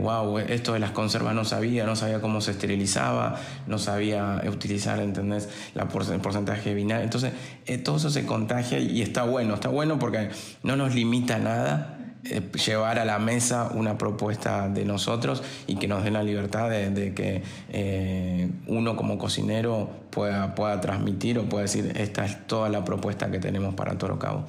wow, 0.00 0.38
eh, 0.38 0.46
esto 0.50 0.72
de 0.72 0.80
las 0.80 0.90
conservas 0.90 1.34
no 1.34 1.44
sabía, 1.44 1.84
no 1.84 1.96
sabía 1.96 2.20
cómo 2.20 2.40
se 2.40 2.52
esterilizaba, 2.52 3.36
no 3.66 3.78
sabía 3.78 4.42
utilizar, 4.48 4.98
¿entendés? 5.00 5.48
La 5.74 5.82
el 5.82 6.20
porcentaje 6.20 6.74
binario. 6.74 7.04
Entonces, 7.04 7.32
eh, 7.66 7.78
todo 7.78 7.96
eso 7.96 8.10
se 8.10 8.26
contagia 8.26 8.78
y 8.78 9.02
está 9.02 9.24
bueno, 9.24 9.54
está 9.54 9.68
bueno 9.68 9.98
porque 9.98 10.30
no 10.62 10.76
nos 10.76 10.94
limita 10.94 11.38
nada 11.38 11.98
eh, 12.24 12.40
llevar 12.66 12.98
a 12.98 13.04
la 13.04 13.18
mesa 13.18 13.70
una 13.74 13.98
propuesta 13.98 14.68
de 14.68 14.84
nosotros 14.84 15.42
y 15.66 15.76
que 15.76 15.86
nos 15.86 16.02
den 16.02 16.14
la 16.14 16.22
libertad 16.22 16.68
de, 16.70 17.14
que 17.14 18.52
uno 18.66 18.96
como 18.96 19.18
cocinero 19.18 19.90
pueda, 20.10 20.54
pueda 20.54 20.80
transmitir 20.80 21.38
o 21.38 21.44
pueda 21.44 21.62
decir, 21.62 21.92
esta 21.96 22.24
es 22.24 22.46
toda 22.46 22.68
la 22.68 22.84
propuesta 22.84 23.30
que 23.30 23.38
tenemos 23.38 23.74
para 23.74 23.96
Toro 23.96 24.18
Cabo. 24.18 24.44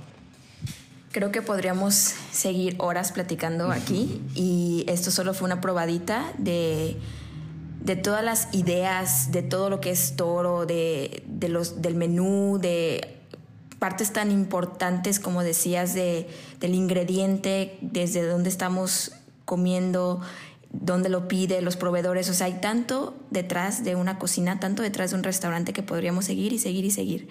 Creo 1.14 1.32
que 1.32 1.44
podríamos 1.44 2.16
seguir 2.32 2.76
horas 2.80 3.12
platicando 3.12 3.72
aquí 3.72 4.20
y 4.34 4.84
esto 4.88 5.12
solo 5.12 5.36
fue 5.36 5.46
una 5.46 5.62
probadita 5.62 6.34
de, 6.40 6.98
de 7.82 7.96
todas 7.96 8.24
las 8.24 8.48
ideas, 8.52 9.32
de 9.32 9.44
todo 9.44 9.70
lo 9.70 9.80
que 9.80 9.92
es 9.92 10.16
toro, 10.16 10.66
de, 10.66 11.22
de 11.28 11.50
los, 11.50 11.84
del 11.84 11.94
menú, 11.94 12.58
de 12.60 13.20
partes 13.78 14.12
tan 14.12 14.32
importantes 14.32 15.20
como 15.20 15.44
decías 15.44 15.94
de, 15.94 16.28
del 16.60 16.74
ingrediente, 16.74 17.78
desde 17.82 18.26
dónde 18.26 18.50
estamos 18.50 19.12
comiendo, 19.46 20.20
dónde 20.72 21.10
lo 21.10 21.28
pide, 21.28 21.62
los 21.62 21.78
proveedores. 21.78 22.28
O 22.32 22.34
sea, 22.34 22.48
hay 22.48 22.60
tanto 22.60 23.16
detrás 23.30 23.84
de 23.84 23.96
una 23.96 24.18
cocina, 24.18 24.60
tanto 24.60 24.82
detrás 24.82 25.12
de 25.12 25.18
un 25.18 25.24
restaurante 25.24 25.74
que 25.74 25.84
podríamos 25.84 26.26
seguir 26.26 26.54
y 26.54 26.58
seguir 26.58 26.86
y 26.86 26.90
seguir. 26.90 27.28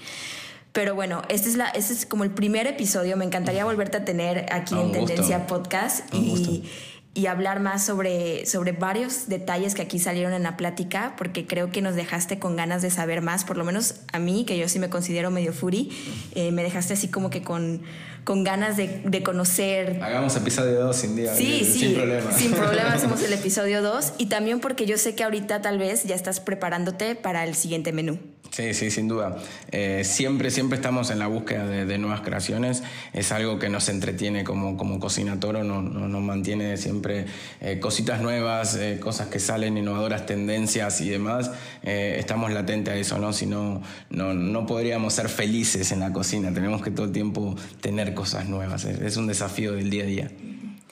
Pero 0.72 0.94
bueno, 0.94 1.22
este 1.28 1.50
es, 1.50 1.56
la, 1.56 1.68
este 1.68 1.92
es 1.92 2.06
como 2.06 2.24
el 2.24 2.30
primer 2.30 2.66
episodio. 2.66 3.16
Me 3.16 3.26
encantaría 3.26 3.64
volverte 3.64 3.98
a 3.98 4.04
tener 4.04 4.46
aquí 4.50 4.74
en 4.74 4.90
Tendencia 4.90 5.46
Podcast 5.46 6.12
y, 6.14 6.64
y, 7.12 7.26
hablar 7.26 7.60
más 7.60 7.84
sobre, 7.84 8.46
sobre 8.46 8.72
varios 8.72 9.28
detalles 9.28 9.74
que 9.74 9.82
aquí 9.82 9.98
salieron 9.98 10.32
en 10.32 10.42
la 10.42 10.56
plática, 10.56 11.14
porque 11.18 11.46
creo 11.46 11.70
que 11.70 11.82
nos 11.82 11.94
dejaste 11.94 12.38
con 12.38 12.56
ganas 12.56 12.80
de 12.80 12.90
saber 12.90 13.20
más, 13.20 13.44
por 13.44 13.58
lo 13.58 13.64
menos 13.64 13.96
a 14.14 14.18
mí, 14.18 14.46
que 14.46 14.56
yo 14.56 14.66
sí 14.66 14.78
me 14.78 14.88
considero 14.88 15.30
medio 15.30 15.52
furi, 15.52 15.90
eh, 16.34 16.52
me 16.52 16.62
dejaste 16.62 16.94
así 16.94 17.08
como 17.08 17.28
que 17.28 17.42
con, 17.42 17.82
con 18.24 18.42
ganas 18.42 18.78
de, 18.78 19.02
de 19.04 19.22
conocer. 19.22 20.02
Hagamos 20.02 20.34
episodio 20.36 20.80
2 20.84 20.96
sin 20.96 21.16
día. 21.16 21.34
Sí, 21.34 21.66
sí, 21.66 21.80
sin 21.80 21.94
problema. 21.94 22.32
Sin 22.32 22.52
problema 22.52 22.92
hacemos 22.94 23.22
el 23.22 23.34
episodio 23.34 23.82
2 23.82 24.14
y 24.16 24.26
también 24.26 24.60
porque 24.60 24.86
yo 24.86 24.96
sé 24.96 25.14
que 25.14 25.22
ahorita 25.22 25.60
tal 25.60 25.76
vez 25.76 26.04
ya 26.04 26.14
estás 26.14 26.40
preparándote 26.40 27.14
para 27.14 27.44
el 27.44 27.54
siguiente 27.56 27.92
menú. 27.92 28.18
Sí, 28.52 28.74
sí, 28.74 28.90
sin 28.90 29.08
duda. 29.08 29.38
Eh, 29.70 30.02
siempre, 30.04 30.50
siempre 30.50 30.76
estamos 30.76 31.10
en 31.10 31.18
la 31.18 31.26
búsqueda 31.26 31.66
de, 31.66 31.96
nuevas 31.96 32.20
creaciones. 32.20 32.82
Es 33.14 33.32
algo 33.32 33.58
que 33.58 33.70
nos 33.70 33.88
entretiene 33.88 34.44
como, 34.44 34.76
como 34.76 35.00
Cocina 35.00 35.40
Toro, 35.40 35.64
nos, 35.64 35.82
nos 35.82 36.20
mantiene 36.20 36.76
siempre 36.76 37.24
eh, 37.62 37.80
cositas 37.80 38.20
nuevas, 38.20 38.76
eh, 38.76 39.00
cosas 39.00 39.28
que 39.28 39.40
salen, 39.40 39.78
innovadoras, 39.78 40.26
tendencias 40.26 41.00
y 41.00 41.08
demás. 41.08 41.50
estamos 41.82 42.52
latentes 42.52 42.92
a 42.92 42.96
eso, 42.98 43.18
¿no? 43.18 43.32
Si 43.32 43.46
no, 43.46 43.80
no, 44.10 44.34
no, 44.34 44.66
podríamos 44.66 45.14
ser 45.14 45.30
felices 45.30 45.90
en 45.90 46.00
la 46.00 46.12
cocina. 46.12 46.52
Tenemos 46.52 46.82
que 46.82 46.90
todo 46.90 47.06
el 47.06 47.12
tiempo 47.12 47.56
tener 47.80 48.12
cosas 48.12 48.50
nuevas. 48.50 48.84
Es, 48.84 49.00
es 49.00 49.16
un 49.16 49.28
desafío 49.28 49.72
del 49.72 49.88
día 49.88 50.02
a 50.02 50.06
día. 50.06 50.30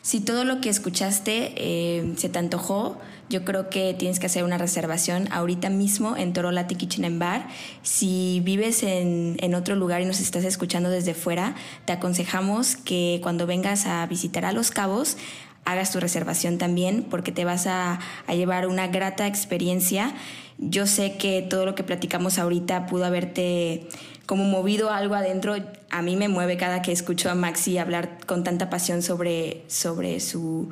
Si 0.02 0.20
todo 0.20 0.44
lo 0.44 0.60
que 0.60 0.70
escuchaste 0.70 2.14
se 2.16 2.28
te 2.28 2.38
antojó, 2.38 2.98
yo 3.28 3.44
creo 3.44 3.70
que 3.70 3.94
tienes 3.94 4.18
que 4.18 4.26
hacer 4.26 4.44
una 4.44 4.58
reservación 4.58 5.28
ahorita 5.30 5.70
mismo 5.70 6.16
en 6.16 6.32
Torolati 6.32 6.74
Kitchen 6.74 7.04
and 7.04 7.20
Bar. 7.20 7.46
Si 7.82 8.40
vives 8.42 8.82
en, 8.82 9.36
en, 9.40 9.54
otro 9.54 9.76
lugar 9.76 10.00
y 10.00 10.04
nos 10.04 10.20
estás 10.20 10.44
escuchando 10.44 10.90
desde 10.90 11.14
fuera, 11.14 11.54
te 11.84 11.92
aconsejamos 11.92 12.76
que 12.76 13.20
cuando 13.22 13.46
vengas 13.46 13.86
a 13.86 14.04
visitar 14.06 14.44
a 14.44 14.52
Los 14.52 14.70
Cabos, 14.70 15.16
hagas 15.64 15.92
tu 15.92 16.00
reservación 16.00 16.58
también 16.58 17.06
porque 17.08 17.30
te 17.30 17.44
vas 17.44 17.66
a, 17.66 18.00
a 18.26 18.34
llevar 18.34 18.66
una 18.66 18.88
grata 18.88 19.26
experiencia. 19.26 20.14
Yo 20.58 20.86
sé 20.86 21.16
que 21.16 21.42
todo 21.42 21.64
lo 21.64 21.74
que 21.74 21.84
platicamos 21.84 22.38
ahorita 22.38 22.86
pudo 22.86 23.04
haberte 23.04 23.88
como 24.30 24.44
movido 24.44 24.90
algo 24.90 25.16
adentro. 25.16 25.56
A 25.90 26.02
mí 26.02 26.14
me 26.14 26.28
mueve 26.28 26.56
cada 26.56 26.82
que 26.82 26.92
escucho 26.92 27.28
a 27.30 27.34
Maxi 27.34 27.78
hablar 27.78 28.24
con 28.26 28.44
tanta 28.44 28.70
pasión 28.70 29.02
sobre, 29.02 29.64
sobre 29.66 30.20
su 30.20 30.70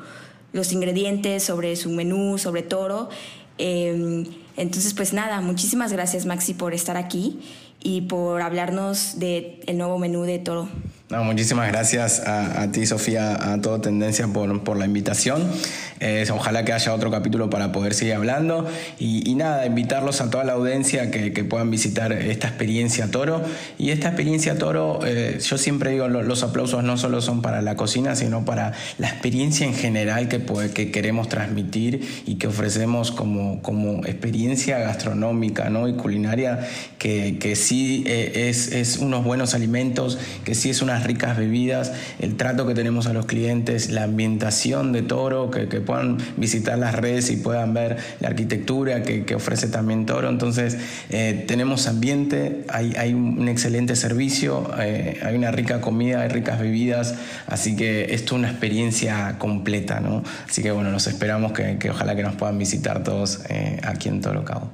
los 0.52 0.70
ingredientes, 0.72 1.42
sobre 1.42 1.74
su 1.74 1.90
menú, 1.90 2.38
sobre 2.38 2.62
toro. 2.62 3.08
Em, 3.58 4.26
Entonces, 4.56 4.94
pues 4.94 5.12
nada, 5.12 5.40
muchísimas 5.40 5.92
gracias 5.92 6.24
Maxi 6.24 6.54
por 6.54 6.72
estar 6.72 6.96
aquí 6.96 7.40
y 7.82 8.02
por 8.02 8.42
hablarnos 8.42 9.18
del 9.18 9.58
el 9.66 9.76
nuevo 9.76 9.98
menú 9.98 10.22
de 10.22 10.38
Toro. 10.38 10.68
No, 11.10 11.24
muchísimas 11.24 11.68
gracias 11.68 12.20
a, 12.26 12.70
ti, 12.70 12.84
Sofía, 12.84 13.54
a 13.54 13.62
todo 13.62 13.80
Tendencia 13.80 14.26
por, 14.26 14.62
por 14.62 14.76
la 14.76 14.84
invitación. 14.84 15.42
ojalá 16.30 16.66
que 16.66 16.74
haya 16.74 16.92
otro 16.92 17.10
capítulo 17.10 17.48
para 17.48 17.72
poder 17.72 17.94
seguir 17.94 18.12
hablando. 18.12 18.68
Y, 18.98 19.34
nada, 19.34 19.64
invitarlos 19.64 20.20
a 20.20 20.28
toda 20.28 20.44
la 20.44 20.52
audiencia 20.52 21.10
que, 21.10 21.32
que, 21.32 21.44
puedan 21.44 21.70
visitar 21.70 22.12
esta 22.12 22.48
experiencia 22.48 23.10
Toro. 23.10 23.42
Y 23.78 23.88
esta 23.88 24.08
experiencia 24.08 24.58
Toro, 24.58 25.00
eh, 25.06 25.38
yo 25.42 25.56
siempre 25.56 25.92
digo, 25.92 26.08
los 26.08 26.42
aplausos 26.42 26.84
no 26.84 26.98
solo 26.98 27.22
son 27.22 27.40
para 27.40 27.62
la 27.62 27.74
cocina, 27.74 28.14
sino 28.14 28.44
para 28.44 28.74
la 28.98 29.08
experiencia 29.08 29.66
en 29.66 29.72
general 29.72 30.28
que, 30.28 30.44
que 30.74 30.90
queremos 30.90 31.30
transmitir 31.30 32.22
y 32.26 32.34
que 32.34 32.48
ofrecemos 32.48 33.12
como, 33.12 33.62
como 33.62 34.04
experiencia 34.04 34.78
gastronómica 34.80 35.70
¿no? 35.70 35.88
y 35.88 35.94
culinaria, 35.94 36.68
que, 36.98 37.38
que 37.38 37.56
sí 37.56 38.04
eh, 38.06 38.50
es, 38.50 38.72
es 38.72 38.98
unos 38.98 39.24
buenos 39.24 39.54
alimentos, 39.54 40.18
que 40.44 40.54
sí 40.54 40.68
es 40.68 40.82
una 40.82 40.97
ricas 41.04 41.36
bebidas, 41.36 41.92
el 42.18 42.36
trato 42.36 42.66
que 42.66 42.74
tenemos 42.74 43.06
a 43.06 43.12
los 43.12 43.26
clientes, 43.26 43.90
la 43.90 44.04
ambientación 44.04 44.92
de 44.92 45.02
Toro, 45.02 45.50
que, 45.50 45.66
puedan 45.78 46.18
visitar 46.36 46.78
las 46.78 46.94
redes 46.94 47.30
y 47.30 47.36
puedan 47.36 47.72
ver 47.72 47.98
la 48.20 48.28
arquitectura 48.28 49.02
que, 49.02 49.34
ofrece 49.34 49.68
también 49.68 50.06
Toro. 50.06 50.28
Entonces, 50.28 50.76
eh, 51.10 51.44
tenemos 51.46 51.86
ambiente, 51.86 52.64
hay, 52.68 53.14
un 53.14 53.48
excelente 53.48 53.96
servicio, 53.96 54.70
eh, 54.78 55.20
hay 55.22 55.36
una 55.36 55.50
rica 55.50 55.80
comida, 55.80 56.22
hay 56.22 56.28
ricas 56.28 56.58
bebidas, 56.60 57.14
así 57.46 57.76
que 57.76 58.14
esto 58.14 58.34
es 58.34 58.38
una 58.40 58.50
experiencia 58.50 59.36
completa, 59.38 60.00
¿no? 60.00 60.22
Así 60.48 60.62
que 60.62 60.72
bueno, 60.72 60.90
nos 60.90 61.06
esperamos 61.06 61.52
que, 61.52 61.78
ojalá 61.90 62.16
que 62.16 62.22
nos 62.22 62.34
puedan 62.36 62.58
visitar 62.58 63.02
todos 63.02 63.40
eh, 63.48 63.80
aquí 63.82 64.08
en 64.08 64.20
Toro 64.20 64.44
Cabo. 64.44 64.70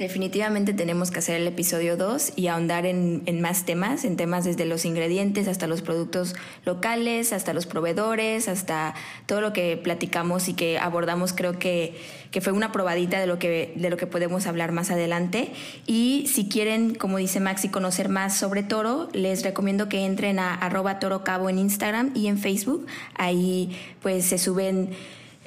Definitivamente 0.00 0.72
tenemos 0.72 1.10
que 1.10 1.18
hacer 1.18 1.36
el 1.36 1.46
episodio 1.46 1.94
2 1.98 2.32
y 2.34 2.46
ahondar 2.46 2.86
en, 2.86 3.22
más 3.42 3.66
temas, 3.66 4.06
en 4.06 4.16
temas 4.16 4.46
desde 4.46 4.64
los 4.64 4.86
ingredientes 4.86 5.46
hasta 5.46 5.66
los 5.66 5.82
productos 5.82 6.34
locales, 6.64 7.34
hasta 7.34 7.52
los 7.52 7.66
proveedores, 7.66 8.48
hasta 8.48 8.94
todo 9.26 9.42
lo 9.42 9.52
que 9.52 9.76
platicamos 9.76 10.48
y 10.48 10.54
que 10.54 10.78
abordamos 10.78 11.34
creo 11.34 11.58
que, 11.58 12.00
que 12.30 12.40
fue 12.40 12.54
una 12.54 12.72
probadita 12.72 13.20
de 13.20 13.26
lo, 13.26 13.38
que, 13.38 13.74
de 13.76 13.90
lo 13.90 13.98
que 13.98 14.06
podemos 14.06 14.46
hablar 14.46 14.72
más 14.72 14.90
adelante. 14.90 15.52
Y 15.86 16.24
si 16.32 16.48
quieren, 16.48 16.94
como 16.94 17.18
dice 17.18 17.38
Maxi, 17.38 17.68
conocer 17.68 18.08
más 18.08 18.34
sobre 18.34 18.62
Toro, 18.62 19.10
les 19.12 19.42
recomiendo 19.42 19.90
que 19.90 20.06
entren 20.06 20.38
a 20.38 20.54
arroba 20.54 20.98
Toro 20.98 21.24
Cabo 21.24 21.50
en 21.50 21.58
Instagram 21.58 22.12
y 22.14 22.28
en 22.28 22.38
Facebook. 22.38 22.86
Ahí 23.16 23.78
pues 24.00 24.24
se 24.24 24.38
suben 24.38 24.96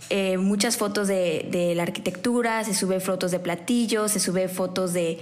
eh, 0.10 0.38
muchas 0.38 0.78
fotos 0.78 1.08
de, 1.08 1.74
la 1.76 1.84
arquitectura, 1.84 2.64
se 2.64 2.74
sube 2.74 3.00
fotos 3.00 3.32
de 3.32 3.40
platillos, 3.40 4.12
se 4.12 4.20
sube 4.20 4.48
fotos 4.48 4.94
de, 4.94 5.20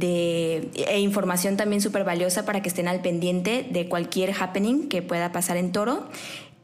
e 0.00 1.00
información 1.00 1.56
también 1.56 1.80
súper 1.80 2.04
valiosa 2.04 2.44
para 2.44 2.60
que 2.62 2.68
estén 2.68 2.88
al 2.88 3.00
pendiente 3.00 3.66
de 3.70 3.88
cualquier 3.88 4.34
happening 4.38 4.88
que 4.88 5.02
pueda 5.02 5.32
pasar 5.32 5.56
en 5.56 5.72
Toro. 5.72 6.08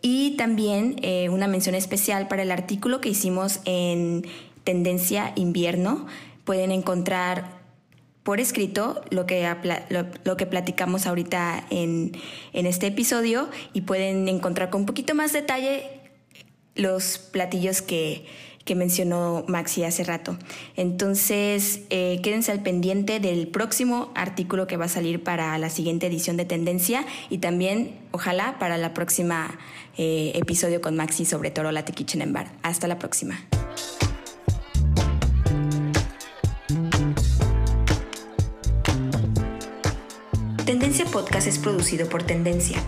Y 0.03 0.37
también 0.37 0.97
eh, 1.03 1.29
una 1.29 1.47
mención 1.47 1.75
especial 1.75 2.27
para 2.27 2.43
el 2.43 2.51
artículo 2.51 3.01
que 3.01 3.11
hicimos 3.11 3.61
en 3.67 4.27
Tendencia 4.65 5.33
Invierno. 5.37 6.07
Pueden 6.45 6.73
encontrar 6.73 7.61
por 8.23 8.41
escrito 8.41 9.03
lo 9.11 9.27
que, 9.27 9.49
lo, 10.25 10.37
que 10.37 10.47
platicamos 10.47 11.07
ahorita 11.07 11.65
en, 11.71 12.13
en 12.53 12.67
este 12.67 12.89
episodio 12.89 13.49
y 13.73 13.83
pueden 13.83 14.29
encontrar 14.29 14.71
con 14.71 14.83
un 14.83 14.87
poquito 14.87 15.15
más 15.15 15.33
detalle 15.33 16.00
los 16.81 17.19
platillos 17.19 17.83
que, 17.83 18.27
mencionó 18.71 19.45
Maxi 19.49 19.83
hace 19.83 20.05
rato. 20.05 20.39
Entonces, 20.77 21.81
eh, 21.91 22.21
quédense 22.23 22.53
al 22.53 22.63
pendiente 22.63 23.19
del 23.19 23.49
próximo 23.49 24.13
artículo 24.15 24.69
que 24.69 24.77
va 24.77 24.85
a 24.85 24.89
salir 24.89 25.25
para 25.25 25.59
la 25.59 25.71
siguiente 25.71 26.07
edición 26.07 26.37
de 26.37 26.45
Tendencia 26.45 27.05
y 27.31 27.39
también, 27.39 27.99
ojalá, 28.13 28.61
para 28.61 28.79
la 28.79 28.95
próxima 28.95 29.59
eh, 29.99 30.31
episodio 30.37 30.81
con 30.81 30.95
Maxi 30.95 31.25
sobre 31.25 31.51
Toro 31.51 31.73
Latte 31.73 31.93
Kitchen 31.93 32.23
en 32.23 32.33
Bar. 32.33 32.53
Hasta 32.63 32.87
la 32.87 33.01
próxima. 33.01 33.41
Tendencia 40.65 41.07
Podcast 41.07 41.49
es 41.49 41.59
producido 41.59 42.09
por 42.09 42.23
Tendencia 42.23 42.81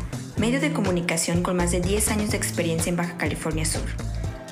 medio 0.43 0.61
de 0.61 0.73
comunicación 0.73 1.45
con 1.45 1.57
más 1.57 1.71
de 1.71 1.81
10 1.81 2.11
años 2.11 2.31
de 2.33 2.37
experiencia 2.37 2.91
en 2.91 2.97
Baja 2.97 3.17
California 3.17 3.65
Sur. 3.65 3.85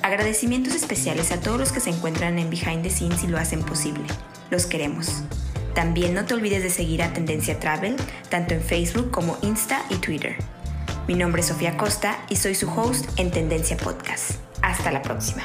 Agradecimientos 0.01 0.73
especiales 0.73 1.33
a 1.33 1.41
todos 1.41 1.59
los 1.59 1.73
que 1.73 1.81
se 1.81 1.89
encuentran 1.89 2.39
en 2.39 2.49
Behind 2.49 2.81
the 2.81 2.89
Scenes 2.89 3.25
y 3.25 3.27
lo 3.27 3.37
hacen 3.37 3.61
posible. 3.61 4.05
Los 4.51 4.67
queremos. 4.67 5.23
También 5.75 6.13
no 6.13 6.23
te 6.23 6.33
olvides 6.33 6.63
de 6.63 6.69
seguir 6.69 7.03
a 7.03 7.11
Tendencia 7.11 7.59
Travel, 7.59 7.97
tanto 8.29 8.53
en 8.53 8.61
Facebook 8.61 9.11
como 9.11 9.37
Insta 9.41 9.83
y 9.89 9.95
Twitter. 9.95 10.37
Mi 11.09 11.15
nombre 11.15 11.41
es 11.41 11.49
Sofía 11.49 11.75
Costa 11.75 12.17
y 12.29 12.37
soy 12.37 12.55
su 12.55 12.71
host 12.71 13.09
en 13.17 13.29
Tendencia 13.29 13.75
Podcast. 13.75 14.35
Hasta 14.61 14.93
la 14.93 15.01
próxima. 15.01 15.43